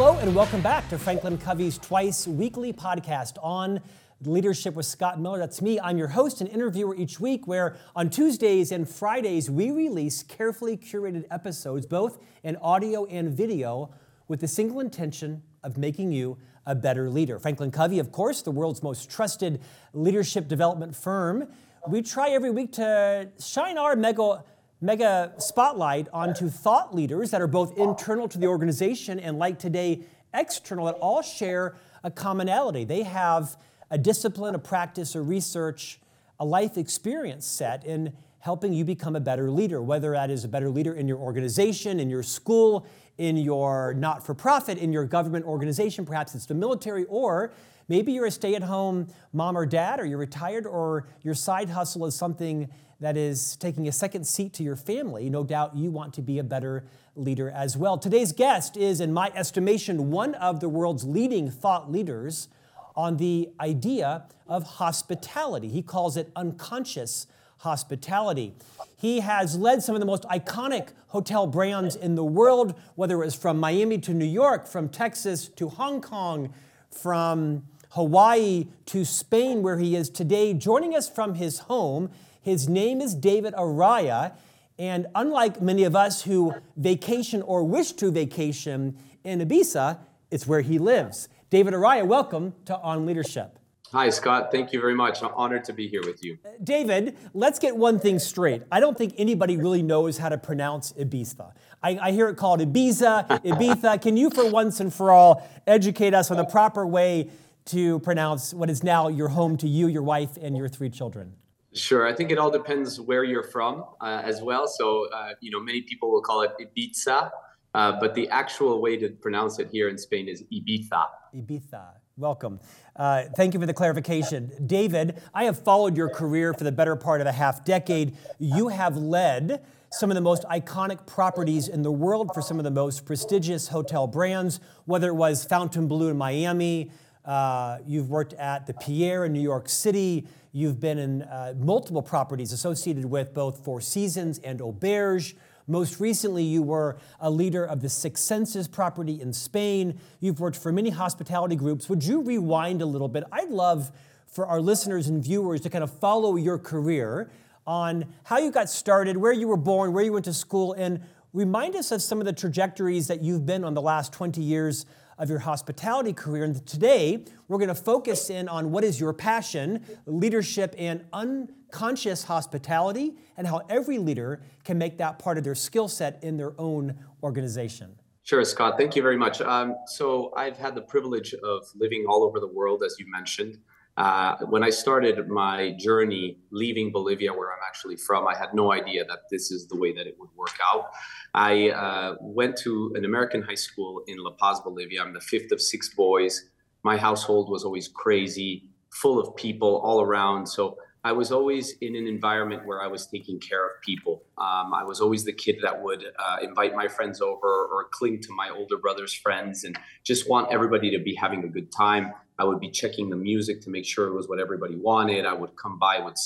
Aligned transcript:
Hello 0.00 0.16
and 0.16 0.34
welcome 0.34 0.62
back 0.62 0.88
to 0.88 0.98
Franklin 0.98 1.36
Covey's 1.36 1.76
twice 1.76 2.26
weekly 2.26 2.72
podcast 2.72 3.34
on 3.42 3.82
leadership 4.24 4.72
with 4.72 4.86
Scott 4.86 5.20
Miller. 5.20 5.38
That's 5.38 5.60
me. 5.60 5.78
I'm 5.78 5.98
your 5.98 6.08
host 6.08 6.40
and 6.40 6.48
interviewer 6.48 6.94
each 6.94 7.20
week, 7.20 7.46
where 7.46 7.76
on 7.94 8.08
Tuesdays 8.08 8.72
and 8.72 8.88
Fridays 8.88 9.50
we 9.50 9.70
release 9.70 10.22
carefully 10.22 10.78
curated 10.78 11.26
episodes, 11.30 11.84
both 11.84 12.18
in 12.42 12.56
audio 12.62 13.04
and 13.04 13.30
video, 13.30 13.90
with 14.26 14.40
the 14.40 14.48
single 14.48 14.80
intention 14.80 15.42
of 15.62 15.76
making 15.76 16.12
you 16.12 16.38
a 16.64 16.74
better 16.74 17.10
leader. 17.10 17.38
Franklin 17.38 17.70
Covey, 17.70 17.98
of 17.98 18.10
course, 18.10 18.40
the 18.40 18.50
world's 18.50 18.82
most 18.82 19.10
trusted 19.10 19.60
leadership 19.92 20.48
development 20.48 20.96
firm. 20.96 21.46
We 21.86 22.00
try 22.00 22.30
every 22.30 22.50
week 22.50 22.72
to 22.72 23.28
shine 23.38 23.76
our 23.76 23.96
mega 23.96 24.44
mega 24.80 25.32
spotlight 25.38 26.08
onto 26.12 26.48
thought 26.48 26.94
leaders 26.94 27.30
that 27.30 27.40
are 27.40 27.46
both 27.46 27.76
internal 27.76 28.28
to 28.28 28.38
the 28.38 28.46
organization 28.46 29.20
and, 29.20 29.38
like 29.38 29.58
today, 29.58 30.00
external, 30.32 30.86
that 30.86 30.94
all 30.96 31.22
share 31.22 31.76
a 32.02 32.10
commonality. 32.10 32.84
They 32.84 33.02
have 33.02 33.56
a 33.90 33.98
discipline, 33.98 34.54
a 34.54 34.58
practice, 34.58 35.14
a 35.14 35.20
research, 35.20 36.00
a 36.38 36.44
life 36.44 36.78
experience 36.78 37.46
set 37.46 37.84
in 37.84 38.12
helping 38.38 38.72
you 38.72 38.84
become 38.84 39.16
a 39.16 39.20
better 39.20 39.50
leader, 39.50 39.82
whether 39.82 40.12
that 40.12 40.30
is 40.30 40.44
a 40.44 40.48
better 40.48 40.70
leader 40.70 40.94
in 40.94 41.06
your 41.06 41.18
organization, 41.18 42.00
in 42.00 42.08
your 42.08 42.22
school, 42.22 42.86
in 43.18 43.36
your 43.36 43.92
not 43.92 44.24
for 44.24 44.32
profit, 44.32 44.78
in 44.78 44.94
your 44.94 45.04
government 45.04 45.44
organization, 45.44 46.06
perhaps 46.06 46.34
it's 46.34 46.46
the 46.46 46.54
military, 46.54 47.04
or 47.04 47.52
maybe 47.88 48.12
you're 48.12 48.24
a 48.24 48.30
stay 48.30 48.54
at 48.54 48.62
home 48.62 49.06
mom 49.34 49.58
or 49.58 49.66
dad, 49.66 50.00
or 50.00 50.06
you're 50.06 50.16
retired, 50.16 50.64
or 50.64 51.06
your 51.22 51.34
side 51.34 51.68
hustle 51.68 52.06
is 52.06 52.14
something 52.14 52.66
that 53.00 53.16
is 53.16 53.56
taking 53.56 53.88
a 53.88 53.92
second 53.92 54.26
seat 54.26 54.52
to 54.54 54.62
your 54.62 54.76
family, 54.76 55.30
no 55.30 55.42
doubt 55.42 55.74
you 55.74 55.90
want 55.90 56.12
to 56.14 56.22
be 56.22 56.38
a 56.38 56.44
better 56.44 56.84
leader 57.16 57.50
as 57.50 57.76
well. 57.76 57.96
Today's 57.98 58.32
guest 58.32 58.76
is, 58.76 59.00
in 59.00 59.12
my 59.12 59.32
estimation, 59.34 60.10
one 60.10 60.34
of 60.34 60.60
the 60.60 60.68
world's 60.68 61.04
leading 61.04 61.50
thought 61.50 61.90
leaders 61.90 62.48
on 62.94 63.16
the 63.16 63.48
idea 63.58 64.24
of 64.46 64.64
hospitality. 64.64 65.68
He 65.68 65.82
calls 65.82 66.16
it 66.16 66.30
unconscious 66.36 67.26
hospitality. 67.58 68.54
He 68.96 69.20
has 69.20 69.56
led 69.56 69.82
some 69.82 69.94
of 69.94 70.00
the 70.00 70.06
most 70.06 70.24
iconic 70.24 70.88
hotel 71.08 71.46
brands 71.46 71.96
in 71.96 72.14
the 72.14 72.24
world, 72.24 72.78
whether 72.96 73.14
it 73.22 73.24
was 73.24 73.34
from 73.34 73.58
Miami 73.58 73.98
to 73.98 74.12
New 74.12 74.26
York, 74.26 74.66
from 74.66 74.88
Texas 74.88 75.48
to 75.48 75.68
Hong 75.68 76.00
Kong, 76.00 76.52
from 76.90 77.64
Hawaii 77.90 78.68
to 78.86 79.04
Spain, 79.04 79.62
where 79.62 79.78
he 79.78 79.96
is 79.96 80.10
today, 80.10 80.54
joining 80.54 80.94
us 80.94 81.08
from 81.08 81.34
his 81.34 81.60
home 81.60 82.10
his 82.40 82.68
name 82.68 83.00
is 83.00 83.14
David 83.14 83.54
Arraya. 83.54 84.34
And 84.78 85.06
unlike 85.14 85.60
many 85.60 85.84
of 85.84 85.94
us 85.94 86.22
who 86.22 86.54
vacation 86.76 87.42
or 87.42 87.64
wish 87.64 87.92
to 87.92 88.10
vacation 88.10 88.96
in 89.24 89.40
Ibiza, 89.40 89.98
it's 90.30 90.46
where 90.46 90.62
he 90.62 90.78
lives. 90.78 91.28
David 91.50 91.74
Arraya, 91.74 92.06
welcome 92.06 92.54
to 92.64 92.78
On 92.78 93.04
Leadership. 93.04 93.58
Hi, 93.92 94.08
Scott. 94.08 94.52
Thank 94.52 94.72
you 94.72 94.80
very 94.80 94.94
much. 94.94 95.20
I'm 95.20 95.34
honored 95.34 95.64
to 95.64 95.72
be 95.72 95.88
here 95.88 96.02
with 96.04 96.22
you. 96.22 96.38
Uh, 96.44 96.50
David, 96.62 97.16
let's 97.34 97.58
get 97.58 97.76
one 97.76 97.98
thing 97.98 98.20
straight. 98.20 98.62
I 98.70 98.78
don't 98.78 98.96
think 98.96 99.14
anybody 99.18 99.56
really 99.56 99.82
knows 99.82 100.16
how 100.16 100.28
to 100.28 100.38
pronounce 100.38 100.92
Ibiza. 100.92 101.52
I, 101.82 101.98
I 102.00 102.12
hear 102.12 102.28
it 102.28 102.36
called 102.36 102.60
Ibiza, 102.60 103.26
Ibiza. 103.44 104.00
Can 104.00 104.16
you, 104.16 104.30
for 104.30 104.48
once 104.48 104.78
and 104.78 104.94
for 104.94 105.10
all, 105.10 105.46
educate 105.66 106.14
us 106.14 106.30
on 106.30 106.36
the 106.36 106.44
proper 106.44 106.86
way 106.86 107.30
to 107.66 107.98
pronounce 107.98 108.54
what 108.54 108.70
is 108.70 108.84
now 108.84 109.08
your 109.08 109.28
home 109.28 109.56
to 109.56 109.66
you, 109.66 109.88
your 109.88 110.04
wife, 110.04 110.38
and 110.40 110.56
your 110.56 110.68
three 110.68 110.88
children? 110.88 111.34
Sure. 111.72 112.06
I 112.06 112.12
think 112.12 112.32
it 112.32 112.38
all 112.38 112.50
depends 112.50 113.00
where 113.00 113.22
you're 113.22 113.44
from 113.44 113.84
uh, 114.00 114.22
as 114.24 114.42
well. 114.42 114.66
So, 114.66 115.08
uh, 115.12 115.34
you 115.40 115.50
know, 115.50 115.60
many 115.60 115.82
people 115.82 116.10
will 116.10 116.22
call 116.22 116.42
it 116.42 116.52
Ibiza, 116.60 117.30
uh, 117.74 117.92
but 118.00 118.14
the 118.14 118.28
actual 118.28 118.82
way 118.82 118.96
to 118.96 119.10
pronounce 119.10 119.58
it 119.60 119.68
here 119.70 119.88
in 119.88 119.96
Spain 119.96 120.28
is 120.28 120.42
Ibiza. 120.52 121.04
Ibiza. 121.34 121.92
Welcome. 122.16 122.60
Uh, 122.96 123.24
thank 123.36 123.54
you 123.54 123.60
for 123.60 123.66
the 123.66 123.72
clarification. 123.72 124.52
David, 124.66 125.22
I 125.32 125.44
have 125.44 125.58
followed 125.62 125.96
your 125.96 126.10
career 126.10 126.52
for 126.52 126.64
the 126.64 126.72
better 126.72 126.96
part 126.96 127.20
of 127.20 127.26
a 127.26 127.32
half 127.32 127.64
decade. 127.64 128.16
You 128.38 128.68
have 128.68 128.96
led 128.96 129.64
some 129.92 130.10
of 130.10 130.16
the 130.16 130.20
most 130.20 130.42
iconic 130.44 131.06
properties 131.06 131.68
in 131.68 131.82
the 131.82 131.90
world 131.90 132.30
for 132.34 132.42
some 132.42 132.58
of 132.58 132.64
the 132.64 132.70
most 132.70 133.06
prestigious 133.06 133.68
hotel 133.68 134.06
brands, 134.06 134.60
whether 134.84 135.08
it 135.08 135.14
was 135.14 135.44
Fontainebleau 135.44 136.08
in 136.08 136.16
Miami, 136.18 136.90
uh, 137.24 137.78
you've 137.86 138.10
worked 138.10 138.32
at 138.34 138.66
the 138.66 138.74
Pierre 138.74 139.24
in 139.24 139.32
New 139.32 139.40
York 139.40 139.68
City. 139.68 140.26
You've 140.52 140.80
been 140.80 140.98
in 140.98 141.22
uh, 141.22 141.54
multiple 141.58 142.02
properties 142.02 142.52
associated 142.52 143.04
with 143.04 143.34
both 143.34 143.64
Four 143.64 143.80
Seasons 143.80 144.38
and 144.38 144.60
Auberge. 144.60 145.34
Most 145.66 146.00
recently, 146.00 146.42
you 146.42 146.62
were 146.62 146.98
a 147.20 147.30
leader 147.30 147.64
of 147.64 147.80
the 147.80 147.88
Six 147.88 148.22
Senses 148.22 148.66
property 148.66 149.20
in 149.20 149.32
Spain. 149.32 150.00
You've 150.18 150.40
worked 150.40 150.56
for 150.56 150.72
many 150.72 150.90
hospitality 150.90 151.54
groups. 151.54 151.88
Would 151.88 152.04
you 152.04 152.22
rewind 152.22 152.82
a 152.82 152.86
little 152.86 153.06
bit? 153.06 153.22
I'd 153.30 153.50
love 153.50 153.92
for 154.26 154.46
our 154.46 154.60
listeners 154.60 155.06
and 155.08 155.22
viewers 155.22 155.60
to 155.60 155.70
kind 155.70 155.84
of 155.84 155.92
follow 155.98 156.36
your 156.36 156.58
career 156.58 157.30
on 157.66 158.06
how 158.24 158.38
you 158.38 158.50
got 158.50 158.68
started, 158.68 159.16
where 159.16 159.32
you 159.32 159.46
were 159.46 159.56
born, 159.56 159.92
where 159.92 160.02
you 160.02 160.12
went 160.12 160.24
to 160.24 160.34
school, 160.34 160.72
and 160.72 161.00
remind 161.32 161.76
us 161.76 161.92
of 161.92 162.02
some 162.02 162.18
of 162.18 162.24
the 162.24 162.32
trajectories 162.32 163.06
that 163.06 163.22
you've 163.22 163.46
been 163.46 163.62
on 163.62 163.74
the 163.74 163.82
last 163.82 164.12
20 164.12 164.40
years 164.40 164.86
of 165.20 165.28
your 165.28 165.38
hospitality 165.38 166.14
career. 166.14 166.44
And 166.44 166.66
today, 166.66 167.24
we're 167.46 167.58
going 167.58 167.68
to 167.68 167.74
focus 167.74 168.30
in 168.30 168.48
on 168.48 168.72
what 168.72 168.82
is 168.82 168.98
your 168.98 169.12
passion, 169.12 169.84
leadership, 170.06 170.74
and 170.78 171.04
unconscious 171.12 172.24
hospitality, 172.24 173.14
and 173.36 173.46
how 173.46 173.60
every 173.68 173.98
leader 173.98 174.40
can 174.64 174.78
make 174.78 174.96
that 174.98 175.18
part 175.18 175.36
of 175.36 175.44
their 175.44 175.54
skill 175.54 175.88
set 175.88 176.18
in 176.24 176.38
their 176.38 176.58
own 176.58 176.98
organization. 177.22 177.94
Sure, 178.22 178.42
Scott. 178.44 178.78
Thank 178.78 178.96
you 178.96 179.02
very 179.02 179.16
much. 179.16 179.42
Um, 179.42 179.76
so, 179.86 180.32
I've 180.36 180.56
had 180.56 180.74
the 180.74 180.82
privilege 180.82 181.34
of 181.34 181.68
living 181.76 182.06
all 182.08 182.24
over 182.24 182.40
the 182.40 182.48
world, 182.48 182.82
as 182.82 182.96
you 182.98 183.10
mentioned. 183.10 183.58
Uh, 184.00 184.34
when 184.48 184.62
I 184.62 184.70
started 184.70 185.28
my 185.28 185.72
journey 185.78 186.38
leaving 186.50 186.90
Bolivia, 186.90 187.34
where 187.34 187.50
I'm 187.52 187.64
actually 187.68 187.96
from, 187.96 188.26
I 188.26 188.34
had 188.34 188.54
no 188.54 188.72
idea 188.72 189.04
that 189.04 189.24
this 189.30 189.50
is 189.50 189.68
the 189.68 189.76
way 189.76 189.92
that 189.92 190.06
it 190.06 190.16
would 190.18 190.30
work 190.34 190.56
out. 190.72 190.86
I 191.34 191.68
uh, 191.68 192.14
went 192.18 192.56
to 192.64 192.92
an 192.94 193.04
American 193.04 193.42
high 193.42 193.60
school 193.66 194.02
in 194.06 194.16
La 194.16 194.30
Paz, 194.30 194.58
Bolivia. 194.60 195.02
I'm 195.02 195.12
the 195.12 195.20
fifth 195.20 195.52
of 195.52 195.60
six 195.60 195.90
boys. 195.90 196.48
My 196.82 196.96
household 196.96 197.50
was 197.50 197.62
always 197.62 197.88
crazy, 197.88 198.70
full 198.90 199.20
of 199.20 199.36
people 199.36 199.82
all 199.84 200.00
around. 200.00 200.46
So 200.46 200.78
I 201.02 201.12
was 201.12 201.32
always 201.32 201.76
in 201.80 201.96
an 201.96 202.06
environment 202.06 202.66
where 202.66 202.82
I 202.82 202.86
was 202.86 203.06
taking 203.06 203.40
care 203.40 203.64
of 203.64 203.80
people. 203.82 204.22
Um, 204.36 204.74
I 204.74 204.84
was 204.84 205.00
always 205.00 205.24
the 205.24 205.32
kid 205.32 205.56
that 205.62 205.82
would 205.82 206.04
uh, 206.18 206.36
invite 206.42 206.74
my 206.74 206.88
friends 206.88 207.22
over 207.22 207.46
or 207.46 207.88
cling 207.90 208.20
to 208.20 208.28
my 208.34 208.50
older 208.50 208.76
brother's 208.76 209.14
friends 209.14 209.64
and 209.64 209.78
just 210.04 210.28
want 210.28 210.52
everybody 210.52 210.90
to 210.90 210.98
be 210.98 211.14
having 211.14 211.42
a 211.44 211.48
good 211.48 211.72
time. 211.72 212.12
I 212.38 212.44
would 212.44 212.60
be 212.60 212.70
checking 212.70 213.08
the 213.08 213.16
music 213.16 213.62
to 213.62 213.70
make 213.70 213.86
sure 213.86 214.08
it 214.08 214.14
was 214.14 214.28
what 214.28 214.38
everybody 214.38 214.76
wanted. 214.76 215.24
I 215.24 215.32
would 215.32 215.56
come 215.56 215.78
by 215.78 216.00
with 216.00 216.16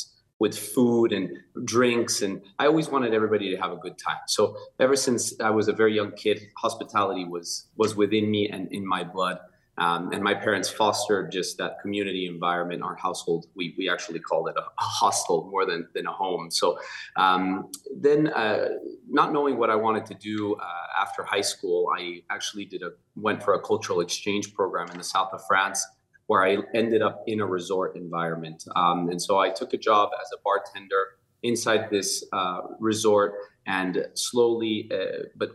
with 0.41 0.59
food 0.59 1.13
and 1.13 1.31
drinks 1.65 2.21
and 2.21 2.43
I 2.59 2.67
always 2.67 2.89
wanted 2.89 3.15
everybody 3.15 3.51
to 3.51 3.57
have 3.57 3.71
a 3.71 3.77
good 3.77 3.97
time. 3.97 4.19
So 4.27 4.57
ever 4.81 4.97
since 4.97 5.41
I 5.41 5.51
was 5.51 5.69
a 5.69 5.73
very 5.73 5.95
young 5.95 6.11
kid, 6.13 6.49
hospitality 6.57 7.25
was 7.25 7.69
was 7.77 7.95
within 7.95 8.31
me 8.31 8.49
and 8.49 8.71
in 8.73 8.85
my 8.87 9.05
blood. 9.05 9.39
Um, 9.79 10.13
and 10.13 10.23
my 10.23 10.35
parents 10.35 10.69
fostered 10.69 11.33
just 11.33 11.59
that 11.59 11.81
community 11.81 12.27
environment. 12.27 12.83
Our 12.83 12.95
household, 12.95 13.47
we, 13.55 13.75
we 13.77 13.91
actually 13.91 14.21
called 14.21 14.49
it 14.49 14.55
a, 14.57 14.63
hostel 14.79 15.49
more 15.51 15.67
than, 15.67 15.89
than 15.95 16.07
a 16.07 16.13
home. 16.13 16.51
So 16.51 16.79
um, 17.17 17.71
then, 17.97 18.29
uh, 18.29 18.69
not 19.09 19.33
knowing 19.33 19.59
what 19.59 19.71
I 19.71 19.77
wanted 19.77 20.07
to 20.07 20.15
do 20.15 20.55
uh, 20.55 21.03
after 21.03 21.25
high 21.25 21.41
school, 21.41 21.91
I 21.97 22.23
actually 22.31 22.67
did 22.67 22.83
a 22.83 22.91
went 23.17 23.43
for 23.43 23.55
a 23.55 23.61
cultural 23.61 24.01
exchange 24.01 24.55
program 24.55 24.89
in 24.91 24.99
the 24.99 25.05
south 25.05 25.31
of 25.33 25.41
France 25.47 25.85
where 26.27 26.43
I 26.45 26.59
ended 26.75 27.03
up 27.03 27.23
in 27.27 27.41
a 27.41 27.47
resort 27.47 27.97
environment. 27.97 28.65
Um, 28.77 29.09
and 29.11 29.21
so 29.21 29.39
I 29.39 29.51
took 29.51 29.75
a 29.75 29.77
job 29.77 30.11
as 30.21 30.31
a 30.33 30.41
bartender 30.43 31.19
inside 31.43 31.91
this 31.91 32.25
uh, 32.33 32.63
resort, 32.81 33.35
and 33.67 34.07
slowly 34.15 34.91
uh, 34.93 35.25
but 35.37 35.51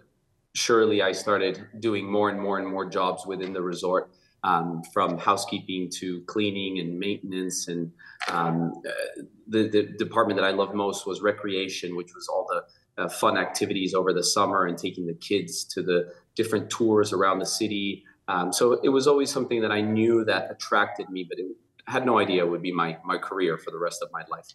surely 0.53 1.01
I 1.01 1.11
started 1.11 1.65
doing 1.79 2.11
more 2.11 2.29
and 2.29 2.39
more 2.39 2.59
and 2.59 2.67
more 2.67 2.85
jobs 2.89 3.25
within 3.25 3.53
the 3.53 3.61
resort. 3.61 4.11
Um, 4.41 4.83
from 4.93 5.17
housekeeping 5.17 5.89
to 5.95 6.21
cleaning 6.21 6.79
and 6.79 6.97
maintenance, 6.97 7.67
and 7.67 7.91
um, 8.29 8.71
uh, 8.87 9.23
the, 9.45 9.67
the 9.67 9.83
department 9.97 10.39
that 10.39 10.45
I 10.45 10.51
loved 10.51 10.73
most 10.73 11.05
was 11.05 11.21
recreation, 11.21 11.97
which 11.97 12.15
was 12.15 12.29
all 12.29 12.47
the 12.47 13.03
uh, 13.03 13.09
fun 13.09 13.37
activities 13.37 13.93
over 13.93 14.13
the 14.13 14.23
summer 14.23 14.65
and 14.65 14.77
taking 14.77 15.07
the 15.07 15.13
kids 15.13 15.65
to 15.65 15.83
the 15.83 16.13
different 16.35 16.69
tours 16.69 17.11
around 17.11 17.39
the 17.39 17.45
city, 17.45 18.05
um, 18.29 18.53
so 18.53 18.79
it 18.83 18.89
was 18.89 19.07
always 19.07 19.31
something 19.31 19.61
that 19.61 19.71
I 19.71 19.81
knew 19.81 20.23
that 20.25 20.51
attracted 20.51 21.09
me, 21.09 21.25
but 21.27 21.39
it, 21.39 21.47
had 21.87 22.05
no 22.05 22.19
idea 22.19 22.45
it 22.45 22.49
would 22.49 22.61
be 22.61 22.71
my 22.71 22.97
my 23.03 23.17
career 23.17 23.57
for 23.57 23.71
the 23.71 23.79
rest 23.79 24.03
of 24.03 24.09
my 24.11 24.23
life. 24.29 24.45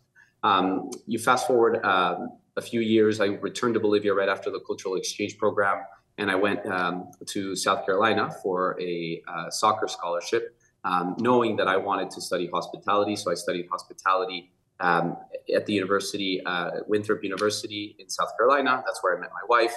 Um, 0.45 0.91
you 1.07 1.19
fast 1.19 1.47
forward 1.47 1.85
um, 1.85 2.39
a 2.57 2.63
few 2.63 2.81
years, 2.81 3.21
I 3.21 3.27
returned 3.27 3.75
to 3.75 3.81
Bolivia 3.81 4.15
right 4.15 4.29
after 4.29 4.51
the 4.51 4.61
cultural 4.61 4.95
exchange 4.95 5.39
program, 5.39 5.83
and 6.19 6.31
I 6.31 6.35
went 6.35 6.65
um, 6.67 7.11
to 7.27 7.57
South 7.57 7.85
Carolina 7.87 8.31
for 8.43 8.81
a 8.81 9.23
uh, 9.27 9.51
soccer 9.51 9.89
scholarship, 9.89 10.57
um, 10.85 11.17
knowing 11.19 11.57
that 11.57 11.67
I 11.67 11.79
wanted 11.79 12.11
to 12.11 12.21
study 12.21 12.49
hospitality. 12.53 13.17
So 13.17 13.33
I 13.33 13.35
studied 13.35 13.69
hospitality 13.71 14.53
um, 14.81 15.17
at 15.53 15.65
the 15.65 15.73
university, 15.73 16.43
uh, 16.45 16.83
Winthrop 16.87 17.25
University 17.25 17.97
in 17.99 18.09
South 18.11 18.37
Carolina. 18.37 18.83
That's 18.87 19.03
where 19.03 19.17
I 19.17 19.21
met 19.21 19.31
my 19.31 19.47
wife. 19.49 19.75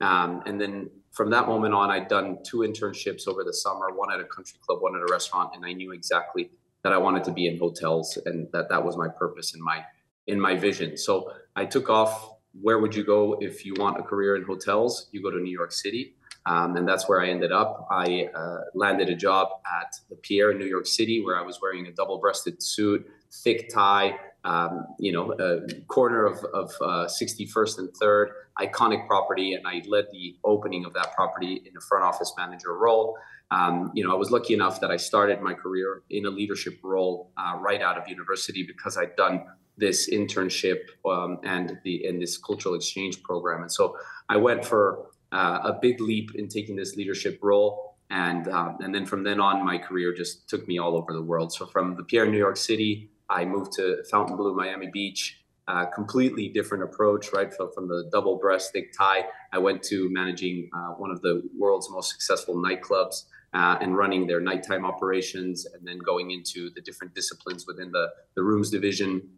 Um, 0.00 0.42
and 0.46 0.60
then 0.60 0.90
from 1.12 1.30
that 1.30 1.46
moment 1.46 1.74
on, 1.74 1.90
I'd 1.90 2.08
done 2.08 2.38
two 2.44 2.58
internships 2.58 3.28
over 3.28 3.44
the 3.44 3.54
summer, 3.54 3.90
one 3.94 4.12
at 4.12 4.20
a 4.20 4.24
country 4.24 4.58
club, 4.66 4.82
one 4.82 4.96
at 4.96 5.02
a 5.02 5.10
restaurant, 5.10 5.54
and 5.54 5.64
I 5.64 5.72
knew 5.72 5.92
exactly 5.92 6.50
that 6.82 6.92
I 6.92 6.98
wanted 6.98 7.24
to 7.24 7.32
be 7.32 7.46
in 7.46 7.58
hotels 7.58 8.18
and 8.26 8.48
that 8.52 8.68
that 8.68 8.84
was 8.84 8.96
my 8.96 9.08
purpose 9.08 9.54
in 9.54 9.62
my 9.62 9.84
in 10.28 10.40
my 10.40 10.54
vision. 10.54 10.96
So 10.96 11.32
I 11.56 11.64
took 11.64 11.90
off. 11.90 12.34
Where 12.60 12.78
would 12.78 12.94
you 12.94 13.04
go 13.04 13.36
if 13.40 13.64
you 13.64 13.74
want 13.76 13.98
a 13.98 14.02
career 14.02 14.36
in 14.36 14.44
hotels? 14.44 15.08
You 15.12 15.22
go 15.22 15.30
to 15.30 15.38
New 15.38 15.52
York 15.52 15.72
City. 15.72 16.14
Um, 16.46 16.76
and 16.76 16.88
that's 16.88 17.08
where 17.08 17.20
I 17.20 17.28
ended 17.28 17.52
up. 17.52 17.86
I 17.90 18.28
uh, 18.34 18.60
landed 18.74 19.10
a 19.10 19.14
job 19.14 19.48
at 19.66 19.94
the 20.08 20.16
Pierre 20.16 20.50
in 20.50 20.58
New 20.58 20.66
York 20.66 20.86
City, 20.86 21.22
where 21.22 21.38
I 21.38 21.42
was 21.42 21.58
wearing 21.60 21.86
a 21.86 21.92
double-breasted 21.92 22.62
suit, 22.62 23.06
thick 23.44 23.68
tie, 23.72 24.14
um, 24.44 24.86
you 24.98 25.12
know, 25.12 25.34
a 25.38 25.60
corner 25.88 26.24
of, 26.24 26.42
of 26.54 26.72
uh, 26.80 27.06
61st 27.06 27.78
and 27.78 27.88
3rd, 28.00 28.28
iconic 28.58 29.06
property, 29.06 29.52
and 29.52 29.66
I 29.66 29.82
led 29.86 30.06
the 30.10 30.36
opening 30.42 30.86
of 30.86 30.94
that 30.94 31.12
property 31.14 31.60
in 31.66 31.76
a 31.76 31.80
front 31.80 32.04
office 32.04 32.32
manager 32.38 32.74
role. 32.74 33.18
Um, 33.50 33.90
you 33.94 34.04
know, 34.04 34.12
I 34.12 34.16
was 34.16 34.30
lucky 34.30 34.54
enough 34.54 34.80
that 34.80 34.90
I 34.90 34.96
started 34.96 35.42
my 35.42 35.54
career 35.54 36.02
in 36.08 36.24
a 36.24 36.30
leadership 36.30 36.78
role 36.82 37.30
uh, 37.36 37.58
right 37.58 37.82
out 37.82 37.98
of 37.98 38.08
university 38.08 38.62
because 38.62 38.96
I'd 38.96 39.16
done 39.16 39.44
this 39.78 40.10
internship 40.10 40.80
um, 41.06 41.38
and 41.44 41.78
the 41.84 42.04
and 42.06 42.20
this 42.20 42.36
cultural 42.36 42.74
exchange 42.74 43.22
program, 43.22 43.62
and 43.62 43.72
so 43.72 43.96
I 44.28 44.36
went 44.36 44.64
for 44.64 45.06
uh, 45.32 45.60
a 45.64 45.78
big 45.80 46.00
leap 46.00 46.34
in 46.34 46.48
taking 46.48 46.76
this 46.76 46.96
leadership 46.96 47.38
role. 47.42 47.96
And, 48.10 48.48
um, 48.48 48.78
and 48.80 48.94
then 48.94 49.04
from 49.04 49.22
then 49.22 49.38
on, 49.38 49.64
my 49.64 49.76
career 49.76 50.14
just 50.14 50.48
took 50.48 50.66
me 50.66 50.78
all 50.78 50.96
over 50.96 51.12
the 51.12 51.22
world. 51.22 51.52
So 51.52 51.66
from 51.66 51.94
the 51.94 52.02
Pierre, 52.02 52.26
New 52.26 52.38
York 52.38 52.56
City, 52.56 53.10
I 53.28 53.44
moved 53.44 53.72
to 53.72 54.02
Fontainebleau, 54.10 54.54
Miami 54.54 54.86
Beach, 54.86 55.44
uh, 55.68 55.84
completely 55.84 56.48
different 56.48 56.84
approach, 56.84 57.30
right? 57.34 57.52
From, 57.52 57.70
from 57.72 57.86
the 57.86 58.08
double 58.10 58.38
breast 58.38 58.72
thick 58.72 58.94
tie, 58.96 59.26
I 59.52 59.58
went 59.58 59.82
to 59.84 60.08
managing 60.10 60.70
uh, 60.74 60.92
one 60.92 61.10
of 61.10 61.20
the 61.20 61.42
world's 61.58 61.90
most 61.90 62.10
successful 62.10 62.56
nightclubs 62.56 63.24
uh, 63.52 63.76
and 63.82 63.94
running 63.94 64.26
their 64.26 64.40
nighttime 64.40 64.86
operations, 64.86 65.66
and 65.66 65.86
then 65.86 65.98
going 65.98 66.30
into 66.30 66.70
the 66.70 66.80
different 66.80 67.14
disciplines 67.14 67.66
within 67.66 67.92
the, 67.92 68.08
the 68.34 68.42
rooms 68.42 68.70
division, 68.70 69.28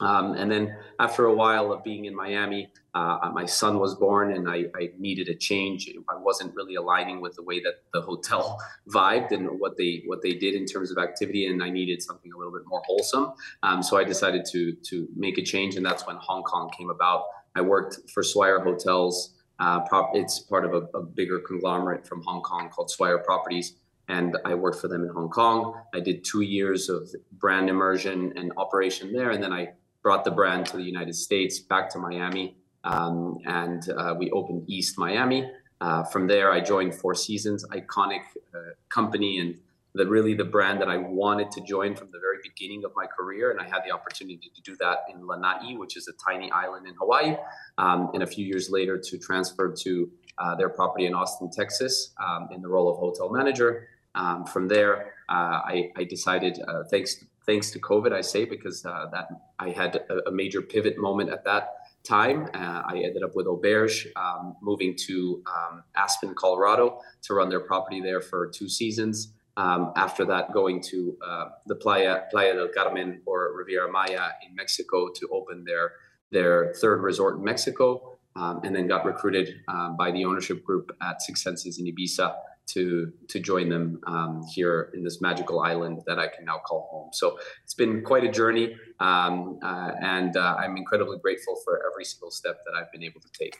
um, 0.00 0.32
and 0.32 0.50
then 0.50 0.76
after 0.98 1.26
a 1.26 1.34
while 1.34 1.72
of 1.72 1.84
being 1.84 2.06
in 2.06 2.14
Miami, 2.14 2.72
uh, 2.94 3.30
my 3.32 3.44
son 3.44 3.78
was 3.78 3.94
born 3.94 4.32
and 4.32 4.48
I, 4.48 4.64
I, 4.74 4.90
needed 4.98 5.28
a 5.28 5.34
change. 5.34 5.88
I 6.08 6.16
wasn't 6.16 6.54
really 6.56 6.74
aligning 6.74 7.20
with 7.20 7.36
the 7.36 7.42
way 7.42 7.60
that 7.60 7.74
the 7.92 8.00
hotel 8.00 8.58
vibed 8.88 9.30
and 9.30 9.60
what 9.60 9.76
they 9.76 10.02
what 10.06 10.22
they 10.22 10.32
did 10.32 10.54
in 10.54 10.66
terms 10.66 10.90
of 10.90 10.98
activity, 10.98 11.46
and 11.46 11.62
I 11.62 11.70
needed 11.70 12.02
something 12.02 12.32
a 12.32 12.36
little 12.36 12.52
bit 12.52 12.62
more 12.66 12.82
wholesome. 12.86 13.32
Um, 13.62 13.82
so 13.82 13.96
I 13.96 14.04
decided 14.04 14.44
to 14.52 14.72
to 14.72 15.08
make 15.14 15.38
a 15.38 15.42
change, 15.42 15.76
and 15.76 15.84
that's 15.84 16.06
when 16.06 16.16
Hong 16.16 16.42
Kong 16.42 16.70
came 16.76 16.90
about. 16.90 17.24
I 17.54 17.60
worked 17.60 18.10
for 18.12 18.22
Swire 18.22 18.60
Hotels. 18.60 19.34
Uh, 19.58 19.80
prop, 19.80 20.12
it's 20.14 20.40
part 20.40 20.64
of 20.64 20.72
a, 20.72 20.96
a 20.96 21.02
bigger 21.02 21.38
conglomerate 21.38 22.06
from 22.06 22.22
Hong 22.22 22.40
Kong 22.40 22.70
called 22.70 22.90
Swire 22.90 23.18
Properties 23.18 23.74
and 24.08 24.36
I 24.44 24.54
worked 24.54 24.80
for 24.80 24.88
them 24.88 25.04
in 25.04 25.08
Hong 25.10 25.28
Kong. 25.28 25.80
I 25.94 26.00
did 26.00 26.24
two 26.24 26.40
years 26.40 26.88
of 26.88 27.08
brand 27.32 27.70
immersion 27.70 28.32
and 28.36 28.52
operation 28.56 29.12
there, 29.12 29.30
and 29.30 29.42
then 29.42 29.52
I 29.52 29.68
brought 30.02 30.24
the 30.24 30.30
brand 30.30 30.66
to 30.66 30.76
the 30.76 30.82
United 30.82 31.14
States, 31.14 31.58
back 31.58 31.90
to 31.90 31.98
Miami, 31.98 32.56
um, 32.84 33.38
and 33.44 33.88
uh, 33.90 34.14
we 34.18 34.30
opened 34.30 34.64
East 34.68 34.98
Miami. 34.98 35.50
Uh, 35.80 36.04
from 36.04 36.26
there, 36.26 36.52
I 36.52 36.60
joined 36.60 36.94
Four 36.94 37.14
Seasons, 37.14 37.64
iconic 37.68 38.20
uh, 38.54 38.58
company, 38.88 39.38
and 39.38 39.56
the 39.94 40.06
really 40.06 40.34
the 40.34 40.44
brand 40.44 40.80
that 40.80 40.88
I 40.88 40.96
wanted 40.96 41.50
to 41.52 41.60
join 41.62 41.96
from 41.96 42.10
the 42.12 42.18
very 42.20 42.38
beginning 42.42 42.84
of 42.84 42.92
my 42.94 43.06
career. 43.06 43.50
And 43.50 43.60
I 43.60 43.64
had 43.64 43.82
the 43.84 43.90
opportunity 43.90 44.52
to 44.54 44.62
do 44.62 44.76
that 44.76 44.98
in 45.12 45.26
Lanai, 45.26 45.76
which 45.76 45.96
is 45.96 46.06
a 46.06 46.12
tiny 46.30 46.50
island 46.52 46.86
in 46.86 46.94
Hawaii, 46.94 47.36
um, 47.78 48.10
and 48.14 48.22
a 48.22 48.26
few 48.26 48.44
years 48.44 48.70
later 48.70 48.98
to 48.98 49.18
transfer 49.18 49.74
to 49.80 50.10
uh, 50.38 50.54
their 50.54 50.68
property 50.68 51.06
in 51.06 51.14
Austin, 51.14 51.50
Texas, 51.50 52.14
um, 52.24 52.48
in 52.52 52.62
the 52.62 52.68
role 52.68 52.88
of 52.88 52.98
hotel 52.98 53.30
manager. 53.30 53.88
Um, 54.14 54.44
from 54.44 54.68
there, 54.68 55.14
uh, 55.28 55.60
I, 55.64 55.90
I, 55.96 56.04
decided, 56.04 56.58
uh, 56.66 56.82
thanks 56.90 57.24
thanks 57.50 57.72
to 57.72 57.80
COVID, 57.80 58.12
I 58.12 58.20
say, 58.20 58.44
because 58.44 58.86
uh, 58.86 59.06
that 59.12 59.26
I 59.58 59.70
had 59.70 59.96
a, 59.96 60.28
a, 60.28 60.32
major 60.32 60.62
pivot 60.62 60.96
moment 60.98 61.30
at 61.30 61.44
that 61.46 61.64
time. 62.04 62.48
Uh, 62.54 62.82
I 62.86 63.02
ended 63.06 63.24
up 63.24 63.34
with 63.34 63.46
Auberge, 63.46 64.06
um, 64.14 64.54
moving 64.62 64.94
to 65.08 65.42
um, 65.56 65.82
Aspen, 65.96 66.32
Colorado, 66.36 67.00
to 67.22 67.34
run 67.34 67.48
their 67.48 67.58
property 67.58 68.00
there 68.00 68.20
for 68.20 68.46
two 68.46 68.68
seasons. 68.68 69.32
Um, 69.56 69.92
after 69.96 70.24
that, 70.26 70.52
going 70.52 70.80
to 70.90 71.16
uh, 71.26 71.46
the 71.66 71.74
Playa 71.74 72.22
Playa 72.30 72.54
del 72.54 72.68
Carmen 72.68 73.20
or 73.26 73.52
Riviera 73.58 73.90
Maya 73.90 74.26
in 74.46 74.54
Mexico 74.54 75.08
to 75.16 75.28
open 75.32 75.64
their 75.64 75.94
their 76.30 76.72
third 76.80 77.02
resort 77.02 77.38
in 77.38 77.42
Mexico, 77.42 78.16
um, 78.36 78.60
and 78.62 78.72
then 78.76 78.86
got 78.86 79.04
recruited 79.04 79.48
uh, 79.66 79.88
by 79.90 80.12
the 80.12 80.24
ownership 80.24 80.62
group 80.62 80.96
at 81.02 81.20
Six 81.20 81.42
Senses 81.42 81.80
in 81.80 81.86
Ibiza 81.86 82.32
to 82.72 83.12
to 83.28 83.40
join 83.40 83.68
them 83.68 84.00
um, 84.06 84.42
here 84.52 84.90
in 84.94 85.02
this 85.04 85.20
magical 85.20 85.60
island 85.60 86.02
that 86.06 86.18
I 86.18 86.28
can 86.28 86.44
now 86.44 86.58
call 86.58 86.88
home. 86.90 87.10
So 87.12 87.38
it's 87.64 87.74
been 87.74 88.02
quite 88.02 88.24
a 88.24 88.30
journey, 88.30 88.76
um, 88.98 89.58
uh, 89.62 89.92
and 90.00 90.36
uh, 90.36 90.56
I'm 90.58 90.76
incredibly 90.76 91.18
grateful 91.18 91.56
for 91.64 91.82
every 91.90 92.04
single 92.04 92.30
step 92.30 92.60
that 92.66 92.74
I've 92.74 92.90
been 92.92 93.02
able 93.02 93.20
to 93.20 93.30
take. 93.32 93.58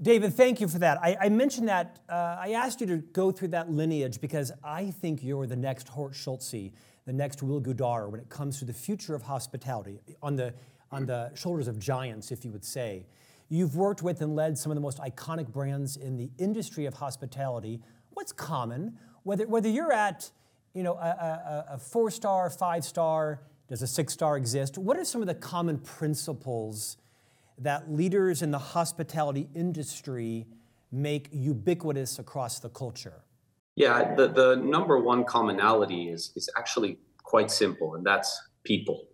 David, 0.00 0.34
thank 0.34 0.60
you 0.60 0.66
for 0.66 0.78
that. 0.80 0.98
I, 1.00 1.16
I 1.20 1.28
mentioned 1.28 1.68
that 1.68 2.00
uh, 2.08 2.36
I 2.40 2.52
asked 2.52 2.80
you 2.80 2.86
to 2.88 2.96
go 2.96 3.30
through 3.30 3.48
that 3.48 3.70
lineage 3.70 4.20
because 4.20 4.50
I 4.64 4.90
think 4.90 5.22
you're 5.22 5.46
the 5.46 5.56
next 5.56 5.88
Horst 5.88 6.20
Schulze, 6.20 6.72
the 7.04 7.12
next 7.12 7.42
Will 7.42 7.60
Guidara 7.60 8.10
when 8.10 8.18
it 8.18 8.28
comes 8.28 8.58
to 8.58 8.64
the 8.64 8.72
future 8.72 9.14
of 9.14 9.22
hospitality 9.22 10.00
on 10.22 10.36
the 10.36 10.54
on 10.90 11.06
the 11.06 11.30
shoulders 11.34 11.68
of 11.68 11.78
giants, 11.78 12.30
if 12.30 12.44
you 12.44 12.52
would 12.52 12.64
say. 12.64 13.06
You've 13.48 13.76
worked 13.76 14.02
with 14.02 14.20
and 14.22 14.34
led 14.34 14.56
some 14.56 14.70
of 14.72 14.76
the 14.76 14.80
most 14.80 14.98
iconic 14.98 15.48
brands 15.48 15.96
in 15.96 16.16
the 16.16 16.30
industry 16.38 16.86
of 16.86 16.94
hospitality, 16.94 17.80
what's 18.14 18.32
common, 18.32 18.98
whether, 19.22 19.46
whether 19.46 19.68
you're 19.68 19.92
at 19.92 20.30
you 20.74 20.82
know, 20.82 20.94
a, 20.94 21.64
a, 21.68 21.74
a 21.74 21.78
four 21.78 22.10
star, 22.10 22.48
five 22.50 22.84
star, 22.84 23.40
does 23.68 23.82
a 23.82 23.86
six 23.86 24.12
star 24.12 24.36
exist? 24.36 24.78
What 24.78 24.96
are 24.96 25.04
some 25.04 25.20
of 25.20 25.28
the 25.28 25.34
common 25.34 25.78
principles 25.78 26.96
that 27.58 27.92
leaders 27.92 28.42
in 28.42 28.50
the 28.50 28.58
hospitality 28.58 29.48
industry 29.54 30.46
make 30.90 31.28
ubiquitous 31.32 32.18
across 32.18 32.58
the 32.58 32.68
culture? 32.68 33.22
Yeah, 33.76 34.14
the, 34.14 34.28
the 34.28 34.56
number 34.56 34.98
one 34.98 35.24
commonality 35.24 36.08
is, 36.08 36.32
is 36.36 36.50
actually 36.56 36.98
quite 37.22 37.50
simple, 37.50 37.94
and 37.94 38.04
that's 38.04 38.40
people. 38.64 39.08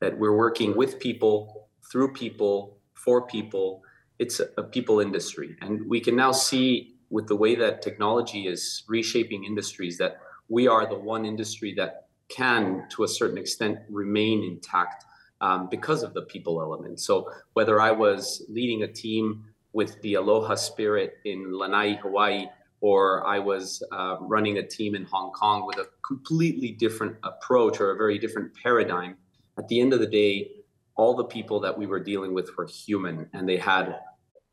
That 0.00 0.18
we're 0.18 0.36
working 0.36 0.76
with 0.76 0.98
people, 0.98 1.68
through 1.90 2.12
people, 2.12 2.78
for 2.94 3.26
people. 3.26 3.82
It's 4.18 4.40
a, 4.40 4.48
a 4.56 4.62
people 4.62 5.00
industry. 5.00 5.56
And 5.60 5.88
we 5.88 6.00
can 6.00 6.16
now 6.16 6.32
see 6.32 6.97
with 7.10 7.26
the 7.26 7.36
way 7.36 7.54
that 7.54 7.82
technology 7.82 8.46
is 8.46 8.84
reshaping 8.88 9.44
industries 9.44 9.98
that 9.98 10.20
we 10.48 10.66
are 10.66 10.86
the 10.88 10.98
one 10.98 11.24
industry 11.24 11.74
that 11.74 12.08
can 12.28 12.84
to 12.90 13.04
a 13.04 13.08
certain 13.08 13.38
extent 13.38 13.78
remain 13.88 14.44
intact 14.44 15.04
um, 15.40 15.68
because 15.70 16.02
of 16.02 16.14
the 16.14 16.22
people 16.22 16.60
element. 16.60 17.00
So 17.00 17.30
whether 17.52 17.80
i 17.80 17.90
was 17.90 18.44
leading 18.48 18.82
a 18.82 18.88
team 18.88 19.44
with 19.72 20.00
the 20.02 20.14
aloha 20.14 20.54
spirit 20.54 21.14
in 21.24 21.52
lanai 21.52 21.96
hawaii 21.96 22.46
or 22.80 23.26
i 23.26 23.38
was 23.38 23.82
uh, 23.92 24.16
running 24.20 24.58
a 24.58 24.66
team 24.66 24.94
in 24.94 25.04
hong 25.04 25.30
kong 25.32 25.66
with 25.66 25.78
a 25.78 25.86
completely 26.06 26.72
different 26.72 27.16
approach 27.22 27.80
or 27.80 27.90
a 27.90 27.96
very 27.96 28.18
different 28.18 28.52
paradigm 28.62 29.16
at 29.58 29.68
the 29.68 29.80
end 29.80 29.92
of 29.92 30.00
the 30.00 30.06
day 30.06 30.50
all 30.96 31.14
the 31.14 31.24
people 31.24 31.60
that 31.60 31.76
we 31.76 31.86
were 31.86 32.00
dealing 32.00 32.34
with 32.34 32.56
were 32.56 32.66
human 32.66 33.28
and 33.32 33.48
they 33.48 33.56
had 33.56 34.00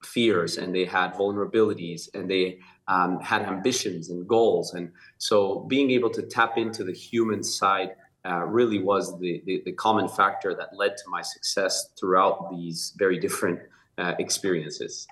fears 0.06 0.58
and 0.58 0.74
they 0.74 0.86
had 0.86 1.14
vulnerabilities 1.14 2.10
and 2.14 2.30
they 2.30 2.60
um, 2.88 3.20
had 3.20 3.42
ambitions 3.42 4.10
and 4.10 4.28
goals. 4.28 4.74
And 4.74 4.92
so 5.18 5.66
being 5.68 5.92
able 5.92 6.10
to 6.12 6.22
tap 6.22 6.58
into 6.58 6.84
the 6.84 6.94
human 6.94 7.44
side 7.44 7.96
uh, 8.26 8.44
really 8.46 8.80
was 8.80 9.20
the, 9.20 9.42
the, 9.46 9.62
the, 9.66 9.72
common 9.74 10.08
factor 10.08 10.56
that 10.56 10.76
led 10.76 10.98
to 10.98 11.04
my 11.10 11.22
success 11.22 11.90
throughout 12.00 12.50
these 12.50 12.94
very 12.98 13.20
different 13.20 13.60
uh, 14.00 14.14
experiences. 14.18 15.08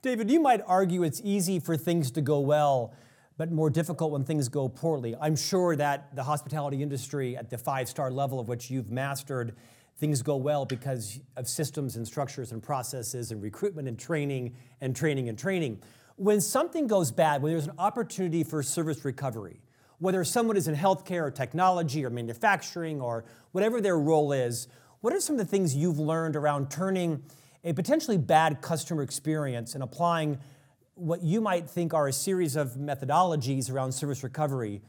David, 0.00 0.30
you 0.30 0.40
might 0.40 0.62
argue 0.66 1.02
it's 1.02 1.20
easy 1.22 1.58
for 1.58 1.76
things 1.76 2.10
to 2.12 2.22
go 2.22 2.40
well, 2.40 2.94
but 3.36 3.52
more 3.52 3.68
difficult 3.68 4.10
when 4.10 4.24
things 4.24 4.48
go 4.48 4.68
poorly. 4.68 5.14
I'm 5.20 5.36
sure 5.36 5.76
that 5.76 6.14
the 6.16 6.22
hospitality 6.22 6.82
industry 6.82 7.36
at 7.36 7.50
the 7.50 7.58
five 7.58 7.88
star 7.88 8.10
level 8.10 8.40
of 8.40 8.48
which 8.48 8.70
you've 8.70 8.90
mastered 8.90 9.54
things 9.98 10.22
go 10.22 10.36
well 10.36 10.64
because 10.64 11.20
of 11.36 11.48
systems 11.48 11.96
and 11.96 12.06
structures 12.06 12.52
and 12.52 12.62
processes 12.62 13.32
and 13.32 13.42
recruitment 13.42 13.88
and 13.88 13.98
training 13.98 14.54
and 14.80 14.94
training 14.94 15.28
and 15.28 15.38
training. 15.38 15.80
When 16.16 16.40
something 16.40 16.86
goes 16.86 17.10
bad, 17.10 17.42
when 17.42 17.52
there's 17.52 17.66
an 17.66 17.74
opportunity 17.78 18.44
for 18.44 18.62
service 18.62 19.04
recovery, 19.04 19.60
whether 19.98 20.22
someone 20.24 20.56
is 20.56 20.68
in 20.68 20.74
healthcare 20.74 21.22
or 21.22 21.30
technology 21.30 22.04
or 22.04 22.10
manufacturing 22.10 23.00
or 23.00 23.24
whatever 23.52 23.80
their 23.80 23.98
role 23.98 24.32
is, 24.32 24.68
what 25.00 25.14
are 25.14 25.20
some 25.20 25.34
of 25.34 25.38
the 25.38 25.50
things 25.50 25.74
you've 25.74 25.98
learned 25.98 26.36
around 26.36 26.70
turning 26.70 27.22
a 27.64 27.72
potentially 27.72 28.18
bad 28.18 28.60
customer 28.60 29.02
experience 29.02 29.74
and 29.74 29.82
applying 29.82 30.38
what 30.94 31.22
you 31.22 31.40
might 31.40 31.68
think 31.68 31.92
are 31.92 32.08
a 32.08 32.12
series 32.12 32.56
of 32.56 32.74
methodologies 32.74 33.70
around 33.70 33.92
service 33.92 34.22
recovery 34.22 34.82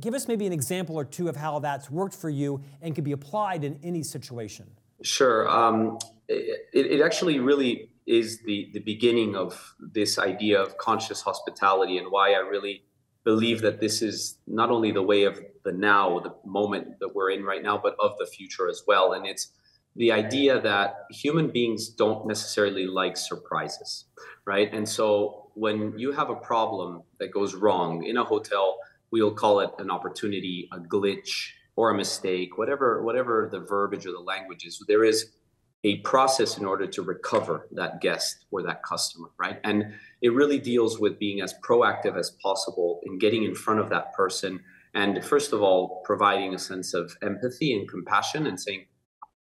give 0.00 0.14
us 0.14 0.28
maybe 0.28 0.46
an 0.46 0.52
example 0.52 0.96
or 0.96 1.04
two 1.04 1.28
of 1.28 1.36
how 1.36 1.58
that's 1.58 1.90
worked 1.90 2.14
for 2.14 2.30
you 2.30 2.60
and 2.82 2.94
can 2.94 3.04
be 3.04 3.12
applied 3.12 3.64
in 3.64 3.78
any 3.82 4.02
situation. 4.02 4.66
Sure. 5.02 5.48
Um, 5.48 5.98
it, 6.28 6.60
it, 6.72 7.00
actually 7.00 7.38
really 7.38 7.90
is 8.06 8.40
the 8.42 8.70
the 8.72 8.80
beginning 8.80 9.36
of 9.36 9.74
this 9.78 10.18
idea 10.18 10.60
of 10.60 10.76
conscious 10.78 11.20
hospitality 11.20 11.98
and 11.98 12.10
why 12.10 12.32
I 12.32 12.38
really 12.38 12.82
believe 13.24 13.60
that 13.60 13.80
this 13.80 14.02
is 14.02 14.38
not 14.46 14.70
only 14.70 14.92
the 14.92 15.02
way 15.02 15.24
of 15.24 15.40
the 15.64 15.72
now, 15.72 16.20
the 16.20 16.34
moment 16.44 16.98
that 17.00 17.14
we're 17.14 17.30
in 17.30 17.44
right 17.44 17.62
now, 17.62 17.76
but 17.76 17.96
of 18.00 18.16
the 18.18 18.26
future 18.26 18.68
as 18.68 18.82
well. 18.86 19.12
And 19.12 19.26
it's 19.26 19.48
the 19.96 20.12
idea 20.12 20.60
that 20.60 21.06
human 21.10 21.50
beings 21.50 21.88
don't 21.88 22.26
necessarily 22.26 22.86
like 22.86 23.16
surprises, 23.16 24.04
right? 24.44 24.72
And 24.72 24.88
so 24.88 25.50
when 25.54 25.98
you 25.98 26.12
have 26.12 26.30
a 26.30 26.36
problem 26.36 27.02
that 27.18 27.32
goes 27.32 27.54
wrong 27.54 28.04
in 28.04 28.16
a 28.16 28.24
hotel, 28.24 28.78
we'll 29.10 29.34
call 29.34 29.60
it 29.60 29.70
an 29.78 29.90
opportunity, 29.90 30.68
a 30.72 30.78
glitch, 30.78 31.50
or 31.76 31.90
a 31.90 31.96
mistake, 31.96 32.58
whatever 32.58 33.02
whatever 33.02 33.48
the 33.50 33.60
verbiage 33.60 34.06
or 34.06 34.12
the 34.12 34.20
language 34.20 34.64
is. 34.64 34.82
There 34.88 35.04
is 35.04 35.32
a 35.84 35.98
process 35.98 36.58
in 36.58 36.64
order 36.64 36.86
to 36.86 37.02
recover 37.02 37.68
that 37.72 38.00
guest 38.00 38.46
or 38.50 38.62
that 38.62 38.82
customer, 38.82 39.28
right? 39.38 39.60
And 39.62 39.94
it 40.20 40.30
really 40.30 40.58
deals 40.58 40.98
with 40.98 41.18
being 41.18 41.42
as 41.42 41.54
proactive 41.62 42.18
as 42.18 42.30
possible 42.42 43.00
in 43.04 43.18
getting 43.18 43.44
in 43.44 43.54
front 43.54 43.80
of 43.80 43.90
that 43.90 44.12
person 44.14 44.60
and 44.96 45.22
first 45.22 45.52
of 45.52 45.62
all 45.62 46.00
providing 46.04 46.54
a 46.54 46.58
sense 46.58 46.94
of 46.94 47.16
empathy 47.22 47.72
and 47.78 47.88
compassion 47.88 48.46
and 48.46 48.58
saying 48.58 48.86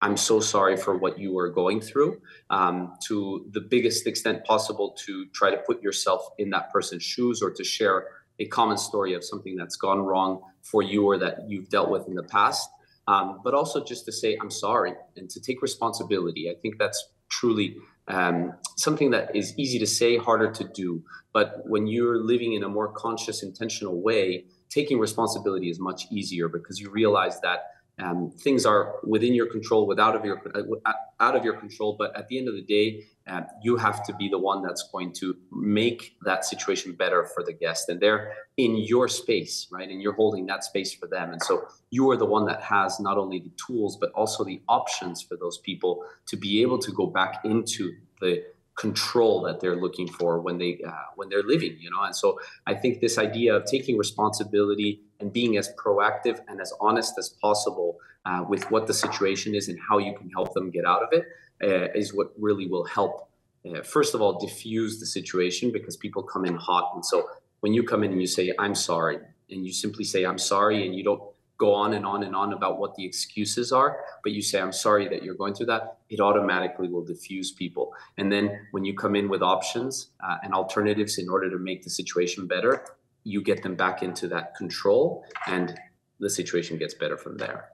i'm 0.00 0.16
so 0.16 0.40
sorry 0.40 0.76
for 0.76 0.96
what 0.96 1.18
you 1.18 1.38
are 1.38 1.50
going 1.50 1.80
through 1.80 2.20
um, 2.50 2.94
to 3.06 3.46
the 3.52 3.60
biggest 3.60 4.06
extent 4.06 4.44
possible 4.44 4.96
to 5.04 5.26
try 5.34 5.50
to 5.50 5.58
put 5.58 5.80
yourself 5.82 6.26
in 6.38 6.50
that 6.50 6.72
person's 6.72 7.02
shoes 7.02 7.42
or 7.42 7.50
to 7.50 7.62
share 7.62 8.08
a 8.38 8.46
common 8.46 8.76
story 8.76 9.14
of 9.14 9.24
something 9.24 9.56
that's 9.56 9.76
gone 9.76 10.00
wrong 10.00 10.42
for 10.62 10.82
you 10.82 11.04
or 11.04 11.18
that 11.18 11.48
you've 11.48 11.68
dealt 11.68 11.90
with 11.90 12.06
in 12.08 12.14
the 12.14 12.22
past. 12.22 12.68
Um, 13.08 13.40
but 13.42 13.52
also 13.52 13.82
just 13.82 14.04
to 14.04 14.12
say 14.12 14.36
i'm 14.40 14.50
sorry 14.50 14.94
and 15.16 15.28
to 15.30 15.40
take 15.40 15.60
responsibility. 15.60 16.48
I 16.48 16.54
think 16.62 16.78
that's 16.78 17.08
truly 17.28 17.76
um, 18.06 18.54
something 18.76 19.10
that 19.10 19.34
is 19.34 19.58
easy 19.58 19.78
to 19.80 19.86
say 19.86 20.18
harder 20.18 20.52
to 20.52 20.64
do. 20.64 21.02
But 21.32 21.62
when 21.64 21.86
you're 21.88 22.18
living 22.18 22.52
in 22.52 22.62
a 22.62 22.68
more 22.68 22.92
conscious 22.92 23.42
intentional 23.42 24.00
way 24.00 24.44
taking 24.72 24.98
responsibility 24.98 25.68
is 25.68 25.78
much 25.78 26.06
easier 26.10 26.48
because 26.48 26.80
you 26.80 26.90
realize 26.90 27.40
that 27.40 27.66
um, 28.02 28.30
things 28.30 28.66
are 28.66 28.96
within 29.04 29.34
your 29.34 29.46
control, 29.46 29.86
without 29.86 30.16
of 30.16 30.24
your 30.24 30.42
uh, 30.54 30.92
out 31.20 31.36
of 31.36 31.44
your 31.44 31.54
control. 31.54 31.94
But 31.98 32.16
at 32.16 32.28
the 32.28 32.38
end 32.38 32.48
of 32.48 32.54
the 32.54 32.62
day, 32.62 33.04
uh, 33.26 33.42
you 33.62 33.76
have 33.76 34.04
to 34.06 34.14
be 34.14 34.28
the 34.28 34.38
one 34.38 34.62
that's 34.62 34.88
going 34.90 35.12
to 35.14 35.36
make 35.52 36.16
that 36.24 36.44
situation 36.44 36.92
better 36.92 37.24
for 37.24 37.42
the 37.44 37.52
guest, 37.52 37.88
and 37.88 38.00
they're 38.00 38.34
in 38.56 38.76
your 38.76 39.08
space, 39.08 39.68
right? 39.70 39.88
And 39.88 40.02
you're 40.02 40.14
holding 40.14 40.46
that 40.46 40.64
space 40.64 40.92
for 40.92 41.06
them, 41.06 41.32
and 41.32 41.42
so 41.42 41.68
you 41.90 42.10
are 42.10 42.16
the 42.16 42.26
one 42.26 42.46
that 42.46 42.62
has 42.62 42.98
not 42.98 43.18
only 43.18 43.38
the 43.38 43.52
tools 43.66 43.96
but 43.96 44.10
also 44.12 44.44
the 44.44 44.60
options 44.68 45.22
for 45.22 45.36
those 45.36 45.58
people 45.58 46.04
to 46.26 46.36
be 46.36 46.62
able 46.62 46.78
to 46.78 46.92
go 46.92 47.06
back 47.06 47.40
into 47.44 47.94
the 48.20 48.44
control 48.76 49.42
that 49.42 49.60
they're 49.60 49.76
looking 49.76 50.08
for 50.08 50.40
when 50.40 50.58
they 50.58 50.80
uh, 50.86 50.92
when 51.16 51.28
they're 51.28 51.42
living 51.42 51.76
you 51.78 51.90
know? 51.90 52.02
And 52.02 52.16
so 52.16 52.38
i 52.66 52.74
think 52.74 53.00
this 53.00 53.18
idea 53.18 53.54
of 53.54 53.64
taking 53.64 53.98
responsibility 53.98 55.00
and 55.20 55.32
being 55.32 55.56
as 55.56 55.70
proactive 55.82 56.40
and 56.48 56.60
as 56.60 56.72
honest 56.80 57.18
as 57.18 57.28
possible 57.28 57.98
uh, 58.24 58.44
with 58.48 58.70
what 58.70 58.86
the 58.86 58.94
situation 58.94 59.54
is 59.54 59.68
and 59.68 59.78
how 59.88 59.98
you 59.98 60.16
can 60.16 60.30
help 60.30 60.54
them 60.54 60.70
get 60.70 60.84
out 60.84 61.02
of 61.02 61.08
it 61.12 61.24
uh, 61.62 61.88
is 61.94 62.14
what 62.14 62.32
really 62.38 62.66
will 62.66 62.84
help 62.84 63.28
uh, 63.68 63.82
first 63.82 64.14
of 64.14 64.20
all 64.20 64.38
diffuse 64.38 64.98
the 65.00 65.06
situation 65.06 65.70
because 65.70 65.96
people 65.96 66.22
come 66.22 66.44
in 66.44 66.56
hot. 66.56 66.90
And 66.94 67.04
so 67.04 67.28
when 67.62 67.72
you 67.72 67.84
come 67.84 68.02
in 68.04 68.12
and 68.12 68.20
you 68.20 68.26
say 68.26 68.52
i'm 68.58 68.74
sorry 68.74 69.18
and 69.50 69.64
you 69.64 69.72
simply 69.72 70.04
say 70.04 70.24
i'm 70.24 70.38
sorry 70.38 70.84
and 70.84 70.94
you 70.94 71.02
don't 71.02 71.22
go 71.62 71.72
on 71.72 71.94
and 71.94 72.04
on 72.04 72.24
and 72.24 72.34
on 72.34 72.52
about 72.52 72.80
what 72.80 72.92
the 72.96 73.04
excuses 73.04 73.70
are, 73.70 74.00
but 74.24 74.32
you 74.32 74.42
say, 74.42 74.60
I'm 74.60 74.72
sorry 74.72 75.06
that 75.06 75.22
you're 75.22 75.36
going 75.36 75.54
through 75.54 75.66
that, 75.66 75.98
it 76.10 76.18
automatically 76.18 76.88
will 76.88 77.04
diffuse 77.04 77.52
people. 77.52 77.94
And 78.18 78.32
then 78.32 78.66
when 78.72 78.84
you 78.84 78.94
come 78.94 79.14
in 79.14 79.28
with 79.28 79.42
options 79.42 80.08
uh, 80.26 80.38
and 80.42 80.52
alternatives 80.52 81.18
in 81.18 81.28
order 81.28 81.48
to 81.50 81.58
make 81.58 81.84
the 81.84 81.90
situation 81.90 82.48
better, 82.48 82.84
you 83.22 83.40
get 83.40 83.62
them 83.62 83.76
back 83.76 84.02
into 84.02 84.26
that 84.26 84.56
control 84.56 85.24
and 85.46 85.78
the 86.18 86.28
situation 86.28 86.78
gets 86.78 86.94
better 86.94 87.16
from 87.16 87.36
there. 87.38 87.68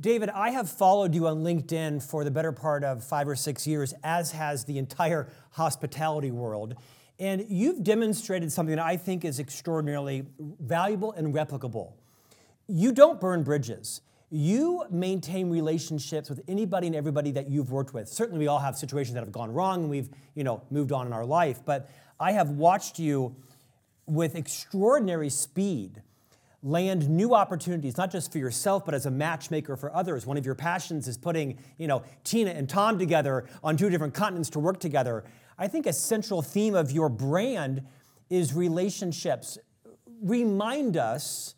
David, 0.00 0.30
I 0.30 0.48
have 0.50 0.70
followed 0.70 1.14
you 1.14 1.26
on 1.26 1.44
LinkedIn 1.44 2.02
for 2.02 2.24
the 2.24 2.30
better 2.30 2.50
part 2.50 2.82
of 2.82 3.04
five 3.04 3.28
or 3.28 3.36
six 3.36 3.66
years, 3.66 3.92
as 4.02 4.32
has 4.32 4.64
the 4.64 4.78
entire 4.78 5.28
hospitality 5.50 6.30
world. 6.30 6.76
And 7.18 7.44
you've 7.46 7.82
demonstrated 7.82 8.50
something 8.50 8.74
that 8.74 8.84
I 8.84 8.96
think 8.96 9.26
is 9.26 9.38
extraordinarily 9.38 10.24
valuable 10.40 11.12
and 11.12 11.34
replicable 11.34 11.92
you 12.66 12.92
don't 12.92 13.20
burn 13.20 13.42
bridges. 13.42 14.00
You 14.30 14.84
maintain 14.90 15.50
relationships 15.50 16.30
with 16.30 16.40
anybody 16.48 16.86
and 16.86 16.96
everybody 16.96 17.32
that 17.32 17.50
you've 17.50 17.70
worked 17.70 17.92
with. 17.92 18.08
Certainly, 18.08 18.38
we 18.38 18.46
all 18.46 18.60
have 18.60 18.76
situations 18.76 19.14
that 19.14 19.20
have 19.20 19.32
gone 19.32 19.52
wrong 19.52 19.82
and 19.82 19.90
we've 19.90 20.08
you 20.34 20.44
know, 20.44 20.62
moved 20.70 20.90
on 20.90 21.06
in 21.06 21.12
our 21.12 21.26
life, 21.26 21.60
but 21.64 21.90
I 22.18 22.32
have 22.32 22.50
watched 22.50 22.98
you 22.98 23.36
with 24.06 24.34
extraordinary 24.34 25.28
speed 25.28 26.02
land 26.62 27.08
new 27.10 27.34
opportunities, 27.34 27.96
not 27.96 28.10
just 28.10 28.30
for 28.30 28.38
yourself, 28.38 28.84
but 28.84 28.94
as 28.94 29.06
a 29.06 29.10
matchmaker 29.10 29.76
for 29.76 29.94
others. 29.94 30.24
One 30.26 30.36
of 30.36 30.46
your 30.46 30.54
passions 30.54 31.08
is 31.08 31.18
putting, 31.18 31.58
you 31.76 31.88
know, 31.88 32.04
Tina 32.22 32.52
and 32.52 32.68
Tom 32.68 32.98
together 32.98 33.48
on 33.64 33.76
two 33.76 33.90
different 33.90 34.14
continents 34.14 34.50
to 34.50 34.60
work 34.60 34.78
together. 34.78 35.24
I 35.58 35.66
think 35.68 35.86
a 35.86 35.92
central 35.92 36.40
theme 36.40 36.74
of 36.74 36.92
your 36.92 37.08
brand 37.08 37.82
is 38.30 38.54
relationships. 38.54 39.58
Remind 40.22 40.96
us 40.96 41.56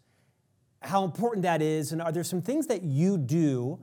how 0.85 1.05
important 1.05 1.43
that 1.43 1.63
is, 1.63 1.93
and 1.93 2.01
are 2.03 2.13
there 2.13 2.25
some 2.25 2.43
things 2.43 2.67
that 2.67 2.83
you 2.83 3.19
do 3.19 3.79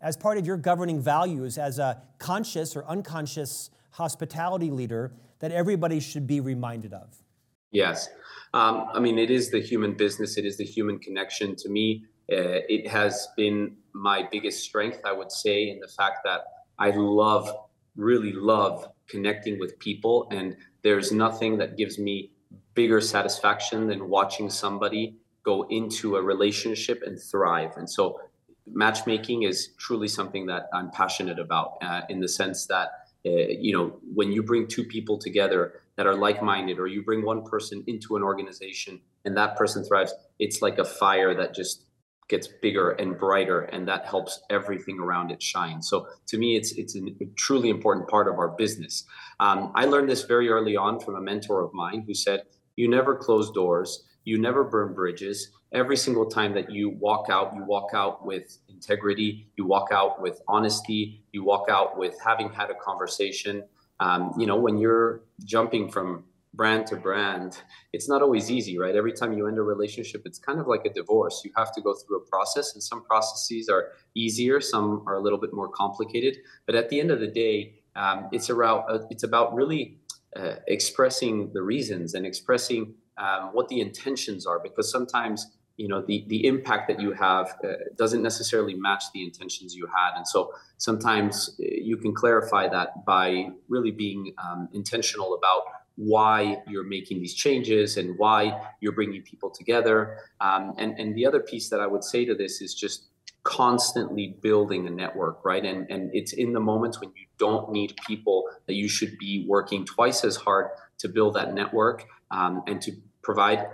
as 0.00 0.16
part 0.16 0.38
of 0.38 0.46
your 0.46 0.56
governing 0.56 1.00
values 1.00 1.58
as 1.58 1.78
a 1.78 2.02
conscious 2.18 2.76
or 2.76 2.84
unconscious 2.86 3.70
hospitality 3.90 4.70
leader 4.70 5.12
that 5.40 5.52
everybody 5.52 6.00
should 6.00 6.26
be 6.26 6.40
reminded 6.40 6.92
of? 6.92 7.22
Yes. 7.70 8.08
Um, 8.54 8.88
I 8.92 9.00
mean, 9.00 9.18
it 9.18 9.30
is 9.30 9.50
the 9.50 9.60
human 9.60 9.94
business, 9.94 10.36
it 10.36 10.46
is 10.46 10.56
the 10.56 10.64
human 10.64 10.98
connection. 10.98 11.56
To 11.56 11.68
me, 11.68 12.04
uh, 12.32 12.64
it 12.68 12.88
has 12.88 13.28
been 13.36 13.76
my 13.92 14.28
biggest 14.30 14.64
strength, 14.64 15.00
I 15.04 15.12
would 15.12 15.32
say, 15.32 15.70
in 15.70 15.80
the 15.80 15.88
fact 15.88 16.18
that 16.24 16.42
I 16.78 16.90
love, 16.90 17.50
really 17.96 18.32
love 18.32 18.88
connecting 19.08 19.58
with 19.58 19.78
people. 19.78 20.28
And 20.30 20.56
there's 20.82 21.12
nothing 21.12 21.58
that 21.58 21.76
gives 21.76 21.98
me 21.98 22.30
bigger 22.74 23.00
satisfaction 23.00 23.88
than 23.88 24.08
watching 24.08 24.50
somebody 24.50 25.16
go 25.46 25.64
into 25.70 26.16
a 26.16 26.22
relationship 26.22 27.02
and 27.06 27.18
thrive. 27.18 27.70
And 27.76 27.88
so 27.88 28.20
matchmaking 28.66 29.44
is 29.44 29.68
truly 29.78 30.08
something 30.08 30.46
that 30.46 30.64
I'm 30.74 30.90
passionate 30.90 31.38
about 31.38 31.78
uh, 31.80 32.02
in 32.10 32.20
the 32.20 32.28
sense 32.28 32.66
that, 32.66 32.88
uh, 33.24 33.30
you 33.30 33.72
know, 33.72 33.98
when 34.12 34.32
you 34.32 34.42
bring 34.42 34.66
two 34.66 34.84
people 34.84 35.18
together 35.18 35.80
that 35.96 36.06
are 36.06 36.16
like 36.16 36.42
minded, 36.42 36.78
or 36.78 36.88
you 36.88 37.02
bring 37.02 37.24
one 37.24 37.42
person 37.44 37.82
into 37.86 38.16
an 38.16 38.22
organization 38.22 39.00
and 39.24 39.36
that 39.36 39.56
person 39.56 39.84
thrives, 39.84 40.12
it's 40.38 40.60
like 40.60 40.78
a 40.78 40.84
fire 40.84 41.34
that 41.34 41.54
just 41.54 41.84
gets 42.28 42.48
bigger 42.60 42.90
and 42.90 43.16
brighter 43.18 43.60
and 43.60 43.86
that 43.86 44.04
helps 44.04 44.42
everything 44.50 44.98
around 44.98 45.30
it 45.30 45.40
shine 45.40 45.80
so 45.80 46.08
to 46.26 46.36
me 46.38 46.56
it's 46.56 46.72
it's 46.72 46.96
a 46.96 47.00
truly 47.36 47.68
important 47.68 48.08
part 48.08 48.26
of 48.26 48.36
our 48.36 48.48
business 48.48 49.04
um, 49.38 49.70
i 49.76 49.84
learned 49.84 50.08
this 50.08 50.24
very 50.24 50.48
early 50.48 50.76
on 50.76 50.98
from 50.98 51.14
a 51.14 51.20
mentor 51.20 51.62
of 51.62 51.72
mine 51.72 52.02
who 52.04 52.14
said 52.14 52.42
you 52.74 52.90
never 52.90 53.14
close 53.14 53.52
doors 53.52 54.05
you 54.26 54.38
never 54.38 54.64
burn 54.64 54.92
bridges. 54.92 55.52
Every 55.72 55.96
single 55.96 56.26
time 56.26 56.52
that 56.54 56.70
you 56.70 56.90
walk 56.90 57.28
out, 57.30 57.54
you 57.54 57.64
walk 57.64 57.90
out 57.94 58.26
with 58.26 58.58
integrity, 58.68 59.48
you 59.56 59.64
walk 59.64 59.88
out 59.92 60.20
with 60.20 60.42
honesty, 60.48 61.22
you 61.32 61.44
walk 61.44 61.68
out 61.70 61.96
with 61.96 62.16
having 62.22 62.50
had 62.50 62.68
a 62.68 62.74
conversation. 62.74 63.64
Um, 64.00 64.34
you 64.36 64.46
know, 64.46 64.56
when 64.56 64.78
you're 64.78 65.22
jumping 65.44 65.88
from 65.90 66.24
brand 66.54 66.86
to 66.88 66.96
brand, 66.96 67.62
it's 67.92 68.08
not 68.08 68.20
always 68.20 68.50
easy, 68.50 68.78
right? 68.78 68.96
Every 68.96 69.12
time 69.12 69.32
you 69.32 69.46
end 69.46 69.58
a 69.58 69.62
relationship, 69.62 70.22
it's 70.24 70.38
kind 70.38 70.58
of 70.58 70.66
like 70.66 70.84
a 70.84 70.92
divorce. 70.92 71.42
You 71.44 71.52
have 71.56 71.72
to 71.74 71.80
go 71.80 71.94
through 71.94 72.16
a 72.18 72.26
process, 72.28 72.74
and 72.74 72.82
some 72.82 73.04
processes 73.04 73.68
are 73.68 73.92
easier, 74.16 74.60
some 74.60 75.04
are 75.06 75.14
a 75.14 75.20
little 75.20 75.38
bit 75.38 75.54
more 75.54 75.68
complicated. 75.68 76.38
But 76.66 76.74
at 76.74 76.88
the 76.88 76.98
end 76.98 77.12
of 77.12 77.20
the 77.20 77.28
day, 77.28 77.74
um, 77.94 78.28
it's 78.32 78.50
about 78.50 78.90
uh, 78.90 79.06
it's 79.08 79.22
about 79.22 79.54
really 79.54 79.98
uh, 80.34 80.56
expressing 80.66 81.52
the 81.52 81.62
reasons 81.62 82.14
and 82.14 82.26
expressing 82.26 82.94
um, 83.18 83.50
what 83.52 83.68
the 83.68 83.80
intentions 83.80 84.46
are, 84.46 84.58
because 84.58 84.90
sometimes 84.90 85.46
you 85.76 85.88
know 85.88 86.02
the 86.02 86.24
the 86.28 86.46
impact 86.46 86.88
that 86.88 87.00
you 87.00 87.12
have 87.12 87.56
uh, 87.64 87.72
doesn't 87.96 88.22
necessarily 88.22 88.74
match 88.74 89.04
the 89.14 89.22
intentions 89.22 89.74
you 89.74 89.86
had, 89.86 90.16
and 90.16 90.26
so 90.26 90.52
sometimes 90.78 91.50
uh, 91.60 91.64
you 91.64 91.96
can 91.96 92.14
clarify 92.14 92.68
that 92.68 93.04
by 93.04 93.48
really 93.68 93.90
being 93.90 94.32
um, 94.42 94.68
intentional 94.72 95.34
about 95.34 95.62
why 95.96 96.58
you're 96.66 96.84
making 96.84 97.20
these 97.20 97.34
changes 97.34 97.96
and 97.96 98.18
why 98.18 98.60
you're 98.80 98.92
bringing 98.92 99.22
people 99.22 99.50
together. 99.50 100.18
Um, 100.40 100.74
and 100.78 100.98
and 100.98 101.14
the 101.14 101.26
other 101.26 101.40
piece 101.40 101.68
that 101.70 101.80
I 101.80 101.86
would 101.86 102.04
say 102.04 102.24
to 102.24 102.34
this 102.34 102.60
is 102.60 102.74
just 102.74 103.08
constantly 103.42 104.36
building 104.42 104.86
a 104.86 104.90
network, 104.90 105.44
right? 105.44 105.64
And 105.64 105.90
and 105.90 106.10
it's 106.14 106.32
in 106.32 106.52
the 106.52 106.60
moments 106.60 107.00
when 107.00 107.10
you 107.10 107.26
don't 107.38 107.70
need 107.70 107.94
people 108.06 108.44
that 108.66 108.74
you 108.74 108.88
should 108.88 109.16
be 109.18 109.46
working 109.48 109.84
twice 109.84 110.24
as 110.24 110.36
hard 110.36 110.70
to 110.98 111.08
build 111.08 111.34
that 111.34 111.54
network 111.54 112.06
um, 112.30 112.62
and 112.66 112.80
to 112.82 112.92
provide 113.26 113.66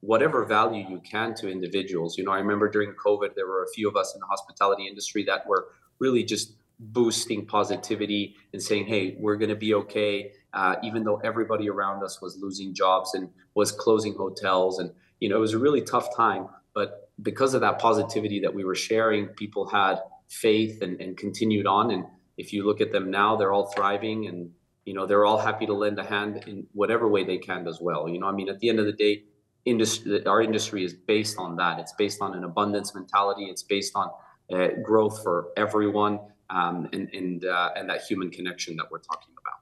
whatever 0.00 0.46
value 0.46 0.86
you 0.88 1.00
can 1.00 1.34
to 1.34 1.50
individuals. 1.50 2.16
You 2.16 2.24
know, 2.24 2.30
I 2.30 2.38
remember 2.38 2.70
during 2.70 2.92
COVID, 2.92 3.34
there 3.34 3.46
were 3.46 3.64
a 3.64 3.72
few 3.74 3.88
of 3.88 3.96
us 3.96 4.14
in 4.14 4.20
the 4.20 4.26
hospitality 4.26 4.86
industry 4.86 5.24
that 5.24 5.46
were 5.46 5.66
really 5.98 6.24
just 6.24 6.54
boosting 6.78 7.44
positivity 7.44 8.36
and 8.54 8.62
saying, 8.62 8.86
"Hey, 8.86 9.16
we're 9.18 9.36
going 9.36 9.50
to 9.50 9.62
be 9.68 9.74
okay," 9.74 10.32
uh, 10.54 10.76
even 10.82 11.04
though 11.04 11.18
everybody 11.30 11.68
around 11.68 12.02
us 12.02 12.22
was 12.22 12.38
losing 12.40 12.72
jobs 12.72 13.12
and 13.14 13.28
was 13.54 13.70
closing 13.72 14.14
hotels, 14.14 14.78
and 14.78 14.90
you 15.18 15.28
know 15.28 15.36
it 15.36 15.40
was 15.40 15.52
a 15.52 15.58
really 15.58 15.82
tough 15.82 16.08
time. 16.16 16.48
But 16.72 17.10
because 17.20 17.52
of 17.52 17.60
that 17.60 17.78
positivity 17.78 18.40
that 18.40 18.54
we 18.54 18.64
were 18.64 18.74
sharing, 18.88 19.26
people 19.26 19.68
had 19.68 19.96
faith 20.28 20.80
and, 20.80 20.98
and 21.02 21.16
continued 21.16 21.66
on. 21.66 21.90
And 21.90 22.04
if 22.38 22.52
you 22.52 22.64
look 22.64 22.80
at 22.80 22.92
them 22.92 23.10
now, 23.10 23.36
they're 23.36 23.52
all 23.52 23.66
thriving 23.66 24.26
and 24.28 24.52
you 24.84 24.94
know 24.94 25.06
they're 25.06 25.24
all 25.24 25.38
happy 25.38 25.66
to 25.66 25.74
lend 25.74 25.98
a 25.98 26.04
hand 26.04 26.44
in 26.46 26.66
whatever 26.72 27.08
way 27.08 27.24
they 27.24 27.38
can 27.38 27.66
as 27.66 27.80
well. 27.80 28.08
You 28.08 28.18
know, 28.18 28.26
I 28.26 28.32
mean, 28.32 28.48
at 28.48 28.60
the 28.60 28.68
end 28.68 28.78
of 28.78 28.86
the 28.86 28.92
day, 28.92 29.24
industry 29.64 30.24
our 30.26 30.42
industry 30.42 30.84
is 30.84 30.94
based 30.94 31.38
on 31.38 31.56
that. 31.56 31.78
It's 31.78 31.92
based 31.92 32.20
on 32.22 32.34
an 32.34 32.44
abundance 32.44 32.94
mentality. 32.94 33.44
It's 33.44 33.62
based 33.62 33.94
on 33.94 34.10
uh, 34.52 34.68
growth 34.82 35.22
for 35.22 35.48
everyone 35.56 36.20
um, 36.50 36.88
and 36.92 37.08
and 37.12 37.44
uh, 37.44 37.70
and 37.76 37.88
that 37.88 38.02
human 38.02 38.30
connection 38.30 38.76
that 38.76 38.90
we're 38.90 38.98
talking 38.98 39.34
about. 39.40 39.60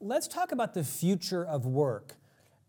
Let's 0.00 0.28
talk 0.28 0.52
about 0.52 0.74
the 0.74 0.84
future 0.84 1.44
of 1.44 1.66
work. 1.66 2.14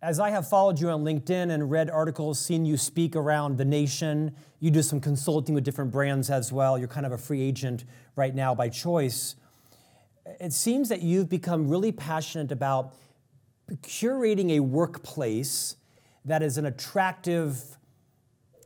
As 0.03 0.19
I 0.19 0.31
have 0.31 0.49
followed 0.49 0.79
you 0.79 0.89
on 0.89 1.03
LinkedIn 1.03 1.51
and 1.51 1.69
read 1.69 1.87
articles, 1.87 2.39
seen 2.39 2.65
you 2.65 2.75
speak 2.75 3.15
around 3.15 3.59
the 3.59 3.65
nation, 3.65 4.35
you 4.59 4.71
do 4.71 4.81
some 4.81 4.99
consulting 4.99 5.53
with 5.53 5.63
different 5.63 5.91
brands 5.91 6.31
as 6.31 6.51
well. 6.51 6.75
You're 6.79 6.87
kind 6.87 7.05
of 7.05 7.11
a 7.11 7.19
free 7.19 7.39
agent 7.39 7.85
right 8.15 8.33
now 8.33 8.55
by 8.55 8.69
choice. 8.69 9.35
It 10.25 10.53
seems 10.53 10.89
that 10.89 11.01
you've 11.01 11.29
become 11.29 11.67
really 11.67 11.91
passionate 11.91 12.51
about 12.51 12.93
curating 13.81 14.51
a 14.51 14.59
workplace 14.59 15.75
that 16.25 16.43
is 16.43 16.57
an 16.57 16.65
attractive 16.65 17.77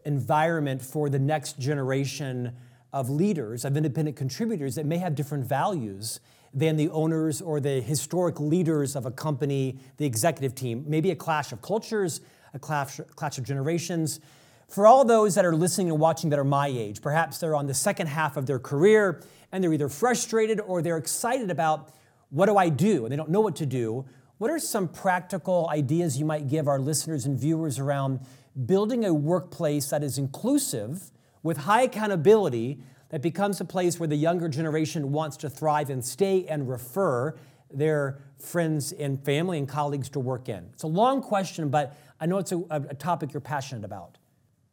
environment 0.05 0.81
for 0.81 1.09
the 1.09 1.19
next 1.19 1.59
generation 1.59 2.55
of 2.91 3.09
leaders, 3.09 3.65
of 3.65 3.75
independent 3.75 4.15
contributors 4.17 4.75
that 4.75 4.85
may 4.85 4.97
have 4.97 5.15
different 5.15 5.45
values 5.45 6.19
than 6.53 6.77
the 6.77 6.89
owners 6.89 7.41
or 7.41 7.59
the 7.59 7.81
historic 7.81 8.39
leaders 8.39 8.95
of 8.95 9.05
a 9.05 9.11
company, 9.11 9.77
the 9.97 10.05
executive 10.05 10.55
team. 10.55 10.85
Maybe 10.87 11.11
a 11.11 11.15
clash 11.15 11.51
of 11.51 11.61
cultures, 11.61 12.21
a 12.53 12.59
clash, 12.59 12.99
clash 13.15 13.37
of 13.37 13.43
generations. 13.43 14.21
For 14.67 14.87
all 14.87 15.05
those 15.05 15.35
that 15.35 15.45
are 15.45 15.55
listening 15.55 15.89
and 15.89 15.99
watching 15.99 16.29
that 16.31 16.39
are 16.39 16.43
my 16.43 16.67
age, 16.67 17.01
perhaps 17.01 17.37
they're 17.37 17.55
on 17.55 17.67
the 17.67 17.73
second 17.73 18.07
half 18.07 18.35
of 18.35 18.45
their 18.45 18.59
career 18.59 19.21
and 19.51 19.63
they're 19.63 19.73
either 19.73 19.89
frustrated 19.89 20.59
or 20.59 20.81
they're 20.81 20.97
excited 20.97 21.51
about 21.51 21.91
what 22.29 22.47
do 22.47 22.57
I 22.57 22.69
do? 22.69 23.05
And 23.05 23.11
they 23.11 23.15
don't 23.15 23.29
know 23.29 23.41
what 23.41 23.55
to 23.57 23.65
do. 23.65 24.05
What 24.37 24.51
are 24.51 24.59
some 24.59 24.87
practical 24.87 25.69
ideas 25.69 26.17
you 26.17 26.25
might 26.25 26.49
give 26.49 26.67
our 26.67 26.79
listeners 26.79 27.25
and 27.25 27.39
viewers 27.39 27.79
around 27.79 28.19
building 28.65 29.05
a 29.05 29.13
workplace 29.13 29.89
that 29.89 30.03
is 30.03 30.17
inclusive 30.17 31.11
with 31.43 31.57
high 31.57 31.83
accountability 31.83 32.79
that 33.09 33.21
becomes 33.21 33.61
a 33.61 33.65
place 33.65 33.99
where 33.99 34.07
the 34.07 34.15
younger 34.15 34.49
generation 34.49 35.11
wants 35.11 35.37
to 35.37 35.49
thrive 35.49 35.89
and 35.89 36.03
stay 36.03 36.45
and 36.47 36.67
refer 36.67 37.35
their 37.71 38.19
friends 38.37 38.91
and 38.91 39.23
family 39.23 39.57
and 39.57 39.69
colleagues 39.69 40.09
to 40.09 40.19
work 40.19 40.49
in? 40.49 40.67
It's 40.73 40.83
a 40.83 40.87
long 40.87 41.21
question, 41.21 41.69
but 41.69 41.95
I 42.19 42.25
know 42.25 42.37
it's 42.39 42.51
a, 42.51 42.59
a 42.69 42.95
topic 42.95 43.31
you're 43.31 43.41
passionate 43.41 43.85
about. 43.85 44.17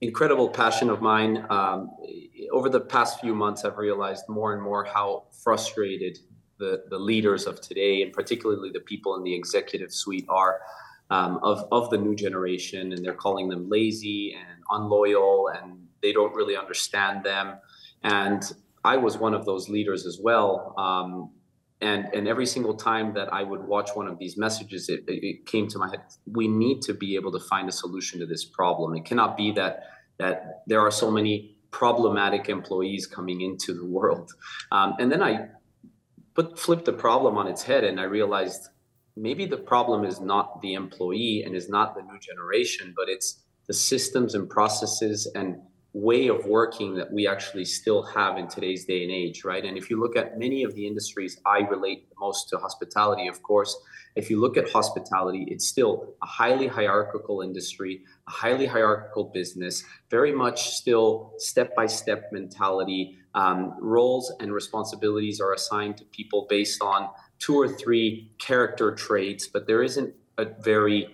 Incredible 0.02 0.48
passion 0.48 0.90
of 0.90 1.00
mine. 1.00 1.46
Um, 1.48 1.88
over 2.50 2.68
the 2.68 2.80
past 2.80 3.20
few 3.20 3.36
months, 3.36 3.64
I've 3.64 3.78
realized 3.78 4.24
more 4.28 4.52
and 4.52 4.60
more 4.60 4.84
how 4.84 5.26
frustrated 5.44 6.18
the, 6.58 6.82
the 6.90 6.98
leaders 6.98 7.46
of 7.46 7.60
today, 7.60 8.02
and 8.02 8.12
particularly 8.12 8.70
the 8.70 8.80
people 8.80 9.14
in 9.14 9.22
the 9.22 9.32
executive 9.32 9.92
suite, 9.92 10.26
are 10.28 10.58
um, 11.10 11.38
of, 11.44 11.68
of 11.70 11.88
the 11.90 11.98
new 11.98 12.16
generation. 12.16 12.92
And 12.92 13.04
they're 13.04 13.14
calling 13.14 13.48
them 13.48 13.68
lazy 13.68 14.34
and 14.34 14.64
unloyal, 14.72 15.50
and 15.56 15.86
they 16.02 16.12
don't 16.12 16.34
really 16.34 16.56
understand 16.56 17.22
them. 17.22 17.58
And 18.02 18.42
I 18.84 18.96
was 18.96 19.18
one 19.18 19.34
of 19.34 19.44
those 19.44 19.68
leaders 19.68 20.04
as 20.04 20.18
well. 20.20 20.74
Um, 20.76 21.30
and, 21.82 22.08
and 22.14 22.28
every 22.28 22.46
single 22.46 22.74
time 22.74 23.12
that 23.14 23.32
I 23.32 23.42
would 23.42 23.64
watch 23.64 23.90
one 23.94 24.06
of 24.06 24.18
these 24.18 24.38
messages, 24.38 24.88
it, 24.88 25.02
it 25.08 25.46
came 25.46 25.66
to 25.68 25.78
my 25.78 25.88
head. 25.88 26.00
We 26.26 26.46
need 26.46 26.80
to 26.82 26.94
be 26.94 27.16
able 27.16 27.32
to 27.32 27.40
find 27.40 27.68
a 27.68 27.72
solution 27.72 28.20
to 28.20 28.26
this 28.26 28.44
problem. 28.44 28.94
It 28.94 29.04
cannot 29.04 29.36
be 29.36 29.52
that 29.52 29.84
that 30.18 30.62
there 30.68 30.80
are 30.80 30.90
so 30.90 31.10
many 31.10 31.56
problematic 31.72 32.48
employees 32.48 33.06
coming 33.06 33.40
into 33.40 33.74
the 33.74 33.84
world. 33.84 34.30
Um, 34.70 34.94
and 35.00 35.10
then 35.10 35.22
I 35.22 35.48
put 36.34 36.58
flipped 36.58 36.84
the 36.84 36.92
problem 36.92 37.36
on 37.36 37.48
its 37.48 37.62
head, 37.64 37.82
and 37.82 37.98
I 37.98 38.04
realized 38.04 38.68
maybe 39.16 39.44
the 39.46 39.56
problem 39.56 40.04
is 40.04 40.20
not 40.20 40.62
the 40.62 40.74
employee 40.74 41.42
and 41.44 41.56
is 41.56 41.68
not 41.68 41.96
the 41.96 42.02
new 42.02 42.18
generation, 42.20 42.94
but 42.96 43.08
it's 43.08 43.42
the 43.66 43.74
systems 43.74 44.34
and 44.36 44.48
processes 44.48 45.30
and 45.34 45.56
way 45.94 46.28
of 46.28 46.46
working 46.46 46.94
that 46.94 47.12
we 47.12 47.26
actually 47.26 47.64
still 47.64 48.02
have 48.02 48.38
in 48.38 48.48
today's 48.48 48.86
day 48.86 49.02
and 49.02 49.12
age, 49.12 49.44
right? 49.44 49.64
And 49.64 49.76
if 49.76 49.90
you 49.90 50.00
look 50.00 50.16
at 50.16 50.38
many 50.38 50.64
of 50.64 50.74
the 50.74 50.86
industries, 50.86 51.38
I 51.44 51.58
relate 51.58 52.06
most 52.18 52.48
to 52.50 52.58
hospitality, 52.58 53.28
of 53.28 53.42
course. 53.42 53.76
If 54.16 54.30
you 54.30 54.40
look 54.40 54.56
at 54.56 54.70
hospitality, 54.70 55.46
it's 55.48 55.66
still 55.66 56.14
a 56.22 56.26
highly 56.26 56.66
hierarchical 56.66 57.42
industry, 57.42 58.02
a 58.26 58.30
highly 58.30 58.66
hierarchical 58.66 59.24
business, 59.24 59.84
very 60.10 60.32
much 60.32 60.70
still 60.70 61.34
step 61.36 61.74
by 61.74 61.86
step 61.86 62.30
mentality. 62.32 63.18
Um, 63.34 63.74
roles 63.78 64.32
and 64.40 64.52
responsibilities 64.52 65.40
are 65.40 65.52
assigned 65.52 65.98
to 65.98 66.04
people 66.06 66.46
based 66.48 66.82
on 66.82 67.08
two 67.38 67.54
or 67.54 67.68
three 67.68 68.30
character 68.38 68.94
traits, 68.94 69.46
but 69.46 69.66
there 69.66 69.82
isn't 69.82 70.14
a 70.38 70.46
very 70.60 71.08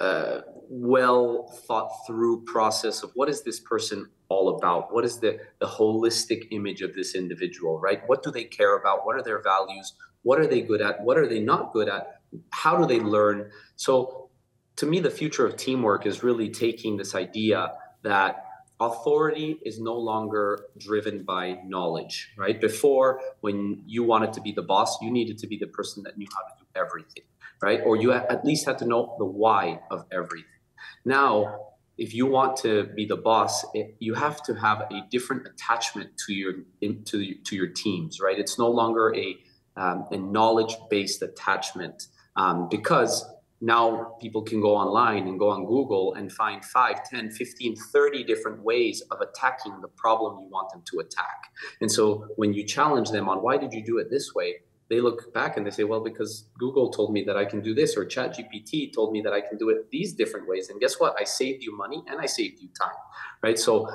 uh, 0.00 0.40
well 0.68 1.48
thought 1.66 1.90
through 2.06 2.44
process 2.44 3.02
of 3.02 3.10
what 3.14 3.28
is 3.28 3.42
this 3.42 3.60
person 3.60 4.08
all 4.28 4.56
about? 4.56 4.92
What 4.92 5.04
is 5.04 5.20
the 5.20 5.38
the 5.60 5.66
holistic 5.66 6.48
image 6.50 6.82
of 6.82 6.94
this 6.94 7.14
individual 7.14 7.78
right? 7.78 8.02
What 8.06 8.22
do 8.22 8.30
they 8.30 8.44
care 8.44 8.76
about? 8.76 9.06
What 9.06 9.16
are 9.16 9.22
their 9.22 9.42
values? 9.42 9.94
What 10.22 10.40
are 10.40 10.46
they 10.46 10.60
good 10.60 10.80
at? 10.80 11.02
What 11.02 11.18
are 11.18 11.28
they 11.28 11.40
not 11.40 11.72
good 11.72 11.88
at? 11.88 12.20
How 12.50 12.76
do 12.76 12.86
they 12.86 13.00
learn? 13.00 13.50
So 13.76 14.30
to 14.76 14.86
me 14.86 15.00
the 15.00 15.10
future 15.10 15.46
of 15.46 15.56
teamwork 15.56 16.06
is 16.06 16.22
really 16.22 16.50
taking 16.50 16.96
this 16.96 17.14
idea 17.14 17.72
that 18.02 18.44
authority 18.78 19.58
is 19.64 19.80
no 19.80 19.94
longer 19.94 20.66
driven 20.76 21.22
by 21.22 21.58
knowledge 21.64 22.32
right? 22.36 22.60
Before 22.60 23.20
when 23.40 23.82
you 23.86 24.04
wanted 24.04 24.32
to 24.34 24.40
be 24.40 24.52
the 24.52 24.62
boss 24.62 25.00
you 25.00 25.10
needed 25.10 25.38
to 25.38 25.46
be 25.46 25.56
the 25.56 25.66
person 25.66 26.02
that 26.02 26.18
knew 26.18 26.26
how 26.34 26.42
to 26.42 26.54
do 26.58 26.66
everything 26.78 27.24
right? 27.62 27.80
Or 27.84 27.96
you 27.96 28.12
at 28.12 28.44
least 28.44 28.66
had 28.66 28.78
to 28.78 28.84
know 28.86 29.16
the 29.18 29.24
why 29.24 29.80
of 29.90 30.04
everything 30.12 30.55
now, 31.04 31.58
if 31.98 32.14
you 32.14 32.26
want 32.26 32.56
to 32.58 32.84
be 32.94 33.06
the 33.06 33.16
boss, 33.16 33.64
it, 33.72 33.96
you 34.00 34.14
have 34.14 34.42
to 34.42 34.54
have 34.54 34.82
a 34.90 35.00
different 35.10 35.46
attachment 35.46 36.10
to 36.26 36.34
your 36.34 36.54
in, 36.80 37.04
to 37.04 37.34
to 37.44 37.56
your 37.56 37.68
teams, 37.68 38.20
right? 38.20 38.38
It's 38.38 38.58
no 38.58 38.68
longer 38.68 39.14
a 39.14 39.36
um, 39.76 40.06
a 40.10 40.16
knowledge 40.16 40.76
based 40.90 41.22
attachment 41.22 42.08
um, 42.36 42.68
because 42.68 43.24
now 43.60 44.16
people 44.20 44.42
can 44.42 44.60
go 44.60 44.76
online 44.76 45.26
and 45.26 45.38
go 45.38 45.48
on 45.48 45.64
Google 45.64 46.14
and 46.14 46.30
find 46.30 46.62
5, 46.62 47.08
10, 47.08 47.30
15, 47.30 47.76
30 47.76 48.24
different 48.24 48.62
ways 48.62 49.02
of 49.10 49.20
attacking 49.20 49.80
the 49.80 49.88
problem 49.88 50.38
you 50.40 50.48
want 50.50 50.70
them 50.72 50.82
to 50.90 50.98
attack. 50.98 51.50
And 51.80 51.90
so 51.90 52.28
when 52.36 52.52
you 52.52 52.64
challenge 52.64 53.10
them 53.10 53.28
on 53.28 53.38
why 53.38 53.56
did 53.56 53.72
you 53.72 53.82
do 53.84 53.98
it 53.98 54.10
this 54.10 54.34
way, 54.34 54.56
they 54.88 55.00
look 55.00 55.32
back 55.34 55.56
and 55.56 55.66
they 55.66 55.70
say, 55.70 55.84
well, 55.84 56.00
because 56.00 56.48
Google 56.58 56.90
told 56.90 57.12
me 57.12 57.24
that 57.24 57.36
I 57.36 57.44
can 57.44 57.60
do 57.60 57.74
this, 57.74 57.96
or 57.96 58.04
ChatGPT 58.04 58.92
told 58.92 59.12
me 59.12 59.20
that 59.22 59.32
I 59.32 59.40
can 59.40 59.58
do 59.58 59.68
it 59.70 59.90
these 59.90 60.12
different 60.12 60.48
ways. 60.48 60.68
And 60.70 60.80
guess 60.80 61.00
what? 61.00 61.16
I 61.20 61.24
saved 61.24 61.62
you 61.62 61.76
money 61.76 62.02
and 62.08 62.20
I 62.20 62.26
saved 62.26 62.60
you 62.60 62.68
time, 62.80 62.96
right? 63.42 63.58
So 63.58 63.88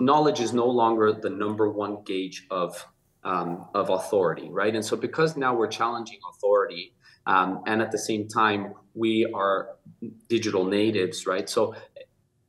knowledge 0.00 0.40
is 0.40 0.52
no 0.52 0.66
longer 0.66 1.12
the 1.12 1.30
number 1.30 1.68
one 1.70 2.02
gauge 2.04 2.46
of 2.50 2.86
um, 3.22 3.66
of 3.74 3.88
authority, 3.88 4.50
right? 4.50 4.74
And 4.74 4.84
so 4.84 4.96
because 4.96 5.34
now 5.34 5.54
we're 5.54 5.68
challenging 5.68 6.18
authority, 6.30 6.92
um, 7.26 7.62
and 7.66 7.80
at 7.80 7.90
the 7.90 7.98
same 7.98 8.28
time 8.28 8.74
we 8.94 9.26
are 9.34 9.70
digital 10.28 10.64
natives, 10.64 11.26
right? 11.26 11.48
So 11.48 11.74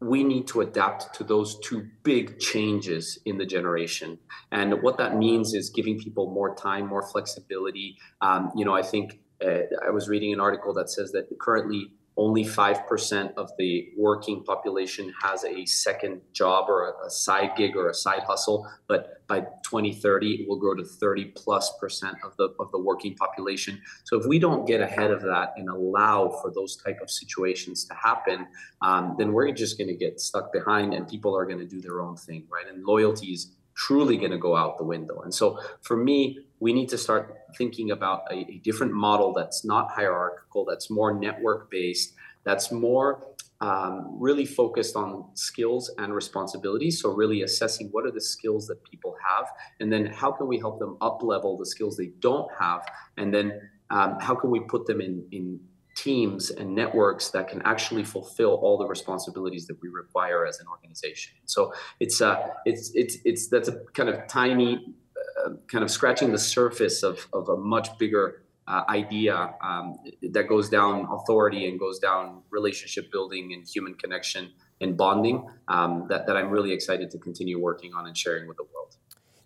we 0.05 0.23
need 0.23 0.47
to 0.47 0.61
adapt 0.61 1.13
to 1.15 1.23
those 1.23 1.59
two 1.59 1.87
big 2.03 2.39
changes 2.39 3.19
in 3.25 3.37
the 3.37 3.45
generation. 3.45 4.19
And 4.51 4.81
what 4.81 4.97
that 4.97 5.17
means 5.17 5.53
is 5.53 5.69
giving 5.69 5.97
people 5.97 6.29
more 6.29 6.55
time, 6.55 6.87
more 6.87 7.01
flexibility. 7.01 7.97
Um, 8.21 8.51
you 8.55 8.65
know, 8.65 8.73
I 8.73 8.83
think 8.83 9.19
uh, 9.43 9.63
I 9.85 9.89
was 9.89 10.07
reading 10.07 10.31
an 10.31 10.39
article 10.39 10.73
that 10.75 10.89
says 10.89 11.11
that 11.13 11.27
currently 11.39 11.91
only 12.17 12.45
5% 12.45 13.33
of 13.35 13.51
the 13.57 13.89
working 13.97 14.43
population 14.43 15.13
has 15.21 15.43
a 15.43 15.65
second 15.65 16.21
job 16.33 16.69
or 16.69 16.89
a, 16.89 17.07
a, 17.07 17.09
side 17.09 17.51
gig 17.57 17.75
or 17.75 17.89
a 17.89 17.93
side 17.93 18.23
hustle 18.23 18.67
but 18.87 19.25
by 19.27 19.41
2030 19.63 20.41
it 20.41 20.47
will 20.47 20.57
grow 20.57 20.75
to 20.75 20.85
30 20.85 21.25
plus 21.35 21.73
percent 21.79 22.17
of 22.23 22.35
the 22.37 22.53
of 22.59 22.71
the 22.71 22.79
working 22.79 23.15
population. 23.15 23.81
So 24.03 24.19
if 24.19 24.25
we 24.25 24.39
don't 24.39 24.65
get 24.65 24.81
ahead 24.81 25.11
of 25.11 25.21
that 25.23 25.53
and 25.57 25.67
allow 25.67 26.29
for 26.41 26.51
those 26.51 26.77
type 26.77 26.99
of 27.01 27.09
situations 27.09 27.85
to 27.85 27.93
happen 27.93 28.47
um, 28.81 29.15
then 29.17 29.33
we're 29.33 29.51
just 29.51 29.77
going 29.77 29.87
to 29.87 29.95
get 29.95 30.19
stuck 30.19 30.53
behind 30.53 30.93
and 30.93 31.07
people 31.07 31.35
are 31.35 31.45
going 31.45 31.59
to 31.59 31.67
do 31.67 31.81
their 31.81 32.01
own 32.01 32.15
thing 32.15 32.45
right? 32.49 32.65
And 32.71 32.85
loyalty 32.85 33.27
is 33.27 33.54
truly 33.75 34.17
going 34.17 34.31
to 34.31 34.37
go 34.37 34.55
out 34.55 34.77
the 34.77 34.83
window. 34.83 35.21
And 35.21 35.33
so 35.33 35.59
for 35.81 35.97
me, 35.97 36.39
we 36.59 36.73
need 36.73 36.89
to 36.89 36.97
start 36.97 37.37
thinking 37.57 37.91
about 37.91 38.21
a, 38.31 38.35
a 38.49 38.61
different 38.63 38.93
model 38.93 39.33
that's 39.33 39.65
not 39.65 39.91
hierarchical, 39.91 40.65
that's 40.65 40.89
more 40.89 41.13
network 41.13 41.69
based, 41.69 42.13
that's 42.43 42.71
more 42.71 43.21
um, 43.61 44.15
really 44.19 44.45
focused 44.45 44.95
on 44.95 45.25
skills 45.33 45.91
and 45.97 46.13
responsibilities. 46.13 47.01
So 47.01 47.13
really 47.13 47.41
assessing 47.41 47.89
what 47.91 48.05
are 48.05 48.11
the 48.11 48.21
skills 48.21 48.67
that 48.67 48.83
people 48.83 49.15
have, 49.27 49.47
and 49.79 49.91
then 49.91 50.05
how 50.05 50.31
can 50.31 50.47
we 50.47 50.59
help 50.59 50.79
them 50.79 50.97
up 51.01 51.23
level 51.23 51.57
the 51.57 51.65
skills 51.65 51.97
they 51.97 52.11
don't 52.19 52.49
have, 52.59 52.85
and 53.17 53.33
then 53.33 53.69
um, 53.89 54.17
how 54.19 54.35
can 54.35 54.49
we 54.49 54.61
put 54.61 54.85
them 54.87 55.01
in 55.01 55.25
in 55.31 55.59
teams 55.95 56.51
and 56.51 56.75
networks 56.75 57.29
that 57.29 57.47
can 57.47 57.61
actually 57.63 58.03
fulfill 58.03 58.55
all 58.55 58.77
the 58.77 58.85
responsibilities 58.85 59.65
that 59.67 59.81
we 59.81 59.89
require 59.89 60.45
as 60.45 60.59
an 60.59 60.67
organization. 60.67 61.33
So 61.45 61.73
it's 61.99 62.21
uh, 62.21 62.49
it's 62.65 62.91
it's 62.93 63.17
it's 63.25 63.47
that's 63.47 63.69
a 63.69 63.79
kind 63.93 64.09
of 64.09 64.27
tiny, 64.27 64.93
uh, 65.45 65.51
kind 65.67 65.83
of 65.83 65.89
scratching 65.89 66.31
the 66.31 66.37
surface 66.37 67.01
of 67.01 67.27
of 67.33 67.49
a 67.49 67.57
much 67.57 67.97
bigger 67.97 68.43
uh, 68.67 68.83
idea 68.89 69.53
um, 69.61 69.97
that 70.21 70.47
goes 70.47 70.69
down 70.69 71.07
authority 71.11 71.67
and 71.69 71.79
goes 71.79 71.99
down 71.99 72.41
relationship 72.49 73.11
building 73.11 73.53
and 73.53 73.67
human 73.67 73.93
connection 73.93 74.51
and 74.81 74.97
bonding 74.97 75.47
um, 75.67 76.05
that, 76.09 76.27
that 76.27 76.35
I'm 76.35 76.49
really 76.49 76.71
excited 76.71 77.11
to 77.11 77.17
continue 77.17 77.59
working 77.59 77.93
on 77.93 78.07
and 78.07 78.17
sharing 78.17 78.47
with 78.47 78.57
the 78.57 78.63
world. 78.63 78.95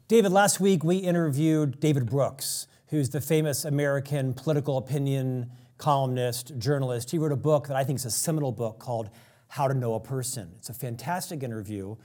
David, 0.07 0.31
last 0.31 0.59
week 0.59 0.83
we 0.83 0.97
interviewed 0.97 1.79
David 1.79 2.05
Brooks, 2.05 2.65
who's 2.87 3.09
the 3.09 3.21
famous 3.21 3.65
American 3.65 4.33
political 4.33 4.77
opinion 4.77 5.51
columnist, 5.79 6.51
journalist. 6.59 7.09
He 7.09 7.17
wrote 7.17 7.31
a 7.31 7.37
book 7.37 7.67
that 7.67 7.75
I 7.75 7.83
think 7.83 7.97
is 7.97 8.05
a 8.05 8.11
seminal 8.11 8.51
book 8.51 8.77
called 8.77 9.09
How 9.47 9.67
to 9.67 9.73
Know 9.73 9.95
a 9.95 9.99
Person. 9.99 10.51
It's 10.57 10.69
a 10.69 10.73
fantastic 10.73 11.41
interview 11.41 11.95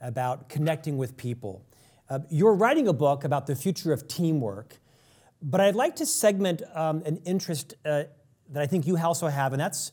about 0.00 0.48
connecting 0.48 0.96
with 0.96 1.16
people. 1.16 1.64
Uh, 2.08 2.20
you're 2.30 2.54
writing 2.54 2.86
a 2.86 2.92
book 2.92 3.24
about 3.24 3.46
the 3.46 3.56
future 3.56 3.92
of 3.92 4.06
teamwork. 4.06 4.76
But 5.42 5.60
I'd 5.60 5.74
like 5.74 5.96
to 5.96 6.06
segment 6.06 6.62
um, 6.74 7.02
an 7.04 7.16
interest 7.24 7.74
uh, 7.84 8.04
that 8.50 8.62
I 8.62 8.66
think 8.66 8.86
you 8.86 8.96
also 8.96 9.26
have, 9.26 9.52
and 9.52 9.60
that's 9.60 9.90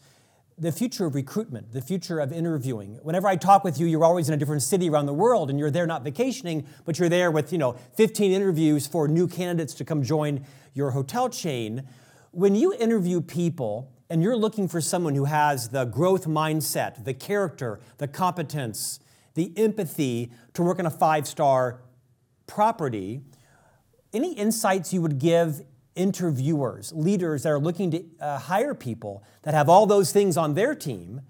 the 0.60 0.72
future 0.72 1.06
of 1.06 1.16
recruitment, 1.16 1.72
the 1.72 1.82
future 1.82 2.20
of 2.20 2.34
interviewing. 2.34 3.00
Whenever 3.02 3.28
I 3.28 3.38
talk 3.38 3.64
with 3.64 3.80
you, 3.80 3.88
you're 3.88 4.04
always 4.04 4.28
in 4.28 4.34
a 4.36 4.38
different 4.38 4.62
city 4.62 4.90
around 4.90 5.06
the 5.06 5.14
world, 5.14 5.50
and 5.50 5.58
you're 5.58 5.72
there 5.72 5.88
not 5.88 6.04
vacationing, 6.04 6.68
but 6.86 7.00
you're 7.00 7.10
there 7.10 7.32
with 7.32 7.52
you 7.54 7.58
know 7.58 7.78
15 7.96 8.32
interviews 8.32 8.86
for 8.86 9.08
new 9.08 9.28
candidates 9.28 9.74
to 9.76 9.86
come 9.86 10.04
join 10.04 10.46
your 10.74 10.92
hotel 10.92 11.30
chain. 11.30 11.88
When 12.32 12.56
you 12.56 12.74
interview 12.74 13.22
people 13.22 13.92
and 14.10 14.22
you're 14.22 14.36
looking 14.36 14.68
for 14.68 14.82
someone 14.82 15.16
who 15.16 15.26
has 15.26 15.70
the 15.70 15.86
growth 15.86 16.26
mindset, 16.26 17.04
the 17.04 17.14
character, 17.14 17.80
the 17.98 18.08
competence, 18.08 19.00
the 19.34 19.52
empathy 19.58 20.32
to 20.54 20.62
work 20.62 20.80
in 20.80 20.86
a 20.86 20.92
five-star 20.92 21.82
property, 22.46 23.22
any 24.14 24.34
insights 24.34 24.94
you 24.94 25.02
would 25.02 25.20
give 25.20 25.62
interviewers, 25.96 26.94
leaders 26.94 27.44
that 27.44 27.50
are 27.50 27.60
looking 27.60 27.92
to 27.92 28.06
uh, 28.20 28.38
hire 28.38 28.74
people 28.74 29.24
that 29.42 29.54
have 29.54 29.68
all 29.68 29.86
those 29.86 30.12
things 30.12 30.38
on 30.38 30.54
their 30.54 30.74
team? 30.74 31.22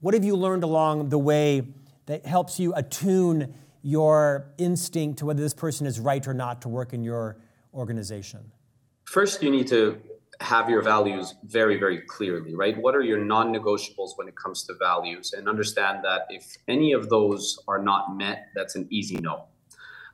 What 0.00 0.14
have 0.14 0.24
you 0.24 0.36
learned 0.36 0.64
along 0.64 1.08
the 1.08 1.18
way 1.18 1.68
that 2.06 2.26
helps 2.26 2.60
you 2.60 2.74
attune 2.74 3.54
your 3.82 4.52
instinct 4.58 5.20
to 5.20 5.26
whether 5.26 5.42
this 5.42 5.54
person 5.54 5.86
is 5.86 5.98
right 5.98 6.26
or 6.26 6.34
not 6.34 6.62
to 6.62 6.68
work 6.68 6.92
in 6.92 7.02
your 7.02 7.38
organization? 7.72 8.52
First, 9.04 9.42
you 9.42 9.50
need 9.50 9.68
to 9.68 10.00
have 10.40 10.68
your 10.68 10.82
values 10.82 11.34
very, 11.44 11.78
very 11.78 12.00
clearly, 12.02 12.54
right? 12.54 12.76
What 12.76 12.94
are 12.94 13.02
your 13.02 13.18
non 13.18 13.52
negotiables 13.52 14.10
when 14.16 14.28
it 14.28 14.34
comes 14.36 14.64
to 14.64 14.74
values? 14.74 15.32
And 15.32 15.48
understand 15.48 16.04
that 16.04 16.22
if 16.28 16.56
any 16.68 16.92
of 16.92 17.08
those 17.08 17.58
are 17.68 17.82
not 17.82 18.16
met, 18.16 18.48
that's 18.54 18.74
an 18.76 18.86
easy 18.90 19.16
no. 19.16 19.46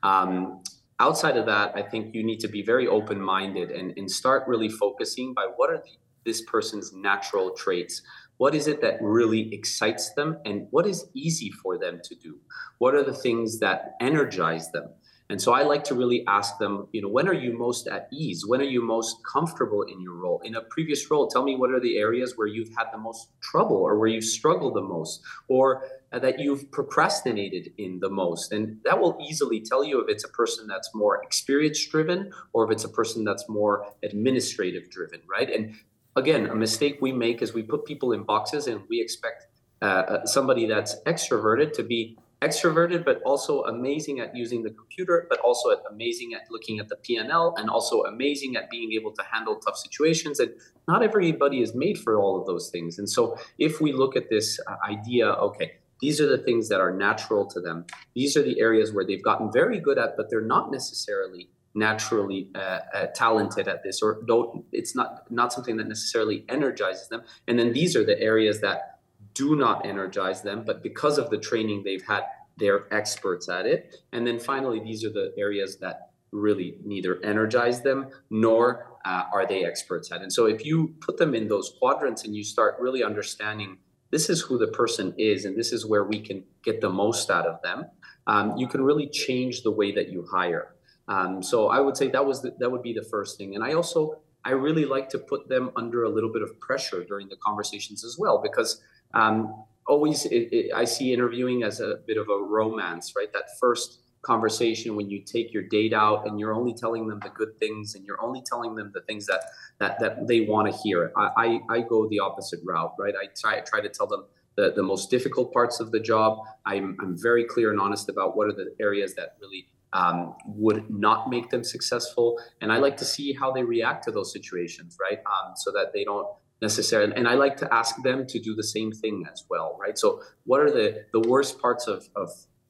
Um, 0.03 0.61
outside 0.99 1.37
of 1.37 1.45
that, 1.47 1.73
I 1.75 1.81
think 1.81 2.13
you 2.13 2.23
need 2.23 2.39
to 2.41 2.47
be 2.47 2.61
very 2.61 2.87
open 2.87 3.21
minded 3.21 3.71
and, 3.71 3.93
and 3.97 4.09
start 4.09 4.43
really 4.47 4.69
focusing 4.69 5.33
by 5.33 5.47
what 5.55 5.69
are 5.69 5.77
the, 5.77 5.97
this 6.25 6.41
person's 6.41 6.93
natural 6.93 7.51
traits. 7.51 8.01
What 8.37 8.55
is 8.55 8.67
it 8.67 8.81
that 8.81 8.97
really 9.01 9.53
excites 9.53 10.13
them 10.13 10.37
and 10.45 10.67
what 10.71 10.87
is 10.87 11.05
easy 11.13 11.51
for 11.51 11.77
them 11.77 11.99
to 12.03 12.15
do? 12.15 12.39
What 12.79 12.95
are 12.95 13.03
the 13.03 13.13
things 13.13 13.59
that 13.59 13.95
energize 14.01 14.71
them? 14.71 14.89
And 15.33 15.41
so 15.41 15.51
I 15.51 15.63
like 15.63 15.83
to 15.85 15.95
really 15.95 16.23
ask 16.27 16.59
them, 16.59 16.87
you 16.91 17.01
know, 17.01 17.07
when 17.07 17.27
are 17.27 17.33
you 17.33 17.57
most 17.57 17.87
at 17.87 18.07
ease? 18.13 18.45
When 18.45 18.61
are 18.61 18.71
you 18.75 18.83
most 18.83 19.17
comfortable 19.25 19.81
in 19.81 19.99
your 19.99 20.13
role? 20.13 20.39
In 20.43 20.55
a 20.55 20.61
previous 20.61 21.09
role, 21.09 21.27
tell 21.27 21.41
me 21.41 21.55
what 21.55 21.71
are 21.71 21.79
the 21.79 21.97
areas 21.97 22.37
where 22.37 22.45
you've 22.45 22.69
had 22.77 22.91
the 22.91 22.99
most 22.99 23.29
trouble 23.41 23.77
or 23.77 23.97
where 23.97 24.07
you've 24.07 24.25
struggled 24.25 24.75
the 24.75 24.83
most 24.83 25.23
or 25.47 25.87
uh, 26.11 26.19
that 26.19 26.39
you've 26.39 26.71
procrastinated 26.71 27.73
in 27.79 27.99
the 27.99 28.11
most. 28.11 28.51
And 28.51 28.77
that 28.85 28.99
will 28.99 29.17
easily 29.27 29.59
tell 29.59 29.83
you 29.83 29.99
if 30.01 30.07
it's 30.07 30.23
a 30.23 30.29
person 30.29 30.67
that's 30.67 30.91
more 30.93 31.23
experience 31.23 31.83
driven 31.83 32.31
or 32.53 32.65
if 32.65 32.71
it's 32.71 32.83
a 32.83 32.89
person 32.89 33.23
that's 33.23 33.49
more 33.49 33.87
administrative 34.03 34.91
driven, 34.91 35.21
right? 35.27 35.49
And 35.49 35.73
again, 36.15 36.45
a 36.45 36.55
mistake 36.55 36.99
we 37.01 37.11
make 37.11 37.41
is 37.41 37.55
we 37.55 37.63
put 37.63 37.85
people 37.85 38.11
in 38.11 38.21
boxes 38.21 38.67
and 38.67 38.81
we 38.87 39.01
expect 39.01 39.47
uh, 39.81 39.85
uh 39.85 40.25
somebody 40.27 40.67
that's 40.67 41.01
extroverted 41.07 41.73
to 41.73 41.81
be 41.81 42.19
extroverted, 42.43 43.05
but 43.05 43.21
also 43.23 43.63
amazing 43.63 44.19
at 44.19 44.35
using 44.35 44.63
the 44.63 44.69
computer, 44.71 45.25
but 45.29 45.39
also 45.39 45.71
at 45.71 45.79
amazing 45.89 46.33
at 46.33 46.41
looking 46.51 46.79
at 46.79 46.89
the 46.89 46.97
PNL, 47.05 47.53
and 47.57 47.69
also 47.69 48.01
amazing 48.03 48.55
at 48.55 48.69
being 48.69 48.91
able 48.93 49.11
to 49.13 49.23
handle 49.31 49.55
tough 49.55 49.77
situations. 49.77 50.39
And 50.39 50.51
not 50.87 51.01
everybody 51.03 51.61
is 51.61 51.73
made 51.73 51.97
for 51.97 52.19
all 52.19 52.39
of 52.39 52.45
those 52.45 52.69
things. 52.69 52.99
And 52.99 53.09
so, 53.09 53.37
if 53.57 53.79
we 53.79 53.93
look 53.93 54.15
at 54.15 54.29
this 54.29 54.59
uh, 54.67 54.75
idea, 54.95 55.27
okay, 55.49 55.73
these 56.01 56.19
are 56.19 56.27
the 56.27 56.37
things 56.37 56.67
that 56.69 56.81
are 56.81 56.93
natural 56.93 57.45
to 57.47 57.61
them. 57.61 57.85
These 58.13 58.35
are 58.35 58.43
the 58.43 58.59
areas 58.59 58.93
where 58.93 59.05
they've 59.05 59.23
gotten 59.23 59.51
very 59.51 59.79
good 59.79 59.97
at, 59.97 60.17
but 60.17 60.29
they're 60.29 60.41
not 60.41 60.71
necessarily 60.71 61.49
naturally 61.75 62.49
uh, 62.55 62.79
uh, 62.93 63.07
talented 63.15 63.67
at 63.67 63.83
this, 63.83 64.01
or 64.01 64.21
don't. 64.27 64.65
It's 64.71 64.95
not 64.95 65.31
not 65.31 65.53
something 65.53 65.77
that 65.77 65.87
necessarily 65.87 66.45
energizes 66.49 67.07
them. 67.07 67.23
And 67.47 67.57
then 67.57 67.73
these 67.73 67.95
are 67.95 68.05
the 68.05 68.19
areas 68.19 68.61
that 68.61 68.92
do 69.33 69.55
not 69.55 69.85
energize 69.85 70.41
them, 70.41 70.63
but 70.65 70.83
because 70.83 71.17
of 71.17 71.29
the 71.29 71.37
training 71.37 71.83
they've 71.83 72.05
had, 72.05 72.23
they're 72.57 72.93
experts 72.93 73.49
at 73.49 73.65
it. 73.65 73.95
And 74.11 74.25
then 74.25 74.39
finally, 74.39 74.79
these 74.79 75.03
are 75.03 75.09
the 75.09 75.33
areas 75.37 75.77
that 75.77 76.11
really 76.31 76.77
neither 76.83 77.23
energize 77.23 77.81
them 77.81 78.07
nor 78.29 78.97
uh, 79.05 79.23
are 79.33 79.47
they 79.47 79.65
experts 79.65 80.11
at. 80.11 80.21
And 80.21 80.31
so 80.31 80.45
if 80.45 80.65
you 80.65 80.95
put 80.99 81.17
them 81.17 81.35
in 81.35 81.47
those 81.47 81.73
quadrants 81.79 82.25
and 82.25 82.35
you 82.35 82.43
start 82.43 82.75
really 82.79 83.03
understanding 83.03 83.77
this 84.11 84.29
is 84.29 84.41
who 84.41 84.57
the 84.57 84.67
person 84.67 85.13
is 85.17 85.45
and 85.45 85.57
this 85.57 85.71
is 85.71 85.85
where 85.85 86.03
we 86.03 86.19
can 86.19 86.43
get 86.63 86.81
the 86.81 86.89
most 86.89 87.29
out 87.29 87.47
of 87.47 87.61
them, 87.63 87.85
um, 88.27 88.55
you 88.57 88.67
can 88.67 88.83
really 88.83 89.09
change 89.09 89.63
the 89.63 89.71
way 89.71 89.91
that 89.91 90.09
you 90.09 90.25
hire. 90.31 90.75
Um, 91.07 91.43
so 91.43 91.69
I 91.69 91.79
would 91.79 91.97
say 91.97 92.07
that 92.09 92.25
was 92.25 92.41
the, 92.41 92.55
that 92.59 92.71
would 92.71 92.83
be 92.83 92.93
the 92.93 93.03
first 93.03 93.37
thing. 93.37 93.55
And 93.55 93.63
I 93.63 93.73
also 93.73 94.21
I 94.45 94.51
really 94.51 94.85
like 94.85 95.09
to 95.09 95.19
put 95.19 95.47
them 95.47 95.71
under 95.75 96.03
a 96.03 96.09
little 96.09 96.31
bit 96.31 96.41
of 96.41 96.59
pressure 96.59 97.03
during 97.03 97.29
the 97.29 97.37
conversations 97.37 98.03
as 98.03 98.17
well 98.19 98.41
because 98.41 98.81
um, 99.13 99.65
always, 99.87 100.25
it, 100.25 100.49
it, 100.51 100.73
I 100.73 100.85
see 100.85 101.13
interviewing 101.13 101.63
as 101.63 101.79
a 101.79 101.95
bit 102.07 102.17
of 102.17 102.27
a 102.29 102.37
romance, 102.43 103.13
right? 103.15 103.31
That 103.33 103.49
first 103.59 103.99
conversation 104.21 104.95
when 104.95 105.09
you 105.09 105.21
take 105.21 105.53
your 105.53 105.63
date 105.63 105.93
out 105.93 106.25
and 106.25 106.39
you're 106.39 106.53
only 106.53 106.73
telling 106.73 107.07
them 107.07 107.19
the 107.21 107.29
good 107.29 107.59
things 107.59 107.93
and 107.95 108.05
you're 108.05 108.21
only 108.23 108.41
telling 108.45 108.73
them 108.73 108.91
the 108.93 109.01
things 109.01 109.25
that 109.25 109.43
that, 109.79 109.99
that 109.99 110.27
they 110.27 110.41
want 110.41 110.71
to 110.71 110.77
hear. 110.81 111.11
I, 111.17 111.59
I, 111.69 111.77
I 111.77 111.81
go 111.81 112.07
the 112.07 112.19
opposite 112.19 112.61
route, 112.63 112.93
right? 112.97 113.13
I 113.21 113.27
try, 113.39 113.57
I 113.57 113.61
try 113.61 113.81
to 113.81 113.89
tell 113.89 114.07
them 114.07 114.25
the, 114.55 114.71
the 114.71 114.83
most 114.83 115.09
difficult 115.09 115.51
parts 115.51 115.79
of 115.79 115.91
the 115.91 115.99
job. 115.99 116.39
I'm, 116.65 116.95
I'm 117.01 117.21
very 117.21 117.43
clear 117.43 117.71
and 117.71 117.81
honest 117.81 118.07
about 118.07 118.37
what 118.37 118.47
are 118.47 118.53
the 118.53 118.73
areas 118.79 119.13
that 119.15 119.35
really 119.41 119.67
um, 119.91 120.35
would 120.45 120.89
not 120.89 121.29
make 121.29 121.49
them 121.49 121.63
successful. 121.63 122.39
And 122.61 122.71
I 122.71 122.77
like 122.77 122.97
to 122.97 123.05
see 123.05 123.33
how 123.33 123.51
they 123.51 123.63
react 123.63 124.03
to 124.05 124.11
those 124.11 124.31
situations, 124.31 124.97
right? 125.01 125.19
Um, 125.19 125.53
so 125.55 125.71
that 125.71 125.91
they 125.93 126.03
don't 126.03 126.27
necessarily 126.63 127.13
and 127.17 127.27
i 127.27 127.35
like 127.45 127.57
to 127.57 127.67
ask 127.73 128.01
them 128.03 128.25
to 128.25 128.39
do 128.39 128.55
the 128.55 128.67
same 128.75 128.91
thing 128.91 129.25
as 129.31 129.43
well 129.49 129.77
right? 129.83 129.97
So 129.97 130.21
what 130.45 130.59
are 130.61 130.71
the 130.79 131.05
the 131.11 131.19
worst 131.19 131.59
parts 131.59 131.87
of 131.87 132.07
of 132.15 132.29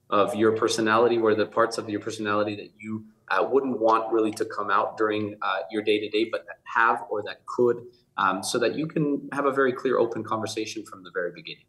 of 0.10 0.36
your 0.36 0.52
personality 0.64 1.18
what 1.20 1.32
are 1.34 1.42
the 1.46 1.54
parts 1.60 1.78
of 1.78 1.90
your 1.94 2.02
personality 2.08 2.56
that 2.56 2.72
you 2.84 3.06
uh, 3.30 3.48
wouldn't 3.54 3.80
want 3.80 4.12
really 4.12 4.32
to 4.32 4.46
come 4.46 4.70
out 4.70 4.98
during 4.98 5.36
uh, 5.42 5.60
your 5.72 5.84
day 5.84 6.00
to 6.00 6.10
day 6.10 6.26
but 6.34 6.46
that 6.48 6.58
have 6.78 7.04
or 7.10 7.24
that 7.28 7.46
could 7.46 7.78
um, 8.18 8.44
so 8.44 8.60
that 8.60 8.76
you 8.76 8.88
can 8.88 9.30
have 9.32 9.46
a 9.46 9.52
very 9.52 9.74
clear 9.74 9.98
open 9.98 10.24
conversation 10.24 10.86
from 10.86 11.04
the 11.04 11.12
very 11.14 11.32
beginning? 11.32 11.66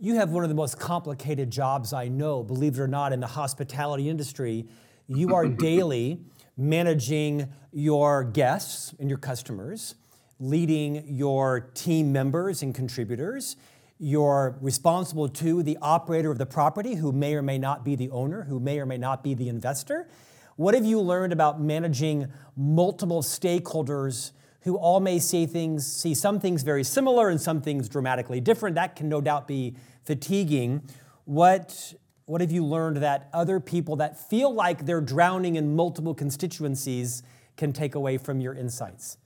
You 0.00 0.14
have 0.14 0.30
one 0.30 0.42
of 0.44 0.48
the 0.48 0.54
most 0.64 0.78
complicated 0.78 1.50
jobs 1.50 1.92
i 1.92 2.06
know 2.06 2.42
believe 2.42 2.78
it 2.78 2.80
or 2.80 2.88
not 2.88 3.12
in 3.12 3.20
the 3.20 3.32
hospitality 3.40 4.08
industry. 4.08 4.68
You 5.08 5.34
are 5.34 5.46
daily 5.68 6.20
managing 6.56 7.48
your 7.72 8.24
guests 8.24 8.94
and 9.00 9.08
your 9.08 9.18
customers 9.18 9.94
leading 10.40 11.04
your 11.08 11.60
team 11.74 12.12
members 12.12 12.62
and 12.62 12.74
contributors. 12.74 13.56
You're 13.98 14.56
responsible 14.60 15.28
to 15.28 15.62
the 15.62 15.76
operator 15.82 16.30
of 16.30 16.38
the 16.38 16.46
property, 16.46 16.94
who 16.94 17.10
may 17.10 17.34
or 17.34 17.42
may 17.42 17.58
not 17.58 17.84
be 17.84 17.96
the 17.96 18.10
owner, 18.10 18.44
who 18.44 18.60
may 18.60 18.78
or 18.78 18.86
may 18.86 18.98
not 18.98 19.24
be 19.24 19.34
the 19.34 19.48
investor. 19.48 20.08
What 20.54 20.74
have 20.74 20.84
you 20.84 21.00
learned 21.00 21.32
about 21.32 21.60
managing 21.60 22.28
multiple 22.56 23.22
stakeholders 23.22 24.32
who 24.62 24.76
all 24.76 25.00
may 25.00 25.18
see 25.18 25.46
things, 25.46 25.86
see 25.86 26.14
some 26.14 26.38
things 26.38 26.62
very 26.62 26.84
similar 26.84 27.28
and 27.28 27.40
some 27.40 27.60
things 27.60 27.88
dramatically 27.88 28.40
different? 28.40 28.76
That 28.76 28.94
can 28.94 29.08
no 29.08 29.20
doubt 29.20 29.48
be 29.48 29.76
fatiguing. 30.04 30.82
What, 31.24 31.94
what 32.26 32.40
have 32.40 32.52
you 32.52 32.64
learned 32.64 32.98
that 32.98 33.28
other 33.32 33.58
people 33.58 33.96
that 33.96 34.18
feel 34.18 34.52
like 34.52 34.86
they're 34.86 35.00
drowning 35.00 35.56
in 35.56 35.74
multiple 35.74 36.14
constituencies 36.14 37.22
can 37.56 37.72
take 37.72 37.96
away 37.96 38.18
from 38.18 38.40
your 38.40 38.54
insights? 38.54 39.18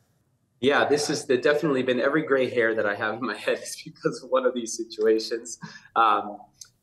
Yeah, 0.63 0.85
this 0.85 1.09
has 1.09 1.25
definitely 1.25 1.83
been 1.83 2.01
every 2.01 2.23
gray 2.23 2.49
hair 2.49 2.73
that 2.77 2.87
I 2.87 2.95
have 2.95 3.15
in 3.15 3.27
my 3.27 3.37
head 3.47 3.59
is 3.59 3.77
because 3.85 4.23
of 4.23 4.31
one 4.31 4.47
of 4.47 4.55
these 4.55 4.77
situations. 4.77 5.59
Um, 5.97 6.39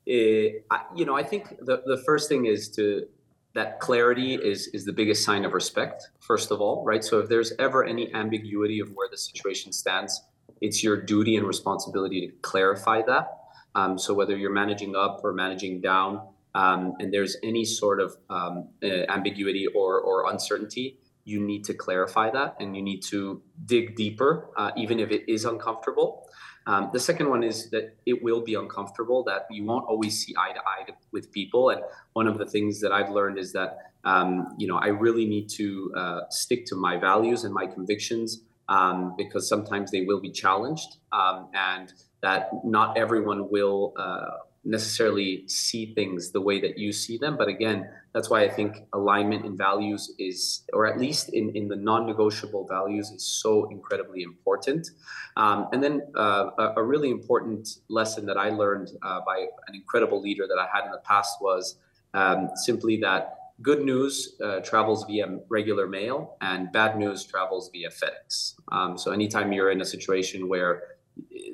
it, 0.05 0.65
I, 0.69 0.81
you 0.95 1.05
know, 1.05 1.15
I 1.15 1.23
think 1.23 1.49
the, 1.61 1.81
the 1.85 2.01
first 2.05 2.27
thing 2.27 2.45
is 2.45 2.69
to 2.71 3.07
that 3.55 3.79
clarity 3.79 4.35
is 4.35 4.67
is 4.73 4.83
the 4.85 4.91
biggest 4.91 5.23
sign 5.23 5.45
of 5.45 5.53
respect. 5.53 6.09
First 6.19 6.51
of 6.51 6.59
all, 6.59 6.83
right? 6.83 7.03
So 7.03 7.19
if 7.19 7.29
there's 7.29 7.53
ever 7.57 7.85
any 7.85 8.13
ambiguity 8.13 8.81
of 8.81 8.89
where 8.89 9.07
the 9.09 9.17
situation 9.17 9.71
stands, 9.71 10.21
it's 10.59 10.83
your 10.83 11.01
duty 11.01 11.37
and 11.37 11.47
responsibility 11.47 12.27
to 12.27 12.33
clarify 12.41 13.01
that. 13.03 13.29
Um, 13.75 13.97
so 13.97 14.13
whether 14.13 14.35
you're 14.35 14.51
managing 14.51 14.95
up 14.95 15.21
or 15.23 15.31
managing 15.31 15.79
down, 15.79 16.27
um, 16.53 16.95
and 16.99 17.13
there's 17.13 17.37
any 17.43 17.63
sort 17.63 18.01
of 18.01 18.17
um, 18.29 18.67
uh, 18.83 18.87
ambiguity 19.07 19.67
or, 19.67 20.01
or 20.01 20.29
uncertainty, 20.31 20.97
you 21.29 21.39
need 21.39 21.63
to 21.65 21.73
clarify 21.73 22.27
that 22.31 22.55
and 22.59 22.75
you 22.75 22.81
need 22.81 23.01
to 23.03 23.41
dig 23.65 23.95
deeper, 23.95 24.49
uh, 24.57 24.71
even 24.75 24.99
if 24.99 25.11
it 25.11 25.23
is 25.31 25.45
uncomfortable. 25.45 26.27
Um, 26.65 26.89
the 26.93 26.99
second 26.99 27.29
one 27.29 27.43
is 27.43 27.69
that 27.71 27.95
it 28.05 28.21
will 28.21 28.41
be 28.41 28.55
uncomfortable, 28.55 29.23
that 29.23 29.47
you 29.49 29.63
won't 29.63 29.85
always 29.85 30.13
see 30.23 30.33
eye 30.37 30.53
to 30.53 30.59
eye 30.59 30.85
with 31.11 31.31
people. 31.31 31.69
And 31.69 31.81
one 32.13 32.27
of 32.27 32.37
the 32.37 32.45
things 32.45 32.81
that 32.81 32.91
I've 32.91 33.09
learned 33.09 33.37
is 33.39 33.53
that, 33.53 33.69
um, 34.03 34.55
you 34.57 34.67
know, 34.67 34.77
I 34.77 34.87
really 34.87 35.25
need 35.25 35.49
to 35.61 35.91
uh, 35.95 36.19
stick 36.29 36.65
to 36.67 36.75
my 36.75 36.97
values 36.97 37.43
and 37.43 37.53
my 37.53 37.65
convictions 37.65 38.41
um, 38.67 39.15
because 39.17 39.47
sometimes 39.49 39.91
they 39.91 40.01
will 40.01 40.21
be 40.21 40.31
challenged 40.31 40.97
um, 41.11 41.49
and 41.53 41.93
that 42.21 42.49
not 42.63 42.97
everyone 42.97 43.49
will 43.49 43.93
uh, 43.97 44.37
necessarily 44.65 45.47
see 45.47 45.93
things 45.93 46.31
the 46.31 46.41
way 46.41 46.59
that 46.59 46.77
you 46.77 46.91
see 46.91 47.17
them. 47.17 47.37
But 47.37 47.47
again, 47.47 47.89
that's 48.13 48.29
why 48.29 48.43
I 48.43 48.49
think 48.49 48.83
alignment 48.93 49.45
in 49.45 49.55
values 49.55 50.13
is, 50.19 50.63
or 50.73 50.85
at 50.85 50.99
least 50.99 51.29
in, 51.33 51.55
in 51.55 51.67
the 51.67 51.75
non 51.75 52.05
negotiable 52.05 52.67
values, 52.67 53.09
is 53.11 53.25
so 53.25 53.69
incredibly 53.69 54.23
important. 54.23 54.89
Um, 55.37 55.67
and 55.71 55.81
then 55.81 56.01
uh, 56.15 56.71
a, 56.75 56.83
really 56.83 57.11
important 57.11 57.77
lesson 57.87 58.25
that 58.25 58.37
I 58.37 58.49
learned 58.49 58.91
uh, 59.03 59.21
by 59.25 59.47
an 59.67 59.75
incredible 59.75 60.19
leader 60.19 60.47
that 60.47 60.57
I 60.57 60.67
had 60.73 60.85
in 60.85 60.91
the 60.91 61.01
past 61.05 61.37
was 61.41 61.77
um, 62.13 62.49
simply 62.55 62.97
that 62.97 63.35
good 63.61 63.83
news 63.83 64.35
uh, 64.43 64.59
travels 64.61 65.05
via 65.05 65.39
regular 65.49 65.87
mail 65.87 66.35
and 66.41 66.71
bad 66.71 66.97
news 66.97 67.23
travels 67.25 67.69
via 67.71 67.89
FedEx. 67.89 68.55
Um, 68.71 68.97
so 68.97 69.11
anytime 69.11 69.53
you're 69.53 69.71
in 69.71 69.81
a 69.81 69.85
situation 69.85 70.47
where 70.47 70.83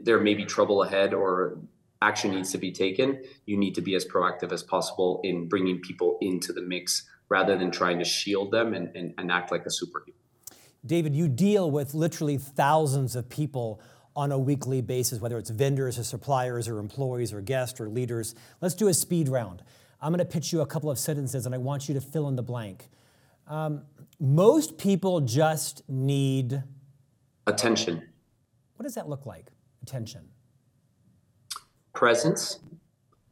there 0.03 0.19
may 0.19 0.35
be 0.35 0.45
trouble 0.45 0.83
ahead 0.83 1.13
or 1.13 1.57
action 2.05 2.31
needs 2.31 2.51
to 2.51 2.57
be 2.57 2.71
taken, 2.71 3.19
you 3.45 3.57
need 3.57 3.73
to 3.75 3.81
be 3.81 3.95
as 3.95 4.05
proactive 4.05 4.51
as 4.51 4.61
possible 4.61 5.19
in 5.23 5.47
bringing 5.47 5.79
people 5.79 6.17
into 6.21 6.53
the 6.53 6.61
mix 6.61 7.03
rather 7.29 7.57
than 7.57 7.71
trying 7.71 7.97
to 7.97 8.05
shield 8.05 8.51
them 8.51 8.73
and, 8.73 8.95
and, 8.95 9.13
and 9.17 9.31
act 9.31 9.51
like 9.51 9.65
a 9.65 9.69
superhero. 9.69 10.13
David, 10.85 11.15
you 11.15 11.27
deal 11.27 11.71
with 11.71 11.95
literally 11.95 12.37
thousands 12.37 13.15
of 13.15 13.27
people 13.27 13.81
on 14.15 14.31
a 14.31 14.37
weekly 14.37 14.81
basis, 14.81 15.19
whether 15.19 15.37
it's 15.39 15.49
vendors 15.49 15.97
or 15.97 16.03
suppliers 16.03 16.67
or 16.67 16.77
employees 16.77 17.33
or 17.33 17.41
guests 17.41 17.81
or 17.81 17.89
leaders. 17.89 18.35
Let's 18.61 18.75
do 18.75 18.87
a 18.87 18.93
speed 18.93 19.27
round. 19.27 19.63
I'm 19.99 20.11
going 20.11 20.19
to 20.19 20.31
pitch 20.31 20.53
you 20.53 20.61
a 20.61 20.65
couple 20.67 20.91
of 20.91 20.99
sentences 20.99 21.47
and 21.47 21.55
I 21.55 21.57
want 21.57 21.89
you 21.89 21.95
to 21.95 22.01
fill 22.01 22.27
in 22.27 22.35
the 22.35 22.43
blank. 22.43 22.89
Um, 23.47 23.81
most 24.19 24.77
people 24.77 25.21
just 25.21 25.81
need 25.89 26.61
attention. 27.47 28.03
What 28.75 28.83
does 28.83 28.93
that 28.93 29.09
look 29.09 29.25
like? 29.25 29.47
Attention 29.81 30.29
presence, 31.95 32.59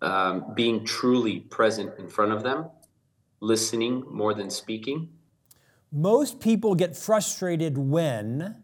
um, 0.02 0.54
being 0.56 0.86
truly 0.86 1.41
present 1.41 1.99
in 1.99 2.08
front 2.08 2.32
of 2.32 2.43
them, 2.43 2.69
listening 3.39 4.04
more 4.10 4.34
than 4.34 4.49
speaking. 4.49 5.10
Most 5.91 6.39
people 6.39 6.73
get 6.73 6.97
frustrated 6.97 7.78
when 7.78 8.63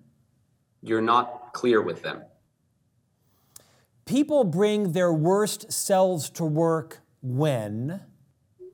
you're 0.82 1.02
not 1.02 1.54
clear 1.54 1.82
with 1.82 2.02
them. 2.02 2.24
People 4.06 4.44
bring 4.44 4.94
their 4.94 5.14
worst 5.14 5.72
selves 5.72 6.30
to 6.32 6.44
work 6.44 7.02
when 7.22 8.02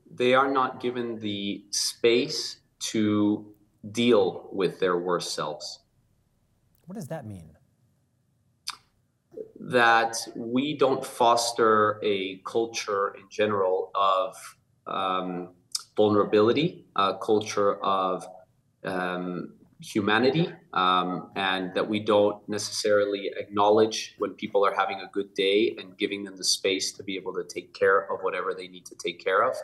they 0.09 0.33
are 0.33 0.49
not 0.49 0.79
given 0.79 1.19
the 1.19 1.65
space 1.71 2.59
to 2.79 3.53
deal 3.91 4.47
with 4.51 4.79
their 4.79 4.97
worst 4.97 5.33
selves. 5.33 5.79
What 6.85 6.95
does 6.95 7.07
that 7.07 7.25
mean? 7.25 7.54
That 9.65 10.15
we 10.35 10.77
don't 10.77 11.03
foster 11.03 11.99
a 12.03 12.37
culture 12.45 13.15
in 13.17 13.23
general 13.31 13.91
of 13.95 14.35
um, 14.85 15.49
vulnerability, 15.97 16.85
a 16.95 17.17
culture 17.17 17.83
of 17.83 18.27
um, 18.83 19.53
humanity, 19.81 20.51
um, 20.73 21.31
and 21.35 21.73
that 21.73 21.87
we 21.87 21.99
don't 21.99 22.47
necessarily 22.47 23.31
acknowledge 23.37 24.13
when 24.19 24.33
people 24.33 24.63
are 24.63 24.73
having 24.75 24.99
a 24.99 25.07
good 25.11 25.33
day 25.33 25.75
and 25.79 25.97
giving 25.97 26.23
them 26.23 26.37
the 26.37 26.43
space 26.43 26.91
to 26.93 27.03
be 27.03 27.15
able 27.15 27.33
to 27.33 27.43
take 27.43 27.73
care 27.73 28.11
of 28.13 28.21
whatever 28.21 28.53
they 28.53 28.67
need 28.67 28.85
to 28.85 28.95
take 28.95 29.23
care 29.23 29.43
of. 29.43 29.55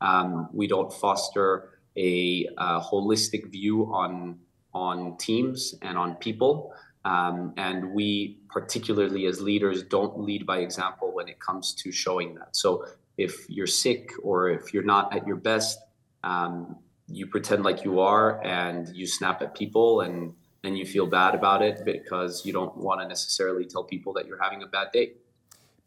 Um, 0.00 0.48
we 0.52 0.68
don't 0.68 0.92
foster 0.92 1.80
a, 1.96 2.46
a 2.56 2.80
holistic 2.80 3.50
view 3.50 3.92
on 3.92 4.38
on 4.74 5.16
teams 5.16 5.74
and 5.82 5.96
on 5.98 6.14
people. 6.16 6.72
Um, 7.04 7.54
and 7.56 7.92
we, 7.92 8.38
particularly 8.48 9.26
as 9.26 9.40
leaders, 9.40 9.82
don't 9.82 10.20
lead 10.20 10.46
by 10.46 10.58
example 10.58 11.12
when 11.12 11.28
it 11.28 11.38
comes 11.38 11.72
to 11.74 11.92
showing 11.92 12.34
that. 12.34 12.56
So 12.56 12.84
if 13.16 13.48
you're 13.48 13.66
sick 13.66 14.12
or 14.22 14.50
if 14.50 14.74
you're 14.74 14.84
not 14.84 15.14
at 15.14 15.26
your 15.26 15.36
best, 15.36 15.78
um, 16.24 16.76
you 17.08 17.26
pretend 17.26 17.64
like 17.64 17.84
you 17.84 18.00
are 18.00 18.44
and 18.44 18.88
you 18.94 19.06
snap 19.06 19.42
at 19.42 19.54
people 19.54 20.02
and 20.02 20.34
and 20.64 20.76
you 20.76 20.84
feel 20.84 21.06
bad 21.06 21.34
about 21.34 21.62
it 21.62 21.84
because 21.84 22.44
you 22.44 22.52
don't 22.52 22.76
want 22.76 23.00
to 23.00 23.06
necessarily 23.06 23.64
tell 23.64 23.84
people 23.84 24.12
that 24.12 24.26
you're 24.26 24.42
having 24.42 24.62
a 24.62 24.66
bad 24.66 24.88
day. 24.92 25.12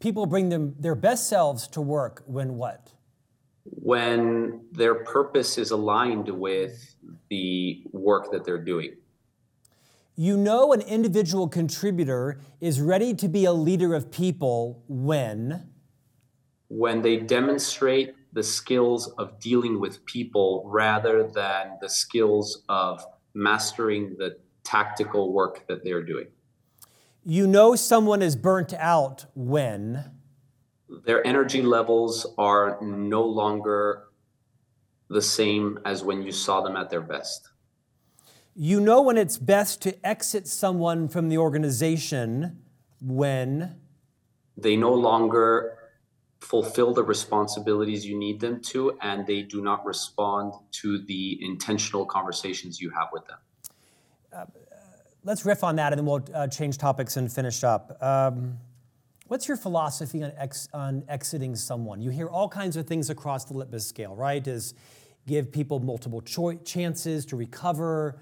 People 0.00 0.26
bring 0.26 0.48
them 0.48 0.74
their 0.78 0.94
best 0.94 1.28
selves 1.28 1.68
to 1.68 1.80
work 1.80 2.22
when 2.26 2.56
what? 2.56 2.90
When 3.64 4.64
their 4.72 4.94
purpose 4.94 5.58
is 5.58 5.70
aligned 5.70 6.28
with 6.28 6.96
the 7.28 7.84
work 7.92 8.32
that 8.32 8.44
they're 8.44 8.64
doing. 8.64 8.96
You 10.14 10.36
know 10.36 10.74
an 10.74 10.82
individual 10.82 11.48
contributor 11.48 12.38
is 12.60 12.82
ready 12.82 13.14
to 13.14 13.28
be 13.28 13.46
a 13.46 13.52
leader 13.52 13.94
of 13.94 14.10
people 14.10 14.84
when? 14.86 15.70
When 16.68 17.00
they 17.00 17.16
demonstrate 17.16 18.14
the 18.34 18.42
skills 18.42 19.08
of 19.16 19.40
dealing 19.40 19.80
with 19.80 20.04
people 20.04 20.64
rather 20.66 21.26
than 21.26 21.78
the 21.80 21.88
skills 21.88 22.62
of 22.68 23.02
mastering 23.32 24.16
the 24.18 24.36
tactical 24.64 25.32
work 25.32 25.66
that 25.68 25.82
they're 25.82 26.02
doing. 26.02 26.26
You 27.24 27.46
know 27.46 27.74
someone 27.74 28.20
is 28.20 28.36
burnt 28.36 28.74
out 28.74 29.24
when? 29.34 30.10
Their 31.06 31.26
energy 31.26 31.62
levels 31.62 32.26
are 32.36 32.78
no 32.82 33.22
longer 33.22 34.08
the 35.08 35.22
same 35.22 35.78
as 35.86 36.04
when 36.04 36.22
you 36.22 36.32
saw 36.32 36.60
them 36.60 36.76
at 36.76 36.90
their 36.90 37.00
best. 37.00 37.51
You 38.54 38.80
know 38.80 39.00
when 39.00 39.16
it's 39.16 39.38
best 39.38 39.80
to 39.82 40.06
exit 40.06 40.46
someone 40.46 41.08
from 41.08 41.30
the 41.30 41.38
organization 41.38 42.62
when 43.00 43.76
they 44.58 44.76
no 44.76 44.92
longer 44.92 45.78
fulfill 46.40 46.92
the 46.92 47.02
responsibilities 47.02 48.04
you 48.04 48.18
need 48.18 48.40
them 48.40 48.60
to 48.60 48.98
and 49.00 49.26
they 49.26 49.40
do 49.40 49.62
not 49.62 49.86
respond 49.86 50.52
to 50.72 50.98
the 50.98 51.38
intentional 51.42 52.04
conversations 52.04 52.78
you 52.78 52.90
have 52.90 53.08
with 53.12 53.24
them. 53.26 53.38
Uh, 54.30 54.44
let's 55.24 55.46
riff 55.46 55.64
on 55.64 55.76
that 55.76 55.92
and 55.92 56.00
then 56.00 56.04
we'll 56.04 56.24
uh, 56.34 56.46
change 56.46 56.76
topics 56.76 57.16
and 57.16 57.32
finish 57.32 57.64
up. 57.64 57.96
Um, 58.02 58.58
what's 59.28 59.48
your 59.48 59.56
philosophy 59.56 60.22
on, 60.22 60.32
ex- 60.36 60.68
on 60.74 61.04
exiting 61.08 61.56
someone? 61.56 62.02
You 62.02 62.10
hear 62.10 62.28
all 62.28 62.50
kinds 62.50 62.76
of 62.76 62.86
things 62.86 63.08
across 63.08 63.46
the 63.46 63.54
litmus 63.54 63.86
scale, 63.86 64.14
right? 64.14 64.46
Is 64.46 64.74
give 65.26 65.50
people 65.50 65.80
multiple 65.80 66.20
cho- 66.20 66.54
chances 66.64 67.24
to 67.26 67.36
recover 67.36 68.18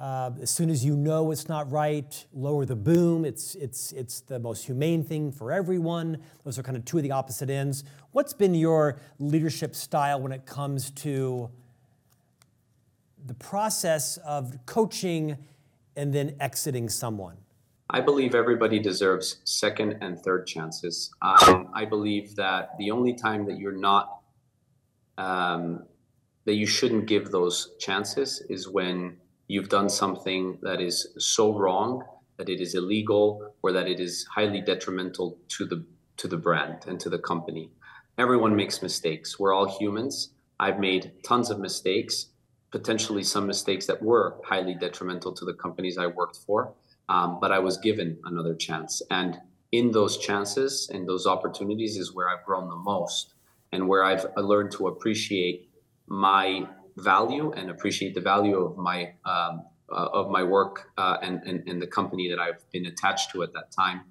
uh, 0.00 0.30
as 0.40 0.48
soon 0.50 0.70
as 0.70 0.82
you 0.82 0.96
know 0.96 1.30
it's 1.30 1.46
not 1.46 1.70
right, 1.70 2.24
lower 2.32 2.64
the 2.64 2.74
boom. 2.74 3.26
It's, 3.26 3.54
it's, 3.56 3.92
it's 3.92 4.20
the 4.22 4.38
most 4.38 4.64
humane 4.64 5.04
thing 5.04 5.30
for 5.30 5.52
everyone. 5.52 6.22
Those 6.42 6.58
are 6.58 6.62
kind 6.62 6.78
of 6.78 6.86
two 6.86 6.96
of 6.96 7.02
the 7.02 7.10
opposite 7.10 7.50
ends. 7.50 7.84
What's 8.12 8.32
been 8.32 8.54
your 8.54 8.98
leadership 9.18 9.76
style 9.76 10.18
when 10.22 10.32
it 10.32 10.46
comes 10.46 10.90
to 10.92 11.50
the 13.26 13.34
process 13.34 14.16
of 14.18 14.56
coaching 14.64 15.36
and 15.96 16.14
then 16.14 16.34
exiting 16.40 16.88
someone? 16.88 17.36
I 17.90 18.00
believe 18.00 18.34
everybody 18.34 18.78
deserves 18.78 19.42
second 19.44 19.98
and 20.00 20.18
third 20.18 20.46
chances. 20.46 21.10
Um, 21.20 21.68
I 21.74 21.84
believe 21.84 22.36
that 22.36 22.70
the 22.78 22.90
only 22.90 23.12
time 23.12 23.44
that 23.46 23.58
you're 23.58 23.76
not, 23.76 24.20
um, 25.18 25.82
that 26.46 26.54
you 26.54 26.66
shouldn't 26.66 27.04
give 27.04 27.30
those 27.30 27.74
chances 27.78 28.42
is 28.48 28.66
when 28.66 29.18
you've 29.50 29.68
done 29.68 29.88
something 29.88 30.56
that 30.62 30.80
is 30.80 31.08
so 31.18 31.52
wrong 31.58 32.04
that 32.38 32.48
it 32.48 32.60
is 32.60 32.76
illegal 32.76 33.52
or 33.62 33.72
that 33.72 33.88
it 33.88 33.98
is 33.98 34.24
highly 34.36 34.60
detrimental 34.60 35.36
to 35.48 35.66
the 35.66 35.84
to 36.16 36.28
the 36.28 36.36
brand 36.36 36.84
and 36.86 37.00
to 37.00 37.10
the 37.10 37.18
company. 37.18 37.68
Everyone 38.16 38.54
makes 38.54 38.80
mistakes. 38.80 39.40
We're 39.40 39.52
all 39.52 39.68
humans. 39.78 40.34
I've 40.60 40.78
made 40.78 41.12
tons 41.24 41.50
of 41.50 41.58
mistakes, 41.58 42.26
potentially 42.70 43.24
some 43.24 43.46
mistakes 43.48 43.86
that 43.86 44.00
were 44.00 44.36
highly 44.44 44.74
detrimental 44.74 45.32
to 45.32 45.44
the 45.44 45.54
companies 45.54 45.98
I 45.98 46.06
worked 46.06 46.38
for. 46.46 46.72
Um, 47.08 47.38
but 47.40 47.50
I 47.50 47.58
was 47.58 47.76
given 47.78 48.18
another 48.24 48.54
chance. 48.54 49.02
And 49.10 49.40
in 49.72 49.90
those 49.90 50.16
chances 50.18 50.88
and 50.92 51.08
those 51.08 51.26
opportunities 51.26 51.96
is 51.96 52.14
where 52.14 52.28
I've 52.28 52.44
grown 52.44 52.68
the 52.68 52.76
most 52.76 53.34
and 53.72 53.88
where 53.88 54.04
I've 54.04 54.26
learned 54.36 54.70
to 54.72 54.86
appreciate 54.86 55.70
my 56.06 56.68
value 56.96 57.52
and 57.52 57.70
appreciate 57.70 58.14
the 58.14 58.20
value 58.20 58.56
of 58.58 58.76
my 58.76 59.14
um, 59.24 59.64
uh, 59.92 60.08
of 60.12 60.30
my 60.30 60.42
work 60.42 60.90
uh, 60.98 61.16
and, 61.20 61.42
and, 61.44 61.68
and 61.68 61.82
the 61.82 61.86
company 61.86 62.28
that 62.28 62.38
I've 62.38 62.64
been 62.70 62.86
attached 62.86 63.32
to 63.32 63.42
at 63.42 63.52
that 63.54 63.72
time. 63.72 64.02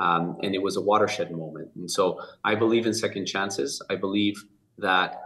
Um, 0.00 0.36
and 0.42 0.54
it 0.54 0.62
was 0.62 0.76
a 0.76 0.80
watershed 0.80 1.30
moment. 1.30 1.70
And 1.76 1.90
so 1.90 2.20
I 2.44 2.54
believe 2.54 2.86
in 2.86 2.94
second 2.94 3.26
chances. 3.26 3.80
I 3.88 3.96
believe 3.96 4.44
that 4.78 5.20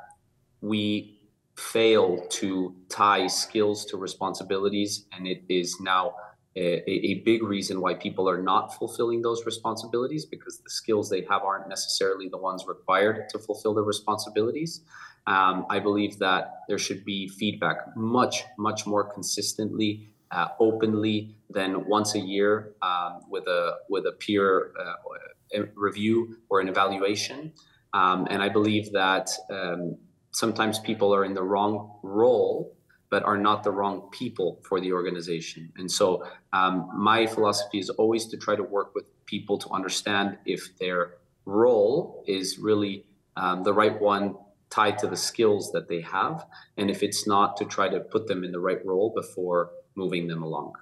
we 0.61 1.18
fail 1.57 2.27
to 2.29 2.75
tie 2.88 3.27
skills 3.27 3.85
to 3.87 3.96
responsibilities, 3.96 5.07
and 5.12 5.27
it 5.27 5.42
is 5.48 5.79
now 5.81 6.14
a, 6.57 6.90
a, 6.90 7.22
big 7.25 7.42
reason 7.42 7.81
why 7.81 7.94
people 7.94 8.29
are 8.29 8.42
not 8.42 8.75
fulfilling 8.77 9.22
those 9.22 9.46
responsibilities 9.46 10.27
because 10.27 10.59
the 10.59 10.68
skills 10.68 11.09
they 11.09 11.22
have 11.31 11.42
aren't 11.42 11.68
necessarily 11.68 12.29
the 12.29 12.37
ones 12.37 12.66
required 12.66 13.29
to 13.31 13.38
fulfill 13.38 13.72
their 13.72 13.85
responsibilities. 13.85 14.83
Um, 15.27 15.67
I 15.71 15.79
believe 15.79 16.19
that 16.19 16.63
there 16.69 16.79
should 16.79 17.05
be 17.05 17.29
feedback 17.29 17.97
much, 17.97 18.43
much 18.59 18.87
more 18.87 19.05
consistently, 19.05 20.09
uh, 20.31 20.49
openly 20.59 21.37
than 21.51 21.87
once 21.87 22.15
a 22.15 22.19
year 22.19 22.73
um, 22.83 23.21
with 23.29 23.47
a 23.47 23.77
with 23.89 24.07
a 24.07 24.13
peer 24.13 24.73
uh, 24.81 25.65
review 25.75 26.37
or 26.49 26.61
an 26.61 26.69
evaluation. 26.69 27.53
Um, 27.93 28.27
and 28.31 28.43
I 28.43 28.49
believe 28.49 28.93
that 28.93 29.31
um, 29.51 29.99
sometimes 30.31 30.79
people 30.79 31.15
are 31.15 31.25
in 31.25 31.35
the 31.35 31.43
wrong 31.43 31.99
role 32.03 32.75
but 33.13 33.23
are 33.25 33.37
not 33.37 33.63
the 33.63 33.71
wrong 33.71 34.09
people 34.11 34.59
for 34.67 34.81
the 34.81 34.91
organization. 34.91 35.71
And 35.77 35.93
so 35.93 36.25
um, 36.55 36.89
my 36.97 37.27
philosophy 37.27 37.79
is 37.79 37.91
always 37.91 38.25
to 38.29 38.39
try 38.39 38.57
to 38.57 38.63
work 38.63 38.95
with 38.95 39.05
people 39.27 39.59
to 39.59 39.69
understand 39.69 40.39
if 40.47 40.79
their 40.79 41.17
role 41.45 42.25
is 42.27 42.59
really 42.59 43.05
um, 43.37 43.65
the 43.65 43.75
right 43.75 44.01
one 44.01 44.37
tied 44.73 44.99
to 44.99 45.07
the 45.07 45.17
skills 45.17 45.71
that 45.73 45.89
they 45.89 46.01
have. 46.01 46.47
And 46.79 46.91
if 46.91 47.03
it's 47.03 47.27
not, 47.27 47.57
to 47.59 47.65
try 47.67 47.89
to 47.89 48.01
put 48.01 48.27
them 48.27 48.43
in 48.43 48.53
the 48.53 48.59
right 48.59 48.85
role 48.85 49.13
before 49.15 49.71
moving 49.95 50.27
them 50.27 50.43
along. 50.43 50.73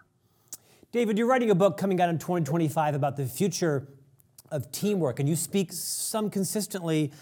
David, 0.92 1.18
you're 1.18 1.26
writing 1.26 1.50
a 1.50 1.54
book 1.54 1.76
coming 1.76 2.00
out 2.00 2.08
in 2.08 2.18
2025 2.18 2.94
about 2.94 3.16
the 3.16 3.26
future 3.26 3.88
of 4.50 4.70
teamwork, 4.72 5.20
and 5.20 5.28
you 5.28 5.36
speak 5.36 5.72
some 5.72 6.30
consistently 6.30 7.12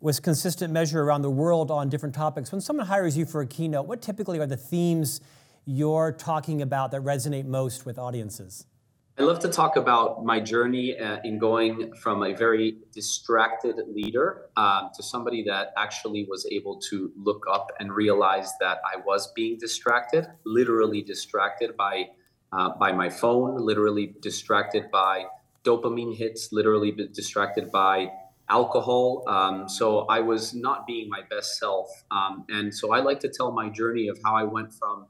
with 0.00 0.22
consistent 0.22 0.72
measure 0.72 1.02
around 1.02 1.22
the 1.22 1.30
world 1.30 1.70
on 1.70 1.88
different 1.88 2.14
topics. 2.14 2.52
When 2.52 2.60
someone 2.60 2.86
hires 2.86 3.16
you 3.16 3.26
for 3.26 3.40
a 3.40 3.46
keynote, 3.46 3.86
what 3.86 4.00
typically 4.00 4.38
are 4.38 4.46
the 4.46 4.56
themes 4.56 5.20
you're 5.64 6.12
talking 6.12 6.62
about 6.62 6.90
that 6.92 7.02
resonate 7.02 7.46
most 7.46 7.84
with 7.84 7.98
audiences? 7.98 8.66
I 9.20 9.24
love 9.24 9.40
to 9.40 9.48
talk 9.48 9.74
about 9.74 10.24
my 10.24 10.38
journey 10.38 10.96
uh, 10.96 11.18
in 11.24 11.40
going 11.40 11.92
from 11.96 12.22
a 12.22 12.32
very 12.32 12.76
distracted 12.92 13.74
leader 13.88 14.42
um, 14.56 14.90
to 14.94 15.02
somebody 15.02 15.42
that 15.42 15.72
actually 15.76 16.24
was 16.30 16.46
able 16.52 16.78
to 16.88 17.10
look 17.16 17.44
up 17.50 17.72
and 17.80 17.92
realize 17.92 18.52
that 18.60 18.78
I 18.86 19.00
was 19.04 19.32
being 19.32 19.58
distracted, 19.58 20.28
literally 20.44 21.02
distracted 21.02 21.76
by 21.76 22.10
uh, 22.52 22.70
by 22.78 22.92
my 22.92 23.10
phone, 23.10 23.56
literally 23.56 24.14
distracted 24.20 24.88
by 24.92 25.24
dopamine 25.64 26.16
hits, 26.16 26.52
literally 26.52 26.92
distracted 26.92 27.72
by 27.72 28.12
alcohol. 28.48 29.24
Um, 29.26 29.68
so 29.68 30.06
I 30.06 30.20
was 30.20 30.54
not 30.54 30.86
being 30.86 31.08
my 31.08 31.22
best 31.28 31.58
self. 31.58 31.88
Um, 32.12 32.44
and 32.48 32.72
so 32.72 32.92
I 32.92 33.00
like 33.00 33.18
to 33.20 33.28
tell 33.28 33.50
my 33.50 33.68
journey 33.68 34.06
of 34.06 34.18
how 34.24 34.36
I 34.36 34.44
went 34.44 34.72
from 34.72 35.06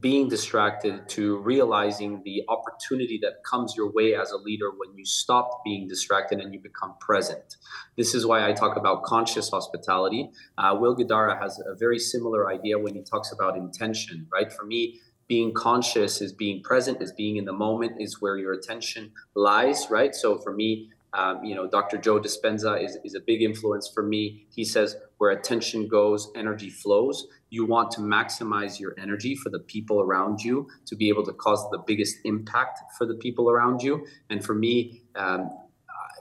being 0.00 0.28
distracted 0.28 1.08
to 1.08 1.38
realizing 1.38 2.22
the 2.24 2.42
opportunity 2.48 3.18
that 3.22 3.42
comes 3.48 3.74
your 3.76 3.90
way 3.92 4.14
as 4.14 4.30
a 4.30 4.36
leader 4.36 4.70
when 4.76 4.96
you 4.96 5.04
stop 5.04 5.62
being 5.64 5.88
distracted 5.88 6.38
and 6.38 6.54
you 6.54 6.60
become 6.60 6.94
present. 7.00 7.56
This 7.96 8.14
is 8.14 8.24
why 8.24 8.48
I 8.48 8.52
talk 8.52 8.76
about 8.76 9.02
conscious 9.02 9.50
hospitality. 9.50 10.30
Uh, 10.56 10.76
Will 10.78 10.96
Guidara 10.96 11.40
has 11.40 11.58
a 11.58 11.74
very 11.74 11.98
similar 11.98 12.48
idea 12.50 12.78
when 12.78 12.94
he 12.94 13.02
talks 13.02 13.32
about 13.32 13.56
intention, 13.56 14.26
right? 14.32 14.52
For 14.52 14.64
me, 14.64 15.00
being 15.28 15.52
conscious 15.54 16.20
is 16.20 16.32
being 16.32 16.62
present, 16.62 17.02
is 17.02 17.12
being 17.12 17.36
in 17.36 17.44
the 17.44 17.52
moment, 17.52 18.00
is 18.00 18.20
where 18.20 18.36
your 18.36 18.52
attention 18.52 19.12
lies, 19.34 19.88
right? 19.90 20.14
So 20.14 20.38
for 20.38 20.52
me, 20.52 20.90
um, 21.14 21.44
you 21.44 21.54
know, 21.54 21.68
Dr. 21.68 21.98
Joe 21.98 22.18
Dispenza 22.20 22.82
is, 22.82 22.96
is 23.04 23.14
a 23.14 23.20
big 23.20 23.42
influence 23.42 23.90
for 23.92 24.02
me. 24.02 24.46
He 24.54 24.64
says, 24.64 24.96
where 25.18 25.30
attention 25.30 25.86
goes, 25.86 26.30
energy 26.34 26.70
flows. 26.70 27.26
You 27.52 27.66
want 27.66 27.90
to 27.90 28.00
maximize 28.00 28.80
your 28.80 28.94
energy 28.98 29.34
for 29.34 29.50
the 29.50 29.58
people 29.58 30.00
around 30.00 30.40
you 30.40 30.68
to 30.86 30.96
be 30.96 31.10
able 31.10 31.22
to 31.26 31.34
cause 31.34 31.62
the 31.70 31.76
biggest 31.86 32.16
impact 32.24 32.80
for 32.96 33.04
the 33.04 33.12
people 33.12 33.50
around 33.50 33.82
you. 33.82 34.06
And 34.30 34.42
for 34.42 34.54
me, 34.54 35.02
um, 35.16 35.50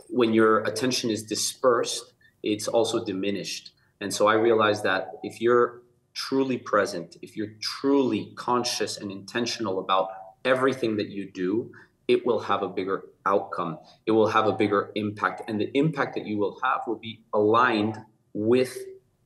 when 0.10 0.34
your 0.34 0.60
attention 0.72 1.10
is 1.10 1.24
dispersed, 1.24 2.04
it's 2.44 2.68
also 2.68 3.06
diminished. 3.06 3.72
And 4.02 4.14
so 4.14 4.28
I 4.28 4.34
realized 4.34 4.84
that 4.84 5.12
if 5.24 5.40
you're 5.40 5.84
truly 6.14 6.58
present, 6.58 7.16
if 7.22 7.38
you're 7.38 7.54
truly 7.62 8.34
conscious 8.36 8.98
and 8.98 9.10
intentional 9.10 9.80
about 9.80 10.10
everything 10.44 10.98
that 10.98 11.12
you 11.12 11.32
do, 11.32 11.72
it 12.10 12.26
will 12.26 12.42
have 12.42 12.62
a 12.62 12.68
bigger 12.68 13.04
outcome. 13.26 13.80
It 14.06 14.12
will 14.12 14.28
have 14.28 14.48
a 14.48 14.52
bigger 14.52 14.92
impact. 14.96 15.44
And 15.48 15.62
the 15.62 15.72
impact 15.78 16.16
that 16.16 16.28
you 16.28 16.38
will 16.38 16.60
have 16.62 16.82
will 16.88 17.00
be 17.00 17.22
aligned 17.34 17.98
with 18.34 18.78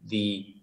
the 0.05 0.53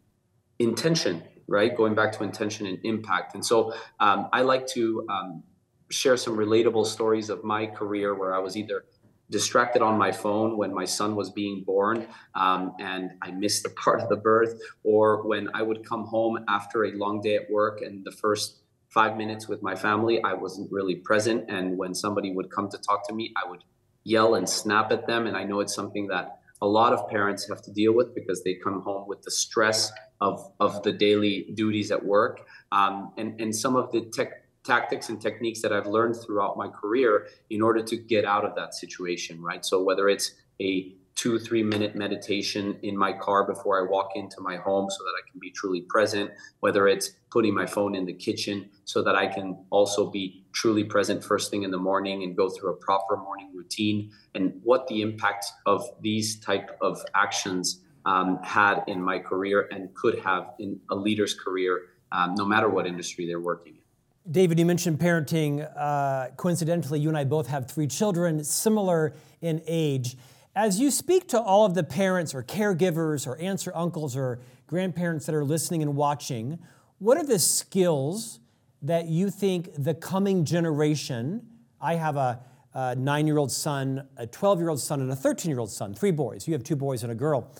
intention, 0.60 1.24
right? 1.48 1.76
Going 1.76 1.94
back 1.94 2.12
to 2.12 2.24
intention 2.24 2.66
and 2.66 2.78
impact. 2.84 3.34
And 3.34 3.44
so 3.44 3.74
um, 4.00 4.28
I 4.32 4.42
like 4.42 4.66
to 4.68 5.06
um, 5.08 5.42
share 5.90 6.16
some 6.16 6.36
relatable 6.36 6.86
stories 6.86 7.30
of 7.30 7.44
my 7.44 7.66
career 7.66 8.14
where 8.14 8.34
I 8.34 8.38
was 8.38 8.56
either 8.56 8.84
distracted 9.30 9.82
on 9.82 9.98
my 9.98 10.12
phone 10.12 10.56
when 10.58 10.74
my 10.74 10.84
son 10.84 11.16
was 11.16 11.30
being 11.30 11.64
born 11.64 12.06
um, 12.34 12.74
and 12.78 13.12
I 13.22 13.30
missed 13.30 13.64
a 13.70 13.70
part 13.70 14.00
of 14.00 14.08
the 14.08 14.16
birth, 14.16 14.60
or 14.84 15.26
when 15.26 15.48
I 15.54 15.62
would 15.62 15.86
come 15.88 16.04
home 16.04 16.44
after 16.48 16.84
a 16.84 16.92
long 16.92 17.20
day 17.20 17.36
at 17.36 17.50
work 17.50 17.80
and 17.82 18.04
the 18.04 18.12
first 18.12 18.58
five 18.88 19.16
minutes 19.16 19.48
with 19.48 19.62
my 19.62 19.74
family, 19.74 20.22
I 20.22 20.34
wasn't 20.34 20.70
really 20.70 20.96
present. 20.96 21.46
And 21.48 21.78
when 21.78 21.94
somebody 21.94 22.30
would 22.30 22.50
come 22.50 22.68
to 22.68 22.78
talk 22.78 23.08
to 23.08 23.14
me, 23.14 23.32
I 23.42 23.48
would 23.48 23.64
yell 24.04 24.34
and 24.34 24.46
snap 24.46 24.92
at 24.92 25.06
them. 25.06 25.26
And 25.26 25.34
I 25.34 25.44
know 25.44 25.60
it's 25.60 25.74
something 25.74 26.08
that 26.08 26.40
a 26.60 26.66
lot 26.66 26.92
of 26.92 27.08
parents 27.08 27.48
have 27.48 27.62
to 27.62 27.72
deal 27.72 27.94
with 27.94 28.14
because 28.14 28.44
they 28.44 28.54
come 28.54 28.82
home 28.82 29.08
with 29.08 29.22
the 29.22 29.30
stress 29.30 29.90
of, 30.22 30.52
of 30.60 30.84
the 30.84 30.92
daily 30.92 31.48
duties 31.54 31.90
at 31.90 32.02
work. 32.02 32.46
Um, 32.70 33.12
and, 33.18 33.38
and 33.40 33.54
some 33.54 33.74
of 33.74 33.90
the 33.90 34.02
tech, 34.02 34.44
tactics 34.62 35.08
and 35.08 35.20
techniques 35.20 35.60
that 35.62 35.72
I've 35.72 35.88
learned 35.88 36.14
throughout 36.16 36.56
my 36.56 36.68
career 36.68 37.26
in 37.50 37.60
order 37.60 37.82
to 37.82 37.96
get 37.96 38.24
out 38.24 38.44
of 38.44 38.54
that 38.54 38.72
situation, 38.72 39.42
right? 39.42 39.64
So 39.64 39.82
whether 39.82 40.08
it's 40.08 40.30
a 40.60 40.94
two, 41.16 41.40
three 41.40 41.64
minute 41.64 41.96
meditation 41.96 42.78
in 42.82 42.96
my 42.96 43.12
car 43.12 43.44
before 43.44 43.84
I 43.84 43.90
walk 43.90 44.12
into 44.14 44.40
my 44.40 44.56
home 44.56 44.88
so 44.88 44.98
that 45.02 45.12
I 45.18 45.28
can 45.28 45.40
be 45.40 45.50
truly 45.50 45.82
present, 45.82 46.30
whether 46.60 46.86
it's 46.86 47.10
putting 47.30 47.52
my 47.52 47.66
phone 47.66 47.96
in 47.96 48.06
the 48.06 48.14
kitchen 48.14 48.70
so 48.84 49.02
that 49.02 49.16
I 49.16 49.26
can 49.26 49.64
also 49.70 50.08
be 50.08 50.44
truly 50.52 50.84
present 50.84 51.24
first 51.24 51.50
thing 51.50 51.64
in 51.64 51.72
the 51.72 51.78
morning 51.78 52.22
and 52.22 52.36
go 52.36 52.48
through 52.48 52.70
a 52.70 52.76
proper 52.76 53.16
morning 53.16 53.50
routine 53.52 54.12
and 54.36 54.60
what 54.62 54.86
the 54.86 55.02
impact 55.02 55.46
of 55.66 55.84
these 56.00 56.38
type 56.38 56.78
of 56.80 57.04
actions 57.14 57.80
um, 58.06 58.38
had 58.42 58.82
in 58.86 59.02
my 59.02 59.18
career 59.18 59.68
and 59.70 59.92
could 59.94 60.18
have 60.20 60.52
in 60.58 60.80
a 60.90 60.94
leader's 60.94 61.34
career, 61.34 61.82
um, 62.10 62.34
no 62.34 62.44
matter 62.44 62.68
what 62.68 62.86
industry 62.86 63.26
they're 63.26 63.40
working 63.40 63.74
in. 63.74 63.82
David, 64.30 64.58
you 64.58 64.66
mentioned 64.66 65.00
parenting. 65.00 65.68
Uh, 65.76 66.28
coincidentally, 66.36 67.00
you 67.00 67.08
and 67.08 67.18
I 67.18 67.24
both 67.24 67.48
have 67.48 67.68
three 67.68 67.88
children, 67.88 68.44
similar 68.44 69.14
in 69.40 69.62
age. 69.66 70.16
As 70.54 70.78
you 70.78 70.90
speak 70.90 71.28
to 71.28 71.40
all 71.40 71.64
of 71.64 71.74
the 71.74 71.82
parents 71.82 72.34
or 72.34 72.42
caregivers 72.42 73.26
or 73.26 73.36
aunts 73.38 73.66
or 73.66 73.74
uncles 73.74 74.16
or 74.16 74.38
grandparents 74.66 75.26
that 75.26 75.34
are 75.34 75.44
listening 75.44 75.82
and 75.82 75.96
watching, 75.96 76.58
what 76.98 77.16
are 77.16 77.24
the 77.24 77.38
skills 77.38 78.38
that 78.82 79.06
you 79.06 79.30
think 79.30 79.70
the 79.76 79.94
coming 79.94 80.44
generation, 80.44 81.46
I 81.80 81.94
have 81.94 82.16
a, 82.16 82.40
a 82.74 82.94
nine 82.94 83.26
year 83.26 83.38
old 83.38 83.50
son, 83.50 84.06
a 84.16 84.26
12 84.26 84.60
year 84.60 84.68
old 84.68 84.80
son, 84.80 85.00
and 85.00 85.10
a 85.10 85.16
13 85.16 85.50
year 85.50 85.58
old 85.58 85.70
son, 85.70 85.94
three 85.94 86.10
boys. 86.10 86.46
You 86.46 86.52
have 86.52 86.62
two 86.62 86.76
boys 86.76 87.02
and 87.02 87.10
a 87.10 87.14
girl. 87.14 87.50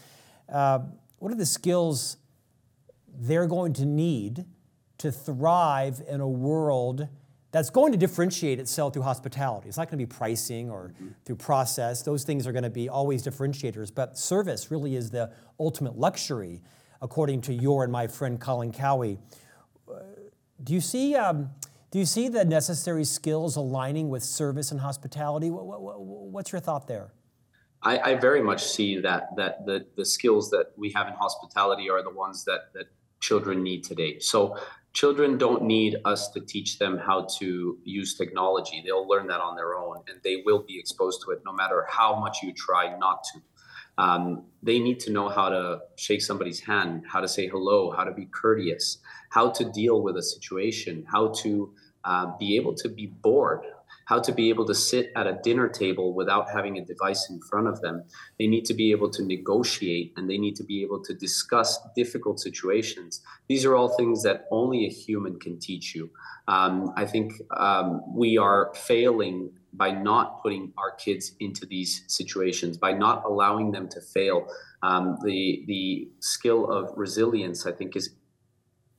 Uh, 0.53 0.81
what 1.19 1.33
are 1.33 1.37
the 1.37 1.47
skills 1.47 2.19
they're 3.15 3.47
going 3.47 3.73
to 3.75 3.85
need 3.85 4.45
to 4.99 5.11
thrive 5.11 6.01
in 6.09 6.21
a 6.21 6.29
world 6.29 7.09
that's 7.51 7.69
going 7.69 7.93
to 7.93 7.99
differentiate 7.99 8.59
itself 8.59 8.95
through 8.95 9.03
hospitality. 9.03 9.69
It's 9.69 9.77
not 9.77 9.91
going 9.91 9.99
to 9.99 10.07
be 10.07 10.11
pricing 10.11 10.71
or 10.71 10.89
mm-hmm. 10.95 11.09
through 11.25 11.37
process. 11.37 12.03
Those 12.03 12.25
things 12.25 12.47
are 12.47 12.53
going 12.53 12.65
to 12.65 12.71
be 12.71 12.89
always 12.89 13.23
differentiators, 13.23 13.95
but 13.95 14.17
service 14.17 14.71
really 14.71 14.97
is 14.97 15.11
the 15.11 15.31
ultimate 15.61 15.99
luxury, 15.99 16.63
according 17.03 17.43
to 17.43 17.53
your 17.53 17.85
and 17.85 17.93
my 17.93 18.07
friend 18.07 18.41
Colin 18.41 18.73
Cowie. 18.73 19.19
Do 20.65 20.73
you 20.73 20.81
see? 20.81 21.15
Um, 21.15 21.51
do 21.91 21.99
you 21.99 22.07
see 22.07 22.29
the 22.29 22.43
necessary 22.43 23.05
skills 23.05 23.57
aligning 23.57 24.09
with 24.09 24.23
service 24.23 24.71
and 24.71 24.81
hospitality? 24.81 25.49
What's 25.51 26.53
your 26.53 26.61
thought 26.61 26.87
there? 26.87 27.13
I, 27.83 28.13
I 28.13 28.15
very 28.15 28.43
much 28.43 28.65
see 28.65 29.01
that 29.01 29.35
that 29.37 29.67
the, 29.67 29.87
the 29.97 30.05
skills 30.05 30.51
that 30.51 30.73
we 30.77 30.93
have 30.93 31.09
in 31.09 31.15
hospitality 31.15 31.91
are 31.91 32.03
the 32.03 32.11
ones 32.11 32.45
that 32.45 32.73
that 32.75 32.87
children 33.21 33.63
need 33.63 33.85
today. 33.85 34.19
So 34.19 34.57
children 34.93 35.39
don't 35.39 35.63
need 35.63 35.97
us 36.05 36.31
to 36.31 36.41
teach 36.41 36.79
them 36.79 36.99
how 36.99 37.27
to 37.39 37.79
use 37.85 38.15
technology. 38.15 38.83
They'll 38.85 39.09
learn 39.09 39.27
that 39.29 39.41
on 39.41 39.57
their 39.57 39.75
own 39.75 39.99
and 40.09 40.21
they 40.23 40.43
will 40.45 40.63
be 40.63 40.79
exposed 40.79 41.23
to 41.25 41.31
it 41.31 41.41
no 41.47 41.53
matter 41.53 41.87
how 41.89 42.19
much 42.19 42.39
you 42.43 42.53
try 42.53 42.97
not 42.99 43.25
to. 43.33 43.41
Um, 43.99 44.45
they 44.63 44.79
need 44.79 45.01
to 45.01 45.13
know 45.13 45.29
how 45.29 45.49
to 45.51 45.81
shake 45.97 46.23
somebody's 46.23 46.61
hand, 46.61 47.05
how 47.07 47.21
to 47.21 47.29
say 47.29 47.47
hello, 47.47 47.91
how 47.91 48.05
to 48.05 48.13
be 48.13 48.27
courteous, 48.27 48.99
how 49.31 49.51
to 49.51 49.65
deal 49.65 50.03
with 50.03 50.17
a 50.17 50.23
situation, 50.23 51.05
how 51.11 51.29
to 51.43 51.73
uh, 52.05 52.37
be 52.39 52.57
able 52.57 52.75
to 52.75 52.89
be 52.89 53.07
bored, 53.07 53.61
how 54.07 54.19
to 54.21 54.33
be 54.33 54.49
able 54.49 54.67
to 54.67 54.75
sit 54.75 55.13
at 55.17 55.27
a 55.27 55.39
dinner 55.43 55.69
table 55.69 56.15
without 56.15 56.51
having 56.51 56.79
a 56.79 56.85
device 56.85 57.31
in 57.31 57.41
front 57.41 57.69
of 57.69 57.81
them. 57.81 58.05
They 58.39 58.47
need 58.47 58.65
to 58.67 58.75
be 58.75 58.91
able 58.91 59.11
to 59.11 59.25
negotiate 59.25 60.13
and 60.17 60.29
they 60.29 60.39
need 60.39 60.57
to 60.57 60.65
be 60.65 60.83
able 60.83 61.03
to 61.05 61.15
discuss 61.15 61.79
difficult 61.95 62.41
situations. 62.41 63.23
These 63.49 63.65
are 63.65 63.75
all 63.77 63.97
things 63.97 64.23
that 64.23 64.47
only 64.51 64.87
a 64.87 64.89
human 64.89 65.39
can 65.39 65.59
teach 65.59 65.95
you. 65.95 66.11
Um, 66.49 66.93
I 66.97 67.05
think 67.05 67.33
um, 67.57 68.03
we 68.15 68.39
are 68.39 68.73
failing 68.75 69.51
by 69.73 69.91
not 69.91 70.43
putting 70.43 70.73
our 70.77 70.93
kids 70.97 71.33
into 71.41 71.67
these 71.67 72.05
situations, 72.09 72.77
by 72.77 72.93
not 72.93 73.25
allowing 73.25 73.73
them 73.73 73.89
to 73.89 74.01
fail. 74.01 74.47
Um, 74.83 75.19
the 75.25 75.65
the 75.67 76.09
skill 76.21 76.71
of 76.71 76.93
resilience, 76.97 77.67
I 77.67 77.73
think, 77.73 77.97
is 77.97 78.11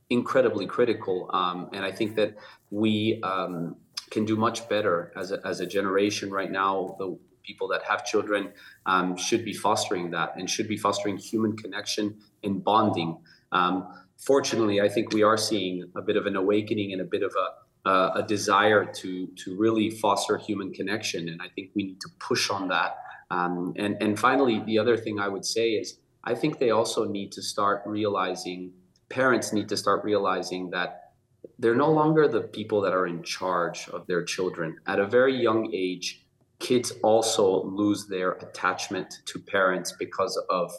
incredibly 0.10 0.66
critical, 0.66 1.30
um, 1.34 1.70
and 1.74 1.86
I 1.86 1.92
think 1.92 2.16
that 2.16 2.36
we 2.72 3.22
um, 3.24 3.76
can 4.14 4.26
do 4.26 4.36
much 4.36 4.70
better 4.70 5.12
as 5.18 5.32
a, 5.32 5.40
as 5.46 5.60
a 5.60 5.66
generation 5.66 6.30
right 6.32 6.52
now. 6.52 6.96
The 7.00 7.18
people 7.44 7.68
that 7.70 7.82
have 7.84 8.06
children 8.06 8.54
um, 8.86 9.18
should 9.18 9.44
be 9.44 9.54
fostering 9.54 10.12
that 10.12 10.36
and 10.38 10.50
should 10.50 10.68
be 10.68 10.78
fostering 10.78 11.18
human 11.18 11.58
connection 11.58 12.18
and 12.44 12.64
bonding. 12.64 13.18
Um, 13.52 13.76
fortunately, 14.18 14.80
I 14.80 14.88
think 14.88 15.14
we 15.14 15.24
are 15.24 15.38
seeing 15.38 15.92
a 15.96 16.02
bit 16.02 16.16
of 16.16 16.26
an 16.26 16.36
awakening 16.36 16.94
and 16.94 17.02
a 17.02 17.06
bit 17.16 17.24
of 17.24 17.34
a, 17.44 17.90
uh, 17.90 18.12
a 18.22 18.24
desire 18.24 18.86
to 18.86 19.28
to 19.28 19.58
really 19.58 19.90
foster 19.90 20.38
human 20.38 20.72
connection, 20.72 21.28
and 21.28 21.42
I 21.42 21.50
think 21.54 21.72
we 21.76 21.84
need 21.84 22.00
to 22.02 22.10
push 22.20 22.50
on 22.50 22.70
that. 22.70 22.96
Um, 23.30 23.74
and 23.76 23.98
and 24.02 24.18
finally, 24.18 24.64
the 24.66 24.78
other 24.80 24.96
thing 24.96 25.20
I 25.20 25.28
would 25.28 25.46
say 25.46 25.72
is 25.72 25.98
I 26.24 26.34
think 26.34 26.60
they 26.60 26.72
also 26.72 27.04
need 27.04 27.34
to 27.34 27.42
start 27.42 27.84
realizing 27.86 28.72
parents 29.10 29.54
need 29.54 29.70
to 29.70 29.78
start 29.78 30.04
realizing 30.04 30.70
that 30.72 31.03
they're 31.60 31.76
no 31.76 31.92
longer 31.92 32.28
the 32.28 32.42
people 32.42 32.82
that 32.82 32.94
are 32.94 33.08
in 33.08 33.24
charge 33.24 33.88
of 33.90 34.08
their 34.08 34.24
children. 34.24 34.78
At 34.86 35.00
a 35.00 35.08
very 35.08 35.36
young 35.36 35.72
age, 35.74 36.26
kids 36.60 36.92
also 37.04 37.64
lose 37.66 38.08
their 38.08 38.34
attachment 38.34 39.20
to 39.26 39.40
parents 39.40 39.94
because 40.00 40.42
of 40.50 40.72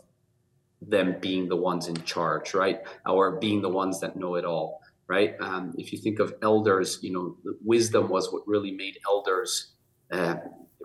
them 0.81 1.17
being 1.21 1.49
the 1.49 1.57
ones 1.57 1.89
in 1.89 1.97
charge, 2.05 2.55
right? 2.55 2.81
Or 3.07 3.39
being 3.39 3.63
the 3.63 3.69
ones 3.69 4.01
that 4.01 4.17
know 4.17 4.35
it 4.35 4.45
all, 4.45 4.81
right? 5.09 5.35
Um, 5.41 5.75
if 5.79 5.93
you 5.93 5.99
think 5.99 6.19
of 6.19 6.35
elders, 6.43 6.99
you 7.03 7.13
know, 7.13 7.37
wisdom 7.63 8.09
was 8.09 8.33
what 8.33 8.43
really 8.47 8.73
made 8.73 8.99
elders 9.07 9.73
uh, 10.11 10.37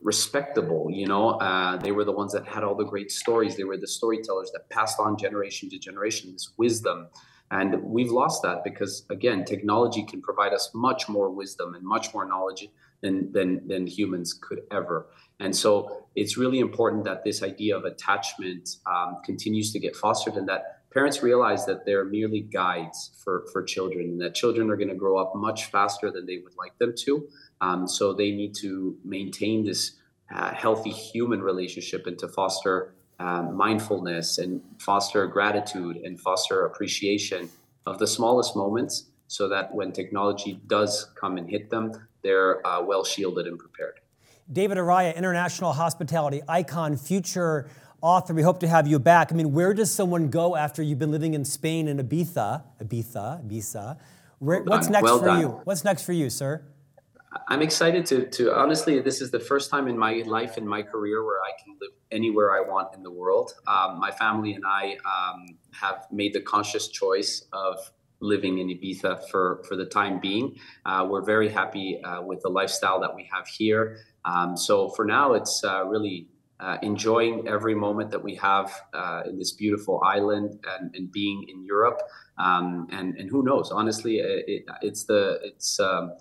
respectable. 0.02 0.90
You 0.90 1.08
know, 1.08 1.32
uh, 1.32 1.78
they 1.78 1.92
were 1.92 2.06
the 2.06 2.12
ones 2.12 2.34
that 2.34 2.48
had 2.48 2.64
all 2.64 2.76
the 2.76 2.86
great 2.86 3.12
stories. 3.12 3.58
They 3.58 3.64
were 3.64 3.78
the 3.78 3.88
storytellers 3.88 4.52
that 4.54 4.70
passed 4.70 5.00
on 5.00 5.18
generation 5.18 5.70
to 5.70 5.80
generation 5.80 6.32
this 6.32 6.54
wisdom. 6.58 7.08
And 7.52 7.84
we've 7.84 8.12
lost 8.12 8.44
that 8.44 8.64
because, 8.64 9.06
again, 9.10 9.44
technology 9.44 10.04
can 10.04 10.22
provide 10.22 10.54
us 10.54 10.70
much 10.74 11.10
more 11.10 11.30
wisdom 11.30 11.74
and 11.74 11.84
much 11.84 12.14
more 12.14 12.26
knowledge 12.26 12.68
than, 13.02 13.32
than, 13.32 13.68
than 13.68 13.88
humans 13.88 14.34
could 14.34 14.62
ever. 14.72 15.08
And 15.40 15.56
so 15.56 16.06
it's 16.16 16.38
really 16.38 16.60
important 16.60 17.06
that 17.06 17.24
this 17.24 17.42
idea 17.42 17.78
of 17.78 17.86
attachment 17.86 18.70
um, 18.86 19.18
continues 19.24 19.72
to 19.74 19.80
get 19.80 19.96
fostered 19.96 20.36
and 20.36 20.48
that 20.50 20.82
parents 20.92 21.24
realize 21.24 21.66
that 21.66 21.86
they're 21.86 22.06
merely 22.06 22.42
guides 22.42 23.12
for, 23.24 23.46
for 23.52 23.64
children 23.64 24.10
and 24.10 24.22
that 24.22 24.36
children 24.36 24.70
are 24.70 24.76
going 24.76 24.90
to 24.90 24.96
grow 24.96 25.18
up 25.18 25.34
much 25.36 25.66
faster 25.66 26.12
than 26.12 26.26
they 26.26 26.40
would 26.44 26.58
like 26.58 26.78
them 26.78 26.94
to. 26.98 27.28
Um, 27.62 27.88
so 27.88 28.14
they 28.14 28.32
need 28.32 28.54
to 28.56 28.98
maintain 29.04 29.66
this 29.66 29.94
uh, 30.34 30.54
healthy 30.54 30.92
human 30.92 31.42
relationship 31.42 32.06
and 32.06 32.18
to 32.20 32.28
foster 32.28 32.94
um, 33.20 33.56
mindfulness 33.56 34.38
and 34.38 34.62
foster 34.80 35.28
gratitude 35.28 35.98
and 35.98 36.20
foster 36.20 36.66
appreciation 36.66 37.50
of 37.86 38.00
the 38.00 38.08
smallest 38.08 38.56
moments 38.56 39.06
so 39.28 39.48
that 39.48 39.74
when 39.74 39.92
technology 39.92 40.60
does 40.68 41.12
come 41.16 41.38
and 41.38 41.50
hit 41.50 41.70
them, 41.70 41.92
they're 42.24 42.66
uh, 42.66 42.82
well 42.82 43.04
shielded 43.04 43.46
and 43.48 43.60
prepared. 43.60 44.00
David 44.52 44.78
Arraya, 44.78 45.16
international 45.16 45.74
hospitality 45.74 46.42
icon, 46.48 46.98
future 46.98 47.70
author. 48.02 48.34
We 48.34 48.42
hope 48.42 48.60
to 48.62 48.68
have 48.68 48.88
you 48.88 48.98
back. 48.98 49.32
I 49.32 49.36
mean, 49.36 49.54
where 49.54 49.74
does 49.74 49.92
someone 49.92 50.30
go 50.30 50.56
after 50.56 50.82
you've 50.82 51.00
been 51.00 51.12
living 51.12 51.34
in 51.34 51.46
Spain 51.46 51.88
in 51.88 51.98
Ibiza? 51.98 52.64
Ibiza, 52.84 53.48
Ibiza. 53.48 53.98
Where, 54.40 54.64
well 54.64 54.78
what's 54.78 54.90
next 54.90 55.04
well 55.04 55.20
for 55.20 55.26
done. 55.26 55.42
you? 55.42 55.48
What's 55.66 55.84
next 55.84 56.04
for 56.04 56.14
you, 56.14 56.30
sir? 56.30 56.64
I'm 57.48 57.62
excited 57.62 58.06
to 58.08 58.26
to 58.28 58.56
honestly. 58.58 59.00
This 59.00 59.22
is 59.22 59.30
the 59.30 59.40
first 59.40 59.70
time 59.70 59.88
in 59.88 59.98
my 59.98 60.24
life 60.26 60.58
in 60.58 60.68
my 60.68 60.82
career 60.82 61.24
where 61.24 61.40
I 61.42 61.52
can 61.62 61.76
live 61.80 61.92
anywhere 62.12 62.52
I 62.56 62.62
want 62.62 62.96
in 62.96 63.04
the 63.04 63.12
world. 63.12 63.54
Um, 63.68 64.00
my 64.00 64.12
family 64.12 64.54
and 64.54 64.64
I 64.66 64.98
um, 65.06 65.58
have 65.72 66.08
made 66.12 66.34
the 66.34 66.42
conscious 66.42 66.88
choice 66.88 67.46
of 67.54 67.92
living 68.20 68.58
in 68.58 68.68
Ibiza 68.68 69.30
for 69.30 69.64
for 69.68 69.76
the 69.76 69.86
time 69.86 70.20
being. 70.20 70.56
Uh, 70.86 71.08
we're 71.10 71.22
very 71.24 71.50
happy 71.50 72.02
uh, 72.04 72.22
with 72.22 72.42
the 72.42 72.50
lifestyle 72.50 73.00
that 73.02 73.16
we 73.16 73.30
have 73.32 73.48
here. 73.48 73.98
Um, 74.26 74.58
so 74.58 74.90
for 74.90 75.06
now, 75.06 75.34
it's 75.34 75.64
uh, 75.64 75.86
really. 75.86 76.28
Uh, 76.62 76.78
enjoying 76.82 77.48
every 77.48 77.74
moment 77.74 78.12
that 78.12 78.22
we 78.22 78.36
have 78.36 78.70
uh, 78.94 79.22
in 79.26 79.38
this 79.38 79.54
beautiful 79.54 80.02
island 80.04 80.60
and, 80.68 80.94
and 80.94 81.10
being 81.10 81.46
in 81.48 81.64
Europe, 81.64 82.02
um, 82.38 82.86
and 82.92 83.16
and 83.16 83.30
who 83.30 83.44
knows? 83.44 83.72
Honestly, 83.72 84.18
it, 84.18 84.66
it's 84.82 85.06
the 85.06 85.40
it's 85.42 85.80
um, 85.80 86.12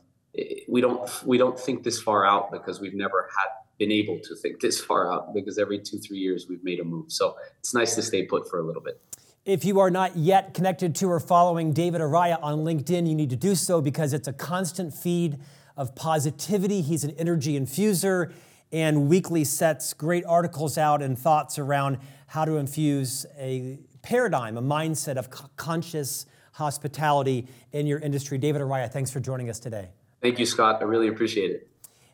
we 0.69 0.81
don't 0.81 1.11
we 1.25 1.39
don't 1.39 1.59
think 1.59 1.83
this 1.83 2.01
far 2.01 2.27
out 2.27 2.53
because 2.53 2.81
we've 2.81 2.95
never 2.95 3.29
had 3.37 3.49
been 3.79 3.93
able 3.93 4.19
to 4.21 4.35
think 4.37 4.61
this 4.61 4.81
far 4.81 5.13
out 5.13 5.33
because 5.35 5.59
every 5.59 5.79
two 5.79 5.99
three 5.99 6.19
years 6.19 6.47
we've 6.49 6.63
made 6.63 6.81
a 6.81 6.85
move. 6.85 7.11
So 7.11 7.37
it's 7.59 7.75
nice 7.75 7.95
to 7.95 8.03
stay 8.03 8.25
put 8.25 8.49
for 8.51 8.59
a 8.59 8.63
little 8.63 8.83
bit. 8.83 9.01
If 9.45 9.65
you 9.65 9.81
are 9.81 9.91
not 9.91 10.17
yet 10.17 10.53
connected 10.53 10.95
to 10.97 11.11
or 11.11 11.21
following 11.21 11.73
david 11.73 12.01
arraya 12.01 12.39
on 12.43 12.59
linkedin 12.59 13.09
you 13.09 13.15
need 13.15 13.31
to 13.31 13.37
do 13.37 13.55
so 13.55 13.81
because 13.81 14.13
it's 14.13 14.29
a 14.29 14.33
constant 14.33 14.93
feed 14.93 15.39
of 15.77 15.95
positivity. 15.95 16.83
He's 16.83 17.05
an 17.05 17.13
energy 17.13 17.59
infuser 17.59 18.33
and 18.73 19.09
weekly 19.09 19.45
sets 19.45 19.95
great 19.95 20.25
articles 20.27 20.77
out 20.77 21.01
and 21.01 21.19
thoughts 21.19 21.59
around 21.59 21.99
how 22.27 22.45
to 22.45 22.57
infuse 22.57 23.25
a 23.39 23.79
paradigm 24.03 24.59
a 24.59 24.63
mindset 24.63 25.17
of 25.17 25.31
conscious 25.57 26.27
hospitality 26.53 27.47
in 27.73 27.87
your 27.87 28.01
industry. 28.01 28.37
David 28.37 28.61
arraya 28.61 28.91
thanks 28.93 29.11
for 29.11 29.21
joining 29.21 29.49
us 29.49 29.59
today 29.59 29.89
Thank 30.21 30.39
you, 30.39 30.47
Scott. 30.47 30.79
I 30.81 30.85
really 30.85 31.09
appreciate 31.09 31.51
it. 31.51 31.69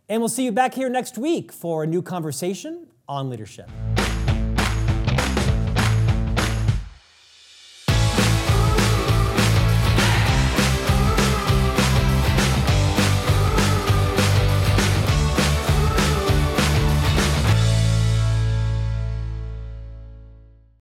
And 0.08 0.20
we'll 0.20 0.28
see 0.28 0.44
you 0.44 0.52
back 0.52 0.74
here 0.74 0.88
next 0.88 1.16
week 1.16 1.52
for 1.52 1.82
a 1.82 1.86
new 1.86 2.02
conversation 2.02 2.88
on 3.08 3.30
leadership. 3.30 3.70